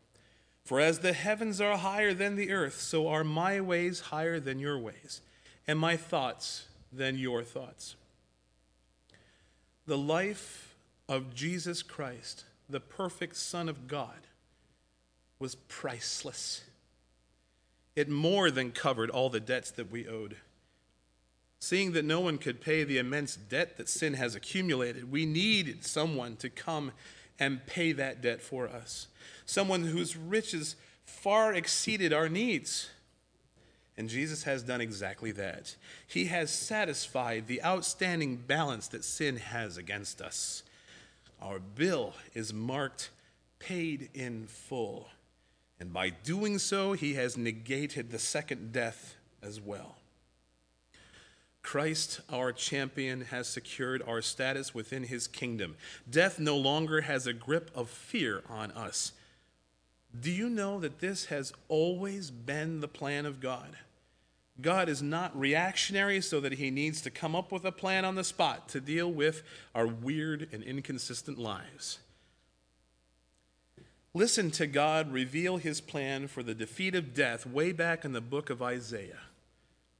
For 0.68 0.80
as 0.80 0.98
the 0.98 1.14
heavens 1.14 1.62
are 1.62 1.78
higher 1.78 2.12
than 2.12 2.36
the 2.36 2.52
earth, 2.52 2.78
so 2.78 3.08
are 3.08 3.24
my 3.24 3.58
ways 3.58 4.00
higher 4.00 4.38
than 4.38 4.58
your 4.58 4.78
ways, 4.78 5.22
and 5.66 5.78
my 5.78 5.96
thoughts 5.96 6.66
than 6.92 7.16
your 7.16 7.42
thoughts. 7.42 7.96
The 9.86 9.96
life 9.96 10.74
of 11.08 11.34
Jesus 11.34 11.82
Christ, 11.82 12.44
the 12.68 12.80
perfect 12.80 13.36
Son 13.36 13.70
of 13.70 13.88
God, 13.88 14.26
was 15.38 15.54
priceless. 15.54 16.64
It 17.96 18.10
more 18.10 18.50
than 18.50 18.70
covered 18.70 19.08
all 19.08 19.30
the 19.30 19.40
debts 19.40 19.70
that 19.70 19.90
we 19.90 20.06
owed. 20.06 20.36
Seeing 21.60 21.92
that 21.92 22.04
no 22.04 22.20
one 22.20 22.36
could 22.36 22.60
pay 22.60 22.84
the 22.84 22.98
immense 22.98 23.36
debt 23.36 23.78
that 23.78 23.88
sin 23.88 24.12
has 24.12 24.34
accumulated, 24.34 25.10
we 25.10 25.24
needed 25.24 25.86
someone 25.86 26.36
to 26.36 26.50
come 26.50 26.92
and 27.38 27.64
pay 27.66 27.92
that 27.92 28.20
debt 28.20 28.40
for 28.40 28.68
us 28.68 29.08
someone 29.48 29.84
whose 29.84 30.16
riches 30.16 30.76
far 31.04 31.54
exceeded 31.54 32.12
our 32.12 32.28
needs. 32.28 32.90
And 33.96 34.08
Jesus 34.08 34.44
has 34.44 34.62
done 34.62 34.80
exactly 34.80 35.32
that. 35.32 35.74
He 36.06 36.26
has 36.26 36.50
satisfied 36.52 37.46
the 37.46 37.64
outstanding 37.64 38.36
balance 38.36 38.88
that 38.88 39.04
sin 39.04 39.38
has 39.38 39.76
against 39.76 40.20
us. 40.20 40.62
Our 41.40 41.58
bill 41.58 42.12
is 42.34 42.52
marked 42.52 43.10
paid 43.58 44.10
in 44.14 44.46
full. 44.46 45.08
And 45.80 45.92
by 45.92 46.10
doing 46.10 46.58
so, 46.58 46.92
he 46.92 47.14
has 47.14 47.36
negated 47.36 48.10
the 48.10 48.18
second 48.18 48.72
death 48.72 49.16
as 49.42 49.60
well. 49.60 49.96
Christ, 51.68 52.22
our 52.32 52.50
champion, 52.50 53.20
has 53.26 53.46
secured 53.46 54.02
our 54.08 54.22
status 54.22 54.74
within 54.74 55.02
his 55.02 55.26
kingdom. 55.26 55.76
Death 56.08 56.38
no 56.38 56.56
longer 56.56 57.02
has 57.02 57.26
a 57.26 57.34
grip 57.34 57.70
of 57.74 57.90
fear 57.90 58.42
on 58.48 58.70
us. 58.70 59.12
Do 60.18 60.30
you 60.30 60.48
know 60.48 60.80
that 60.80 61.00
this 61.00 61.26
has 61.26 61.52
always 61.68 62.30
been 62.30 62.80
the 62.80 62.88
plan 62.88 63.26
of 63.26 63.38
God? 63.38 63.76
God 64.62 64.88
is 64.88 65.02
not 65.02 65.38
reactionary 65.38 66.22
so 66.22 66.40
that 66.40 66.54
he 66.54 66.70
needs 66.70 67.02
to 67.02 67.10
come 67.10 67.36
up 67.36 67.52
with 67.52 67.66
a 67.66 67.70
plan 67.70 68.06
on 68.06 68.14
the 68.14 68.24
spot 68.24 68.70
to 68.70 68.80
deal 68.80 69.12
with 69.12 69.42
our 69.74 69.86
weird 69.86 70.48
and 70.50 70.62
inconsistent 70.62 71.36
lives. 71.36 71.98
Listen 74.14 74.50
to 74.52 74.66
God 74.66 75.12
reveal 75.12 75.58
his 75.58 75.82
plan 75.82 76.28
for 76.28 76.42
the 76.42 76.54
defeat 76.54 76.94
of 76.94 77.12
death 77.12 77.46
way 77.46 77.72
back 77.72 78.06
in 78.06 78.14
the 78.14 78.22
book 78.22 78.48
of 78.48 78.62
Isaiah. 78.62 79.27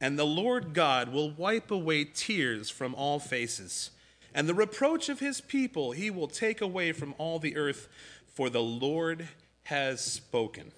and 0.00 0.18
the 0.18 0.26
Lord 0.26 0.74
God 0.74 1.12
will 1.12 1.30
wipe 1.30 1.70
away 1.70 2.04
tears 2.04 2.70
from 2.70 2.94
all 2.94 3.18
faces 3.18 3.90
and 4.34 4.48
the 4.48 4.54
reproach 4.54 5.08
of 5.08 5.20
his 5.20 5.40
people 5.40 5.92
he 5.92 6.10
will 6.10 6.28
take 6.28 6.60
away 6.60 6.92
from 6.92 7.14
all 7.18 7.38
the 7.38 7.56
earth, 7.56 7.88
for 8.26 8.50
the 8.50 8.62
Lord 8.62 9.28
has 9.64 10.00
spoken. 10.00 10.72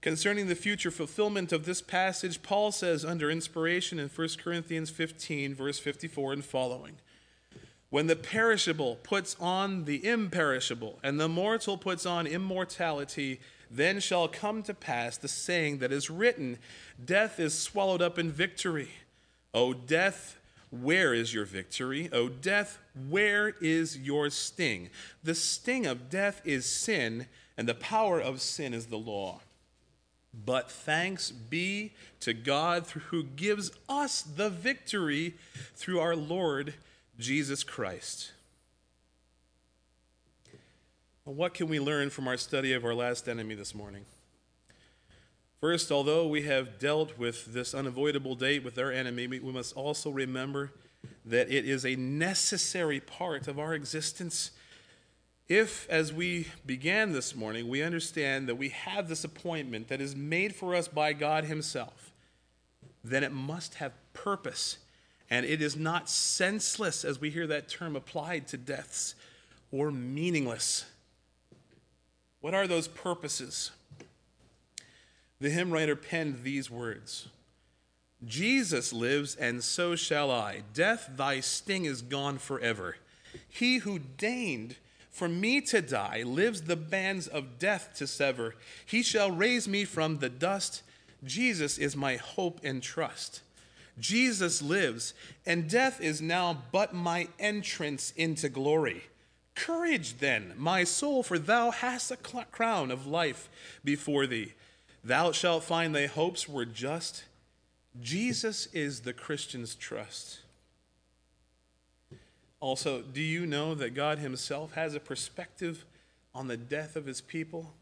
Concerning 0.00 0.48
the 0.48 0.56
future 0.56 0.90
fulfillment 0.90 1.52
of 1.52 1.64
this 1.64 1.80
passage, 1.80 2.42
Paul 2.42 2.72
says 2.72 3.04
under 3.04 3.30
inspiration 3.30 4.00
in 4.00 4.08
1 4.08 4.28
Corinthians 4.42 4.90
15, 4.90 5.54
verse 5.54 5.78
54 5.78 6.32
and 6.32 6.44
following 6.44 6.94
When 7.90 8.08
the 8.08 8.16
perishable 8.16 8.96
puts 8.96 9.36
on 9.38 9.84
the 9.84 10.04
imperishable, 10.04 10.98
and 11.04 11.20
the 11.20 11.28
mortal 11.28 11.78
puts 11.78 12.04
on 12.04 12.26
immortality, 12.26 13.38
then 13.72 14.00
shall 14.00 14.28
come 14.28 14.62
to 14.64 14.74
pass 14.74 15.16
the 15.16 15.28
saying 15.28 15.78
that 15.78 15.92
is 15.92 16.10
written 16.10 16.58
Death 17.02 17.40
is 17.40 17.58
swallowed 17.58 18.02
up 18.02 18.18
in 18.18 18.30
victory. 18.30 18.90
O 19.54 19.72
death, 19.72 20.36
where 20.70 21.12
is 21.12 21.34
your 21.34 21.44
victory? 21.44 22.08
O 22.12 22.28
death, 22.28 22.78
where 23.08 23.50
is 23.60 23.98
your 23.98 24.30
sting? 24.30 24.90
The 25.22 25.34
sting 25.34 25.86
of 25.86 26.08
death 26.08 26.40
is 26.44 26.66
sin, 26.66 27.26
and 27.56 27.68
the 27.68 27.74
power 27.74 28.20
of 28.20 28.40
sin 28.40 28.72
is 28.72 28.86
the 28.86 28.98
law. 28.98 29.40
But 30.34 30.70
thanks 30.70 31.30
be 31.30 31.92
to 32.20 32.32
God 32.32 32.86
who 33.10 33.22
gives 33.22 33.70
us 33.88 34.22
the 34.22 34.48
victory 34.48 35.34
through 35.74 36.00
our 36.00 36.16
Lord 36.16 36.74
Jesus 37.18 37.62
Christ. 37.64 38.32
What 41.24 41.54
can 41.54 41.68
we 41.68 41.78
learn 41.78 42.10
from 42.10 42.26
our 42.26 42.36
study 42.36 42.72
of 42.72 42.84
our 42.84 42.94
last 42.94 43.28
enemy 43.28 43.54
this 43.54 43.74
morning? 43.74 44.04
First, 45.60 45.92
although 45.92 46.26
we 46.26 46.42
have 46.42 46.80
dealt 46.80 47.16
with 47.16 47.52
this 47.52 47.74
unavoidable 47.74 48.34
date 48.34 48.64
with 48.64 48.76
our 48.78 48.90
enemy, 48.90 49.28
we 49.28 49.38
must 49.38 49.76
also 49.76 50.10
remember 50.10 50.72
that 51.24 51.48
it 51.52 51.64
is 51.64 51.86
a 51.86 51.94
necessary 51.94 52.98
part 52.98 53.46
of 53.46 53.60
our 53.60 53.72
existence. 53.72 54.50
If, 55.48 55.88
as 55.88 56.12
we 56.12 56.48
began 56.66 57.12
this 57.12 57.36
morning, 57.36 57.68
we 57.68 57.82
understand 57.82 58.48
that 58.48 58.56
we 58.56 58.70
have 58.70 59.08
this 59.08 59.22
appointment 59.22 59.86
that 59.88 60.00
is 60.00 60.16
made 60.16 60.56
for 60.56 60.74
us 60.74 60.88
by 60.88 61.12
God 61.12 61.44
Himself, 61.44 62.12
then 63.04 63.22
it 63.22 63.32
must 63.32 63.74
have 63.74 63.92
purpose. 64.12 64.78
And 65.30 65.46
it 65.46 65.62
is 65.62 65.76
not 65.76 66.10
senseless, 66.10 67.04
as 67.04 67.20
we 67.20 67.30
hear 67.30 67.46
that 67.46 67.68
term 67.68 67.94
applied 67.94 68.48
to 68.48 68.56
deaths, 68.56 69.14
or 69.70 69.92
meaningless. 69.92 70.86
What 72.42 72.52
are 72.52 72.66
those 72.66 72.88
purposes? 72.88 73.70
the 75.42 75.50
hymn 75.50 75.72
writer 75.72 75.96
penned 75.96 76.44
these 76.44 76.70
words 76.70 77.28
Jesus 78.24 78.92
lives, 78.92 79.34
and 79.34 79.64
so 79.64 79.96
shall 79.96 80.30
I. 80.30 80.62
Death, 80.72 81.10
thy 81.16 81.40
sting 81.40 81.84
is 81.84 82.02
gone 82.02 82.38
forever. 82.38 82.96
He 83.48 83.78
who 83.78 83.98
deigned 83.98 84.76
for 85.10 85.28
me 85.28 85.60
to 85.62 85.82
die 85.82 86.22
lives 86.24 86.62
the 86.62 86.76
bands 86.76 87.26
of 87.26 87.58
death 87.58 87.94
to 87.96 88.06
sever. 88.06 88.54
He 88.86 89.02
shall 89.02 89.32
raise 89.32 89.66
me 89.66 89.84
from 89.84 90.18
the 90.18 90.28
dust. 90.28 90.82
Jesus 91.24 91.78
is 91.78 91.96
my 91.96 92.14
hope 92.14 92.60
and 92.62 92.80
trust. 92.80 93.40
Jesus 93.98 94.62
lives, 94.62 95.14
and 95.44 95.68
death 95.68 96.00
is 96.00 96.22
now 96.22 96.62
but 96.70 96.94
my 96.94 97.26
entrance 97.40 98.12
into 98.16 98.48
glory. 98.48 99.02
Courage 99.54 100.18
then, 100.18 100.54
my 100.56 100.84
soul, 100.84 101.22
for 101.22 101.38
thou 101.38 101.70
hast 101.70 102.10
a 102.10 102.16
crown 102.16 102.90
of 102.90 103.06
life 103.06 103.48
before 103.84 104.26
thee. 104.26 104.54
Thou 105.04 105.32
shalt 105.32 105.64
find 105.64 105.94
thy 105.94 106.06
hopes 106.06 106.48
were 106.48 106.64
just. 106.64 107.24
Jesus 108.00 108.66
is 108.72 109.00
the 109.00 109.12
Christian's 109.12 109.74
trust. 109.74 110.40
Also, 112.60 113.02
do 113.02 113.20
you 113.20 113.44
know 113.44 113.74
that 113.74 113.94
God 113.94 114.18
Himself 114.18 114.74
has 114.74 114.94
a 114.94 115.00
perspective 115.00 115.84
on 116.34 116.46
the 116.46 116.56
death 116.56 116.96
of 116.96 117.06
His 117.06 117.20
people? 117.20 117.74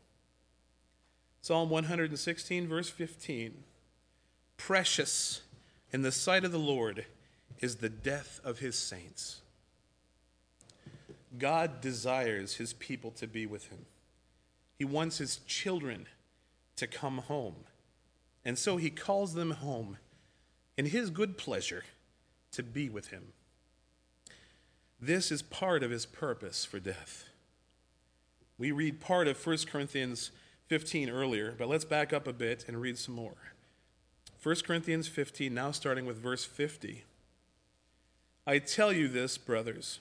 Psalm 1.43 1.71
116, 1.71 2.67
verse 2.67 2.89
15 2.89 3.63
Precious 4.57 5.43
in 5.93 6.03
the 6.03 6.13
sight 6.13 6.45
of 6.45 6.53
the 6.53 6.59
Lord 6.59 7.07
is 7.61 7.77
the 7.77 7.89
death 7.89 8.41
of 8.43 8.59
His 8.59 8.77
saints. 8.77 9.40
God 11.39 11.81
desires 11.81 12.57
His 12.57 12.73
people 12.73 13.11
to 13.13 13.27
be 13.27 13.47
with 13.47 13.69
Him, 13.69 13.87
He 14.79 14.85
wants 14.85 15.19
His 15.19 15.39
children 15.47 16.07
to 16.77 16.87
come 16.87 17.19
home. 17.19 17.57
And 18.43 18.59
so 18.59 18.79
He 18.79 18.89
calls 18.89 19.35
them 19.35 19.51
home 19.51 19.99
in 20.79 20.87
His 20.87 21.11
good 21.11 21.37
pleasure 21.37 21.85
to 22.53 22.63
be 22.63 22.89
with 22.89 23.09
Him. 23.09 23.33
This 25.03 25.33
is 25.33 25.41
part 25.41 25.83
of 25.83 25.91
his 25.91 26.05
purpose 26.05 26.67
for 26.67 26.79
death. 26.79 27.25
We 28.59 28.71
read 28.71 29.01
part 29.01 29.29
of 29.29 29.47
1 29.47 29.59
Corinthians 29.67 30.31
15 30.67 31.09
earlier, 31.09 31.55
but 31.57 31.69
let's 31.69 31.87
back 31.87 32.13
up 32.13 32.27
a 32.27 32.35
bit 32.35 32.67
and 32.69 32.83
read 32.83 32.99
some 32.99 33.15
more. 33.15 33.37
1 34.43 34.57
Corinthians 34.67 35.09
15, 35.09 35.55
now 35.55 35.71
starting 35.71 36.05
with 36.05 36.19
verse 36.19 36.45
50. 36.45 37.05
I 38.47 38.59
tell 38.59 38.93
you 38.93 39.09
this, 39.09 39.39
brothers 39.39 40.01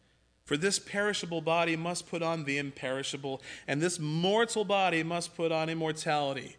For 0.51 0.57
this 0.57 0.79
perishable 0.79 1.39
body 1.39 1.77
must 1.77 2.09
put 2.09 2.21
on 2.21 2.43
the 2.43 2.57
imperishable, 2.57 3.41
and 3.69 3.81
this 3.81 3.99
mortal 3.99 4.65
body 4.65 5.01
must 5.01 5.33
put 5.33 5.49
on 5.49 5.69
immortality. 5.69 6.57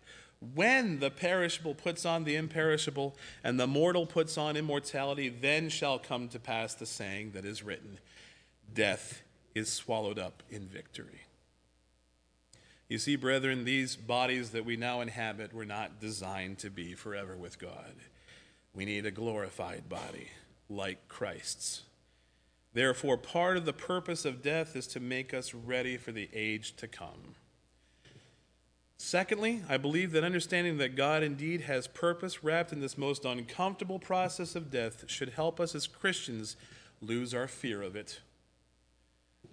When 0.55 0.99
the 0.99 1.11
perishable 1.11 1.75
puts 1.75 2.07
on 2.07 2.25
the 2.25 2.35
imperishable, 2.37 3.15
and 3.45 3.61
the 3.61 3.67
mortal 3.67 4.07
puts 4.07 4.39
on 4.39 4.57
immortality, 4.57 5.29
then 5.29 5.69
shall 5.69 5.99
come 5.99 6.29
to 6.29 6.39
pass 6.39 6.73
the 6.73 6.87
saying 6.87 7.33
that 7.33 7.45
is 7.45 7.63
written 7.63 7.99
Death 8.73 9.21
is 9.55 9.71
swallowed 9.71 10.19
up 10.19 10.43
in 10.49 10.69
victory. 10.69 11.21
You 12.89 12.97
see, 12.97 13.17
brethren, 13.17 13.67
these 13.67 13.95
bodies 13.95 14.53
that 14.53 14.65
we 14.65 14.79
now 14.79 15.03
inhabit 15.03 15.53
were 15.53 15.67
not 15.67 16.01
designed 16.01 16.57
to 16.61 16.71
be 16.71 16.95
forever 16.95 17.37
with 17.37 17.59
God. 17.59 17.93
We 18.73 18.87
need 18.87 19.05
a 19.05 19.11
glorified 19.11 19.91
body 19.91 20.29
like 20.71 21.09
Christ's. 21.09 21.83
Therefore, 22.75 23.17
part 23.19 23.57
of 23.57 23.65
the 23.65 23.73
purpose 23.73 24.25
of 24.25 24.43
death 24.43 24.75
is 24.77 24.87
to 24.89 25.01
make 25.01 25.35
us 25.35 25.53
ready 25.55 25.97
for 25.97 26.13
the 26.13 26.31
age 26.33 26.75
to 26.77 26.89
come. 26.89 27.35
Secondly, 28.97 29.63
I 29.69 29.77
believe 29.79 30.13
that 30.13 30.25
understanding 30.25 30.79
that 30.79 30.97
God 30.97 31.23
indeed 31.23 31.63
has 31.63 31.87
purpose 31.89 32.45
wrapped 32.45 32.73
in 32.73 32.81
this 32.81 32.97
most 32.97 33.25
uncomfortable 33.25 33.99
process 33.99 34.55
of 34.55 34.71
death 34.71 35.05
should 35.09 35.31
help 35.31 35.59
us 35.59 35.75
as 35.75 35.87
Christians 35.87 36.57
lose 37.01 37.35
our 37.35 37.49
fear 37.49 37.83
of 37.83 37.97
it. 37.97 38.21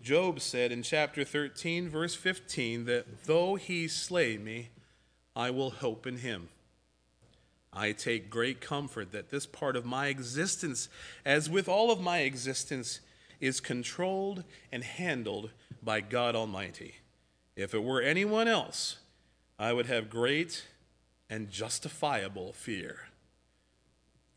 Job 0.01 0.39
said 0.39 0.72
in 0.72 0.84
chapter 0.84 1.26
13, 1.26 1.89
verse 1.89 2.15
15, 2.15 2.86
that 2.86 3.26
though 3.26 3.55
he 3.55 3.88
slay 3.88 4.38
me, 4.38 4.70
I 5.36 5.49
will 5.49 5.72
hope 5.72 6.07
in 6.07 6.17
him. 6.17 6.49
I 7.74 7.91
take 7.91 8.30
great 8.30 8.61
comfort 8.61 9.11
that 9.11 9.30
this 9.30 9.45
part 9.45 9.76
of 9.76 9.86
my 9.86 10.07
existence, 10.07 10.89
as 11.26 11.49
with 11.49 11.67
all 11.67 11.91
of 11.91 11.99
my 11.99 12.20
existence, 12.20 12.99
is 13.40 13.60
controlled 13.60 14.44
and 14.72 14.84
handled 14.84 15.52
by 15.82 16.02
God 16.02 16.36
Almighty. 16.36 16.96
If 17.56 17.74
it 17.74 17.84
were 17.84 18.02
anyone 18.02 18.48
else, 18.48 18.98
I 19.58 19.74
would 19.74 19.88
have 19.88 20.10
great 20.10 20.66
and 21.30 21.50
justifiable 21.50 22.54
fear. 22.54 23.10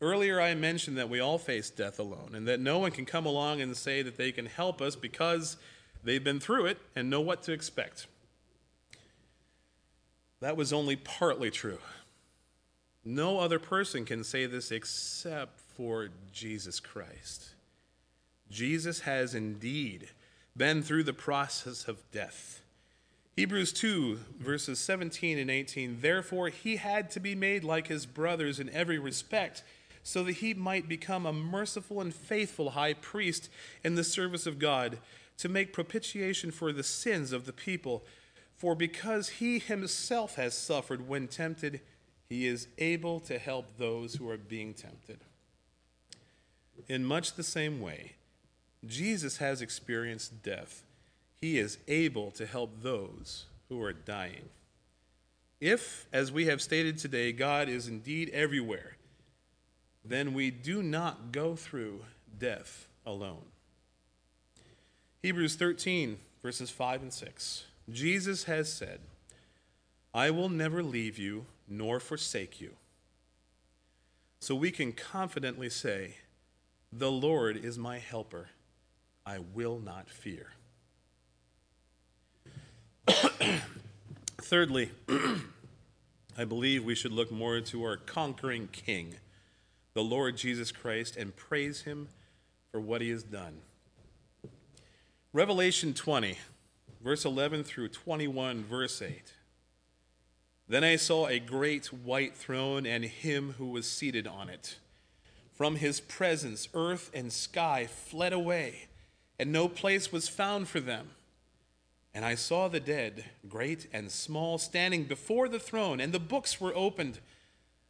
Earlier, 0.01 0.41
I 0.41 0.53
mentioned 0.53 0.97
that 0.97 1.09
we 1.09 1.21
all 1.21 1.37
face 1.37 1.69
death 1.69 1.97
alone 1.97 2.31
and 2.33 2.47
that 2.47 2.59
no 2.59 2.79
one 2.79 2.91
can 2.91 3.05
come 3.05 3.25
along 3.25 3.61
and 3.61 3.75
say 3.75 4.01
that 4.01 4.17
they 4.17 4.31
can 4.33 4.45
help 4.45 4.81
us 4.81 4.95
because 4.95 5.55
they've 6.03 6.23
been 6.23 6.41
through 6.41 6.65
it 6.65 6.77
and 6.95 7.09
know 7.09 7.21
what 7.21 7.41
to 7.43 7.53
expect. 7.53 8.07
That 10.41 10.57
was 10.57 10.73
only 10.73 10.97
partly 10.97 11.49
true. 11.49 11.79
No 13.05 13.39
other 13.39 13.59
person 13.59 14.03
can 14.03 14.25
say 14.25 14.45
this 14.45 14.71
except 14.71 15.61
for 15.77 16.09
Jesus 16.33 16.81
Christ. 16.81 17.53
Jesus 18.49 19.01
has 19.01 19.33
indeed 19.33 20.09
been 20.55 20.83
through 20.83 21.03
the 21.03 21.13
process 21.13 21.87
of 21.87 22.09
death. 22.11 22.61
Hebrews 23.35 23.73
2, 23.73 24.19
verses 24.39 24.79
17 24.79 25.39
and 25.39 25.49
18. 25.49 26.01
Therefore, 26.01 26.49
he 26.49 26.75
had 26.75 27.09
to 27.11 27.19
be 27.19 27.33
made 27.33 27.63
like 27.63 27.87
his 27.87 28.05
brothers 28.05 28.59
in 28.59 28.69
every 28.69 28.99
respect 28.99 29.63
so 30.03 30.23
that 30.23 30.33
he 30.33 30.53
might 30.53 30.87
become 30.87 31.25
a 31.25 31.33
merciful 31.33 31.99
and 31.99 32.13
faithful 32.13 32.71
high 32.71 32.93
priest 32.93 33.49
in 33.83 33.95
the 33.95 34.03
service 34.03 34.45
of 34.45 34.59
God 34.59 34.99
to 35.37 35.49
make 35.49 35.73
propitiation 35.73 36.51
for 36.51 36.71
the 36.71 36.83
sins 36.83 37.31
of 37.31 37.45
the 37.45 37.53
people. 37.53 38.03
For 38.55 38.75
because 38.75 39.29
he 39.29 39.57
himself 39.57 40.35
has 40.35 40.55
suffered 40.55 41.07
when 41.07 41.27
tempted, 41.27 41.81
he 42.29 42.45
is 42.45 42.67
able 42.77 43.19
to 43.21 43.39
help 43.39 43.77
those 43.77 44.15
who 44.15 44.29
are 44.29 44.37
being 44.37 44.73
tempted. 44.73 45.19
In 46.87 47.03
much 47.03 47.33
the 47.33 47.43
same 47.43 47.81
way, 47.81 48.13
Jesus 48.85 49.37
has 49.37 49.61
experienced 49.61 50.43
death. 50.43 50.83
He 51.39 51.57
is 51.57 51.77
able 51.87 52.31
to 52.31 52.45
help 52.45 52.81
those 52.81 53.45
who 53.69 53.81
are 53.81 53.93
dying. 53.93 54.49
If, 55.59 56.07
as 56.11 56.31
we 56.31 56.45
have 56.47 56.61
stated 56.61 56.97
today, 56.97 57.31
God 57.31 57.69
is 57.69 57.87
indeed 57.87 58.29
everywhere, 58.31 58.97
then 60.03 60.33
we 60.33 60.51
do 60.51 60.83
not 60.83 61.31
go 61.31 61.55
through 61.55 62.01
death 62.37 62.87
alone. 63.05 63.45
Hebrews 65.21 65.55
13, 65.55 66.19
verses 66.41 66.69
5 66.69 67.03
and 67.03 67.13
6. 67.13 67.65
Jesus 67.89 68.43
has 68.43 68.71
said, 68.71 68.99
I 70.13 70.29
will 70.29 70.49
never 70.49 70.83
leave 70.83 71.17
you 71.17 71.45
nor 71.67 71.99
forsake 71.99 72.59
you. 72.59 72.73
So 74.39 74.53
we 74.55 74.71
can 74.71 74.91
confidently 74.91 75.69
say, 75.69 76.17
The 76.91 77.11
Lord 77.11 77.55
is 77.55 77.77
my 77.77 77.99
helper. 77.99 78.49
I 79.25 79.39
will 79.39 79.79
not 79.79 80.09
fear. 80.09 80.47
Thirdly, 84.41 84.91
I 86.37 86.45
believe 86.45 86.83
we 86.83 86.95
should 86.95 87.11
look 87.11 87.31
more 87.31 87.59
to 87.61 87.83
our 87.83 87.97
conquering 87.97 88.67
king 88.71 89.15
the 89.93 90.03
Lord 90.03 90.37
Jesus 90.37 90.71
Christ 90.71 91.15
and 91.15 91.35
praise 91.35 91.81
him 91.81 92.07
for 92.71 92.79
what 92.81 93.01
he 93.01 93.09
has 93.09 93.23
done. 93.23 93.59
Revelation 95.31 95.93
20, 95.93 96.37
verse 97.01 97.25
11 97.25 97.63
through 97.63 97.89
21, 97.89 98.63
verse 98.63 99.01
8. 99.01 99.33
Then 100.67 100.83
I 100.83 100.95
saw 100.95 101.27
a 101.27 101.39
great 101.39 101.93
white 101.93 102.35
throne 102.35 102.85
and 102.85 103.03
him 103.05 103.55
who 103.57 103.67
was 103.67 103.89
seated 103.89 104.25
on 104.25 104.49
it. 104.49 104.77
From 105.51 105.75
his 105.75 105.99
presence, 105.99 106.67
earth 106.73 107.11
and 107.13 107.31
sky 107.31 107.85
fled 107.85 108.33
away, 108.33 108.87
and 109.43 109.51
no 109.51 109.67
place 109.67 110.09
was 110.09 110.29
found 110.29 110.69
for 110.69 110.79
them. 110.79 111.09
And 112.13 112.23
I 112.23 112.33
saw 112.33 112.69
the 112.69 112.79
dead, 112.79 113.25
great 113.49 113.89
and 113.91 114.09
small, 114.09 114.57
standing 114.57 115.03
before 115.03 115.49
the 115.49 115.59
throne, 115.59 115.99
and 115.99 116.13
the 116.13 116.17
books 116.17 116.61
were 116.61 116.73
opened. 116.73 117.19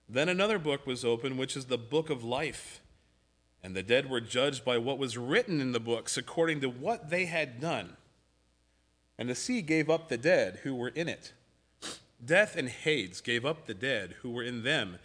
Then 0.10 0.30
another 0.30 0.58
book 0.58 0.88
was 0.88 1.06
opened, 1.06 1.38
which 1.38 1.56
is 1.56 1.66
the 1.66 1.78
book 1.78 2.10
of 2.10 2.24
life. 2.24 2.82
And 3.62 3.76
the 3.76 3.84
dead 3.84 4.10
were 4.10 4.20
judged 4.20 4.66
by 4.66 4.80
what 4.80 4.98
was 4.98 5.16
written 5.16 5.62
in 5.62 5.74
the 5.74 5.80
books 5.80 6.18
according 6.18 6.60
to 6.62 6.70
what 6.72 7.12
they 7.12 7.26
had 7.28 7.62
done. 7.62 7.98
And 9.20 9.30
the 9.30 9.36
sea 9.36 9.62
gave 9.62 9.92
up 9.92 10.10
the 10.10 10.18
dead 10.18 10.62
who 10.64 10.74
were 10.74 10.90
in 10.90 11.08
it. 11.08 11.34
Death 12.26 12.58
and 12.58 12.68
Hades 12.68 13.22
gave 13.22 13.46
up 13.46 13.68
the 13.68 13.76
dead 13.76 14.16
who 14.24 14.32
were 14.32 14.42
in 14.42 14.64
them, 14.64 14.98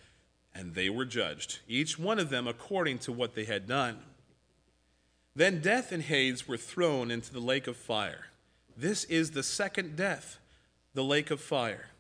and 0.55 0.75
they 0.75 0.89
were 0.89 1.05
judged, 1.05 1.59
each 1.69 1.99
one 1.99 2.19
of 2.19 2.31
them 2.31 2.49
according 2.49 3.01
to 3.01 3.13
what 3.13 3.35
they 3.35 3.45
had 3.45 3.69
done. 3.69 3.99
Then 5.39 5.61
death 5.61 5.93
and 5.93 6.03
Hades 6.03 6.49
were 6.49 6.57
thrown 6.57 7.13
into 7.13 7.33
the 7.33 7.39
lake 7.39 7.69
of 7.69 7.77
fire. 7.77 8.27
This 8.77 9.05
is 9.05 9.31
the 9.31 9.45
second 9.45 9.95
death, 9.95 10.41
the 10.95 11.05
lake 11.05 11.31
of 11.31 11.41
fire. 11.41 11.91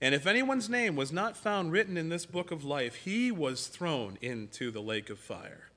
And 0.00 0.14
if 0.14 0.26
anyone's 0.26 0.70
name 0.70 0.96
was 0.96 1.12
not 1.12 1.36
found 1.36 1.72
written 1.72 1.98
in 1.98 2.08
this 2.08 2.24
book 2.24 2.50
of 2.50 2.64
life, 2.64 2.94
he 2.94 3.30
was 3.30 3.66
thrown 3.66 4.16
into 4.22 4.70
the 4.70 4.80
lake 4.80 5.10
of 5.10 5.18
fire. 5.18 5.68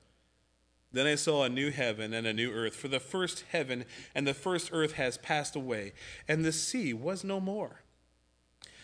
Then 0.92 1.06
I 1.06 1.14
saw 1.14 1.44
a 1.44 1.50
new 1.50 1.70
heaven 1.70 2.14
and 2.14 2.26
a 2.26 2.32
new 2.32 2.50
earth, 2.52 2.74
for 2.74 2.88
the 2.88 2.98
first 2.98 3.44
heaven 3.50 3.84
and 4.14 4.26
the 4.26 4.32
first 4.32 4.70
earth 4.72 4.92
has 4.92 5.18
passed 5.18 5.54
away, 5.54 5.92
and 6.26 6.42
the 6.42 6.52
sea 6.52 6.94
was 6.94 7.22
no 7.22 7.38
more. 7.38 7.82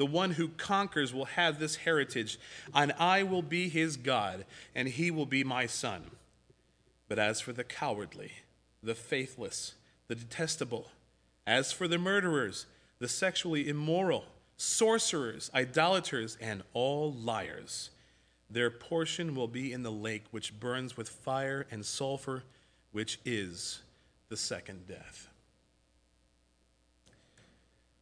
The 0.00 0.06
one 0.06 0.30
who 0.30 0.48
conquers 0.48 1.12
will 1.12 1.26
have 1.26 1.58
this 1.58 1.76
heritage, 1.76 2.38
and 2.74 2.90
I 2.98 3.22
will 3.22 3.42
be 3.42 3.68
his 3.68 3.98
God, 3.98 4.46
and 4.74 4.88
he 4.88 5.10
will 5.10 5.26
be 5.26 5.44
my 5.44 5.66
son. 5.66 6.12
But 7.06 7.18
as 7.18 7.42
for 7.42 7.52
the 7.52 7.64
cowardly, 7.64 8.32
the 8.82 8.94
faithless, 8.94 9.74
the 10.08 10.14
detestable, 10.14 10.88
as 11.46 11.70
for 11.70 11.86
the 11.86 11.98
murderers, 11.98 12.64
the 12.98 13.08
sexually 13.08 13.68
immoral, 13.68 14.24
sorcerers, 14.56 15.50
idolaters, 15.52 16.38
and 16.40 16.62
all 16.72 17.12
liars, 17.12 17.90
their 18.48 18.70
portion 18.70 19.34
will 19.34 19.48
be 19.48 19.70
in 19.70 19.82
the 19.82 19.92
lake 19.92 20.24
which 20.30 20.58
burns 20.58 20.96
with 20.96 21.10
fire 21.10 21.66
and 21.70 21.84
sulfur, 21.84 22.44
which 22.90 23.18
is 23.26 23.82
the 24.30 24.36
second 24.38 24.86
death. 24.88 25.29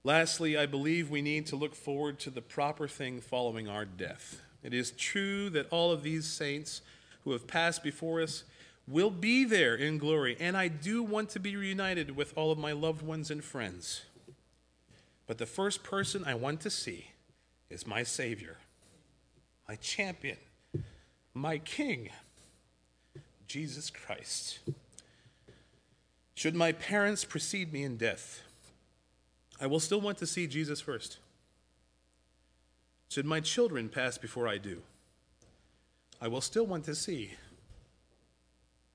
Lastly, 0.09 0.57
I 0.57 0.65
believe 0.65 1.11
we 1.11 1.21
need 1.21 1.45
to 1.49 1.57
look 1.57 1.75
forward 1.75 2.19
to 2.21 2.31
the 2.31 2.41
proper 2.41 2.89
thing 2.89 3.21
following 3.21 3.69
our 3.69 3.85
death. 3.85 4.41
It 4.63 4.73
is 4.73 4.93
true 4.93 5.51
that 5.51 5.69
all 5.71 5.93
of 5.93 6.03
these 6.03 6.27
saints 6.27 6.81
who 7.25 7.33
have 7.33 7.47
passed 7.47 7.83
before 7.83 8.23
us 8.23 8.45
will 8.87 9.11
be 9.11 9.45
there 9.45 9.75
in 9.75 9.99
glory, 9.99 10.35
and 10.41 10.57
I 10.57 10.69
do 10.69 11.03
want 11.03 11.29
to 11.31 11.39
be 11.39 11.57
reunited 11.57 12.17
with 12.17 12.33
all 12.39 12.51
of 12.51 12.57
my 12.57 12.73
loved 12.73 13.03
ones 13.03 13.31
and 13.31 13.45
friends. 13.45 14.01
But 15.27 15.37
the 15.37 15.45
first 15.45 15.83
person 15.83 16.25
I 16.25 16.37
want 16.37 16.63
to 16.63 16.71
see 16.71 17.09
is 17.69 17.87
my 17.87 18.03
Savior, 18.03 18.57
my 19.69 19.75
champion, 19.75 20.39
my 21.35 21.59
King, 21.59 22.09
Jesus 23.47 23.91
Christ. 23.91 24.61
Should 26.33 26.55
my 26.55 26.73
parents 26.73 27.27
precede 27.27 27.75
me 27.75 27.83
in 27.83 27.99
death, 27.99 28.41
I 29.61 29.67
will 29.67 29.81
still 29.81 30.01
want 30.01 30.19
to 30.19 30.27
see 30.27 30.47
Jesus 30.47 30.81
first. 30.81 31.19
Should 33.09 33.27
my 33.27 33.41
children 33.41 33.89
pass 33.89 34.19
before 34.19 34.47
I 34.47 34.59
do, 34.59 34.83
I 36.21 36.29
will 36.29 36.41
still 36.41 36.67
want 36.67 36.85
to 36.85 36.95
see 36.95 37.33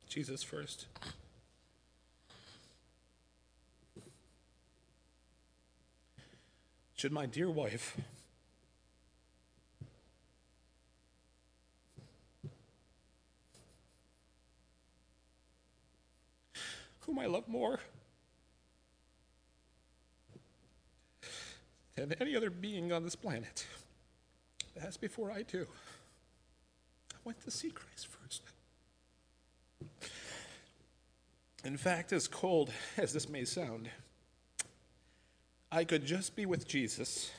Jesus 0.08 0.44
first. 0.44 0.86
Should 6.96 7.12
my 7.12 7.26
dear 7.26 7.50
wife 7.50 7.98
whom 17.02 17.20
I 17.20 17.26
love 17.26 17.48
more 17.48 17.80
than 22.04 22.22
any 22.22 22.36
other 22.36 22.50
being 22.50 22.92
on 22.92 23.04
this 23.04 23.16
planet. 23.16 23.66
As 24.82 24.98
before 24.98 25.32
I 25.32 25.44
do. 25.44 25.66
I 27.14 27.18
went 27.24 27.42
to 27.46 27.52
see 27.52 27.70
Christ 27.70 28.08
first. 28.08 28.42
In 31.64 31.78
fact, 31.78 32.12
as 32.12 32.28
cold 32.28 32.72
as 32.98 33.14
this 33.14 33.30
may 33.30 33.46
sound, 33.46 33.90
I 35.72 35.86
could 35.86 36.06
just 36.06 36.36
be 36.36 36.46
with 36.46 36.68
Jesus 36.68 37.32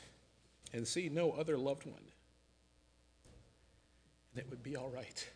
and 0.72 0.88
see 0.88 1.10
no 1.10 1.32
other 1.32 1.58
loved 1.58 1.84
one, 1.84 2.06
and 4.32 4.42
it 4.42 4.48
would 4.48 4.62
be 4.62 4.76
all 4.76 4.88
right. 4.88 5.28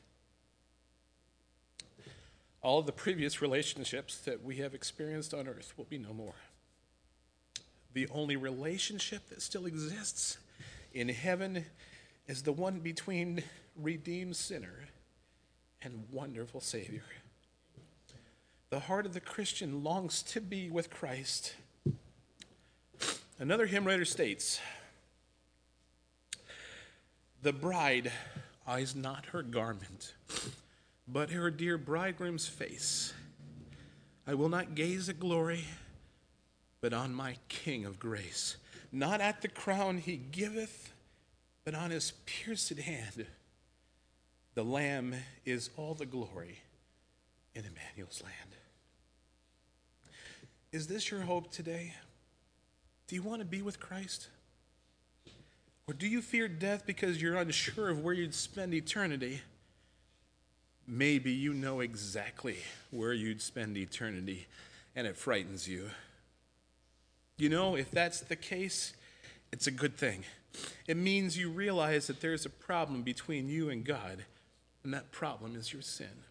All 2.63 2.79
of 2.79 2.87
the 2.87 2.93
previous 2.93 3.43
relationships 3.43 4.17
that 4.19 4.43
we 4.43 4.57
have 4.57 4.75
experienced 4.75 5.35
on 5.35 5.47
earth 5.47 5.75
will 5.77 5.85
be 5.85 5.99
no 5.99 6.15
more 6.15 6.35
the 7.99 8.07
only 8.13 8.37
relationship 8.37 9.29
that 9.29 9.43
still 9.43 9.67
exists 9.67 10.39
in 10.95 11.09
heaven 11.09 11.65
is 12.29 12.45
the 12.45 12.53
one 12.53 12.79
between 12.79 13.43
redeemed 13.75 14.37
sinner 14.37 14.85
and 15.83 16.05
wonderful 16.13 16.61
Savior. 16.61 17.03
The 18.71 18.79
heart 18.79 19.05
of 19.05 19.15
the 19.15 19.21
Christian 19.21 19.83
longs 19.83 20.23
to 20.23 20.41
be 20.41 20.71
with 20.71 20.91
Christ. 20.91 21.57
Another 23.37 23.67
hymn 23.67 23.85
writer 23.85 24.05
states 24.05 24.61
The 27.43 27.53
bride 27.53 28.13
eyes 28.65 28.95
not 28.95 29.27
her 29.33 29.43
garment, 29.43 30.15
but 31.09 31.31
her 31.31 31.51
dear 31.51 31.77
bridegroom's 31.77 32.47
face. 32.47 33.13
I 34.25 34.35
will 34.35 34.49
not 34.49 34.77
gaze 34.77 35.09
at 35.09 35.19
glory 35.19 35.65
but 36.81 36.93
on 36.93 37.15
my 37.15 37.37
King 37.49 37.85
of 37.85 37.99
grace. 37.99 38.57
Not 38.93 39.21
at 39.21 39.43
the 39.43 39.49
crown 39.49 39.99
he 39.99 40.17
giveth, 40.17 40.93
but 41.65 41.75
on 41.75 41.91
his 41.91 42.13
pierced 42.25 42.79
hand. 42.79 43.27
The 44.55 44.65
Lamb 44.65 45.15
is 45.45 45.71
all 45.77 45.95
the 45.95 46.07
glory 46.07 46.61
in 47.55 47.65
Emmanuel's 47.65 48.23
land. 48.23 48.57
Is 50.73 50.87
this 50.87 51.11
your 51.11 51.21
hope 51.21 51.51
today? 51.51 51.95
Do 53.07 53.15
you 53.15 53.23
want 53.23 53.41
to 53.41 53.47
be 53.47 53.63
with 53.63 53.81
Christ? 53.81 54.29
Or 55.87 55.95
do 55.95 56.07
you 56.07 56.21
fear 56.21 56.49
death 56.49 56.85
because 56.85 57.21
you're 57.21 57.37
unsure 57.37 57.89
of 57.89 58.05
where 58.05 58.13
you'd 58.13 58.35
spend 58.35 58.75
eternity? 58.75 59.41
Maybe 60.87 61.33
you 61.33 61.55
know 61.55 61.81
exactly 61.81 62.59
where 62.91 63.15
you'd 63.15 63.41
spend 63.41 63.77
eternity 63.77 64.47
and 64.95 65.07
it 65.07 65.17
frightens 65.17 65.67
you. 65.67 65.91
You 67.39 67.49
know, 67.49 67.77
if 67.77 67.91
that's 67.93 68.21
the 68.21 68.37
case, 68.37 68.95
it's 69.53 69.69
a 69.69 69.71
good 69.71 69.97
thing. 69.97 70.25
It 70.89 70.97
means 70.97 71.39
you 71.39 71.51
realize 71.51 72.09
that 72.09 72.21
there's 72.21 72.45
a 72.45 72.51
problem 72.51 73.03
between 73.03 73.49
you 73.49 73.71
and 73.71 73.85
God, 73.85 74.25
and 74.83 74.93
that 74.93 75.13
problem 75.13 75.55
is 75.55 75.73
your 75.73 75.83
sin. 75.83 76.25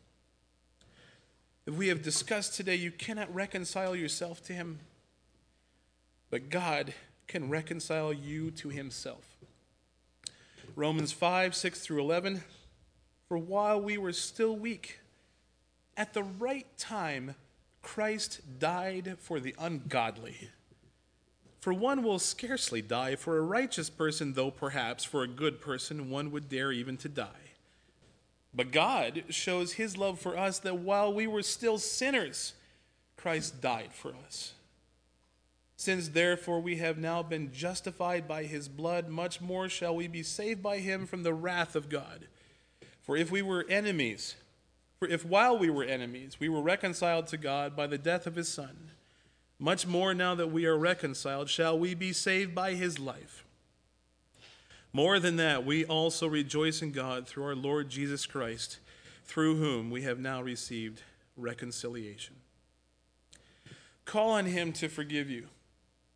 If 1.65 1.75
we 1.75 1.87
have 1.87 2.03
discussed 2.03 2.55
today, 2.55 2.75
you 2.75 2.91
cannot 2.91 3.33
reconcile 3.33 3.95
yourself 3.95 4.43
to 4.43 4.53
Him, 4.53 4.79
but 6.29 6.49
God 6.49 6.93
can 7.27 7.49
reconcile 7.49 8.11
you 8.11 8.51
to 8.51 8.69
Himself. 8.69 9.37
Romans 10.75 11.13
5 11.13 11.55
6 11.55 11.79
through 11.79 12.01
11. 12.01 12.43
For 13.29 13.37
while 13.37 13.81
we 13.81 13.97
were 13.97 14.13
still 14.13 14.55
weak, 14.55 14.99
at 15.95 16.13
the 16.13 16.23
right 16.23 16.67
time, 16.77 17.35
Christ 17.81 18.59
died 18.59 19.15
for 19.19 19.39
the 19.39 19.55
ungodly. 19.57 20.49
For 21.67 21.73
one 21.73 22.01
will 22.01 22.17
scarcely 22.17 22.81
die 22.81 23.17
for 23.17 23.37
a 23.37 23.41
righteous 23.41 23.89
person, 23.89 24.35
though 24.35 24.51
perhaps 24.51 25.03
for 25.03 25.21
a 25.21 25.27
good 25.27 25.59
person 25.59 26.09
one 26.09 26.31
would 26.31 26.47
dare 26.47 26.71
even 26.71 26.95
to 26.95 27.09
die. 27.09 27.55
But 28.53 28.71
God 28.71 29.25
shows 29.27 29.73
his 29.73 29.97
love 29.97 30.17
for 30.17 30.37
us 30.37 30.59
that 30.59 30.77
while 30.77 31.13
we 31.13 31.27
were 31.27 31.43
still 31.43 31.77
sinners, 31.77 32.53
Christ 33.17 33.59
died 33.59 33.89
for 33.91 34.13
us. 34.25 34.53
Since 35.75 36.07
therefore 36.07 36.61
we 36.61 36.77
have 36.77 36.97
now 36.97 37.21
been 37.21 37.51
justified 37.51 38.29
by 38.29 38.43
his 38.43 38.69
blood, 38.69 39.09
much 39.09 39.41
more 39.41 39.67
shall 39.67 39.93
we 39.93 40.07
be 40.07 40.23
saved 40.23 40.63
by 40.63 40.77
him 40.77 41.05
from 41.05 41.23
the 41.23 41.33
wrath 41.33 41.75
of 41.75 41.89
God. 41.89 42.27
For 43.01 43.17
if 43.17 43.29
we 43.29 43.41
were 43.41 43.65
enemies, 43.67 44.37
for 44.99 45.09
if 45.09 45.25
while 45.25 45.59
we 45.59 45.69
were 45.69 45.83
enemies, 45.83 46.39
we 46.39 46.47
were 46.47 46.61
reconciled 46.61 47.27
to 47.27 47.35
God 47.35 47.75
by 47.75 47.87
the 47.87 47.97
death 47.97 48.25
of 48.25 48.37
his 48.37 48.47
Son, 48.47 48.91
much 49.59 49.87
more 49.87 50.13
now 50.13 50.35
that 50.35 50.51
we 50.51 50.65
are 50.65 50.77
reconciled, 50.77 51.49
shall 51.49 51.77
we 51.77 51.93
be 51.93 52.13
saved 52.13 52.53
by 52.53 52.73
his 52.73 52.99
life. 52.99 53.43
More 54.93 55.19
than 55.19 55.35
that, 55.37 55.65
we 55.65 55.85
also 55.85 56.27
rejoice 56.27 56.81
in 56.81 56.91
God 56.91 57.27
through 57.27 57.45
our 57.45 57.55
Lord 57.55 57.89
Jesus 57.89 58.25
Christ, 58.25 58.79
through 59.25 59.57
whom 59.57 59.89
we 59.89 60.03
have 60.03 60.19
now 60.19 60.41
received 60.41 61.01
reconciliation. 61.35 62.35
Call 64.05 64.31
on 64.31 64.45
him 64.45 64.71
to 64.73 64.87
forgive 64.87 65.29
you 65.29 65.47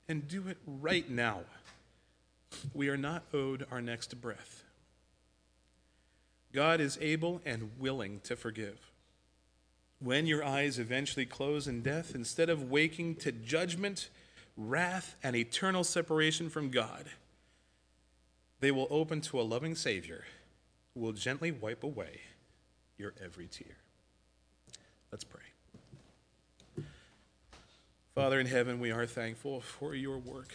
and 0.07 0.27
do 0.27 0.47
it 0.47 0.57
right 0.65 1.09
now. 1.09 1.41
We 2.73 2.89
are 2.89 2.97
not 2.97 3.23
owed 3.33 3.65
our 3.71 3.81
next 3.81 4.19
breath. 4.21 4.63
God 6.53 6.81
is 6.81 6.97
able 7.01 7.41
and 7.45 7.71
willing 7.79 8.19
to 8.23 8.35
forgive. 8.35 8.90
When 10.03 10.25
your 10.25 10.43
eyes 10.43 10.79
eventually 10.79 11.27
close 11.27 11.67
in 11.67 11.81
death, 11.81 12.15
instead 12.15 12.49
of 12.49 12.71
waking 12.71 13.15
to 13.17 13.31
judgment, 13.31 14.09
wrath, 14.57 15.15
and 15.21 15.35
eternal 15.35 15.83
separation 15.83 16.49
from 16.49 16.71
God, 16.71 17.05
they 18.61 18.71
will 18.71 18.87
open 18.89 19.21
to 19.21 19.39
a 19.39 19.43
loving 19.43 19.75
Savior 19.75 20.23
who 20.93 21.01
will 21.01 21.13
gently 21.13 21.51
wipe 21.51 21.83
away 21.83 22.21
your 22.97 23.13
every 23.23 23.47
tear. 23.47 23.77
Let's 25.11 25.23
pray. 25.23 25.41
Father 28.15 28.39
in 28.39 28.47
heaven, 28.47 28.79
we 28.79 28.91
are 28.91 29.05
thankful 29.05 29.61
for 29.61 29.93
your 29.95 30.17
work. 30.17 30.49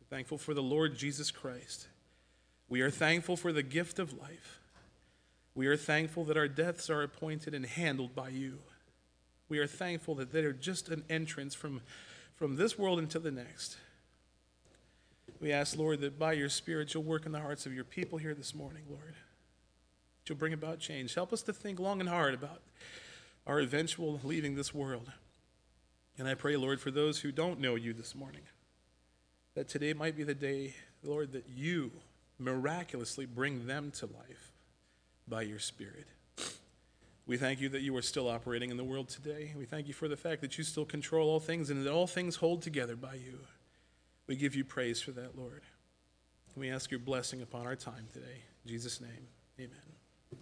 We're 0.00 0.16
thankful 0.16 0.38
for 0.38 0.54
the 0.54 0.62
Lord 0.62 0.96
Jesus 0.96 1.30
Christ. 1.30 1.88
We 2.68 2.80
are 2.82 2.90
thankful 2.90 3.36
for 3.36 3.52
the 3.52 3.62
gift 3.62 3.98
of 3.98 4.18
life. 4.18 4.59
We 5.54 5.66
are 5.66 5.76
thankful 5.76 6.24
that 6.26 6.36
our 6.36 6.48
deaths 6.48 6.88
are 6.90 7.02
appointed 7.02 7.54
and 7.54 7.66
handled 7.66 8.14
by 8.14 8.28
you. 8.28 8.58
We 9.48 9.58
are 9.58 9.66
thankful 9.66 10.14
that 10.16 10.32
they 10.32 10.44
are 10.44 10.52
just 10.52 10.88
an 10.88 11.04
entrance 11.10 11.54
from, 11.54 11.80
from 12.36 12.56
this 12.56 12.78
world 12.78 12.98
into 12.98 13.18
the 13.18 13.32
next. 13.32 13.76
We 15.40 15.52
ask, 15.52 15.76
Lord, 15.76 16.00
that 16.02 16.18
by 16.18 16.34
your 16.34 16.48
Spirit 16.48 16.94
you'll 16.94 17.02
work 17.02 17.26
in 17.26 17.32
the 17.32 17.40
hearts 17.40 17.66
of 17.66 17.74
your 17.74 17.84
people 17.84 18.18
here 18.18 18.34
this 18.34 18.54
morning, 18.54 18.82
Lord. 18.88 19.14
You'll 20.26 20.38
bring 20.38 20.52
about 20.52 20.78
change. 20.78 21.14
Help 21.14 21.32
us 21.32 21.42
to 21.42 21.52
think 21.52 21.80
long 21.80 21.98
and 21.98 22.08
hard 22.08 22.34
about 22.34 22.62
our 23.48 23.58
eventual 23.58 24.20
leaving 24.22 24.54
this 24.54 24.72
world. 24.72 25.10
And 26.16 26.28
I 26.28 26.34
pray, 26.34 26.56
Lord, 26.56 26.80
for 26.80 26.92
those 26.92 27.18
who 27.18 27.32
don't 27.32 27.58
know 27.58 27.74
you 27.74 27.92
this 27.92 28.14
morning, 28.14 28.42
that 29.56 29.68
today 29.68 29.92
might 29.92 30.16
be 30.16 30.22
the 30.22 30.34
day, 30.34 30.74
Lord, 31.02 31.32
that 31.32 31.46
you 31.48 31.90
miraculously 32.38 33.26
bring 33.26 33.66
them 33.66 33.90
to 33.92 34.06
life 34.06 34.49
by 35.30 35.42
your 35.42 35.58
Spirit. 35.58 36.08
We 37.26 37.36
thank 37.36 37.60
you 37.60 37.68
that 37.70 37.82
you 37.82 37.96
are 37.96 38.02
still 38.02 38.28
operating 38.28 38.70
in 38.70 38.76
the 38.76 38.84
world 38.84 39.08
today. 39.08 39.52
We 39.56 39.64
thank 39.64 39.86
you 39.86 39.94
for 39.94 40.08
the 40.08 40.16
fact 40.16 40.40
that 40.40 40.58
you 40.58 40.64
still 40.64 40.84
control 40.84 41.30
all 41.30 41.38
things 41.38 41.70
and 41.70 41.86
that 41.86 41.92
all 41.92 42.08
things 42.08 42.36
hold 42.36 42.60
together 42.60 42.96
by 42.96 43.14
you. 43.14 43.38
We 44.26 44.34
give 44.34 44.56
you 44.56 44.64
praise 44.64 45.00
for 45.00 45.12
that, 45.12 45.38
Lord. 45.38 45.62
We 46.56 46.70
ask 46.70 46.90
your 46.90 47.00
blessing 47.00 47.40
upon 47.40 47.66
our 47.66 47.76
time 47.76 48.08
today. 48.12 48.42
In 48.64 48.70
Jesus' 48.70 49.00
name, 49.00 49.28
amen. 49.58 49.99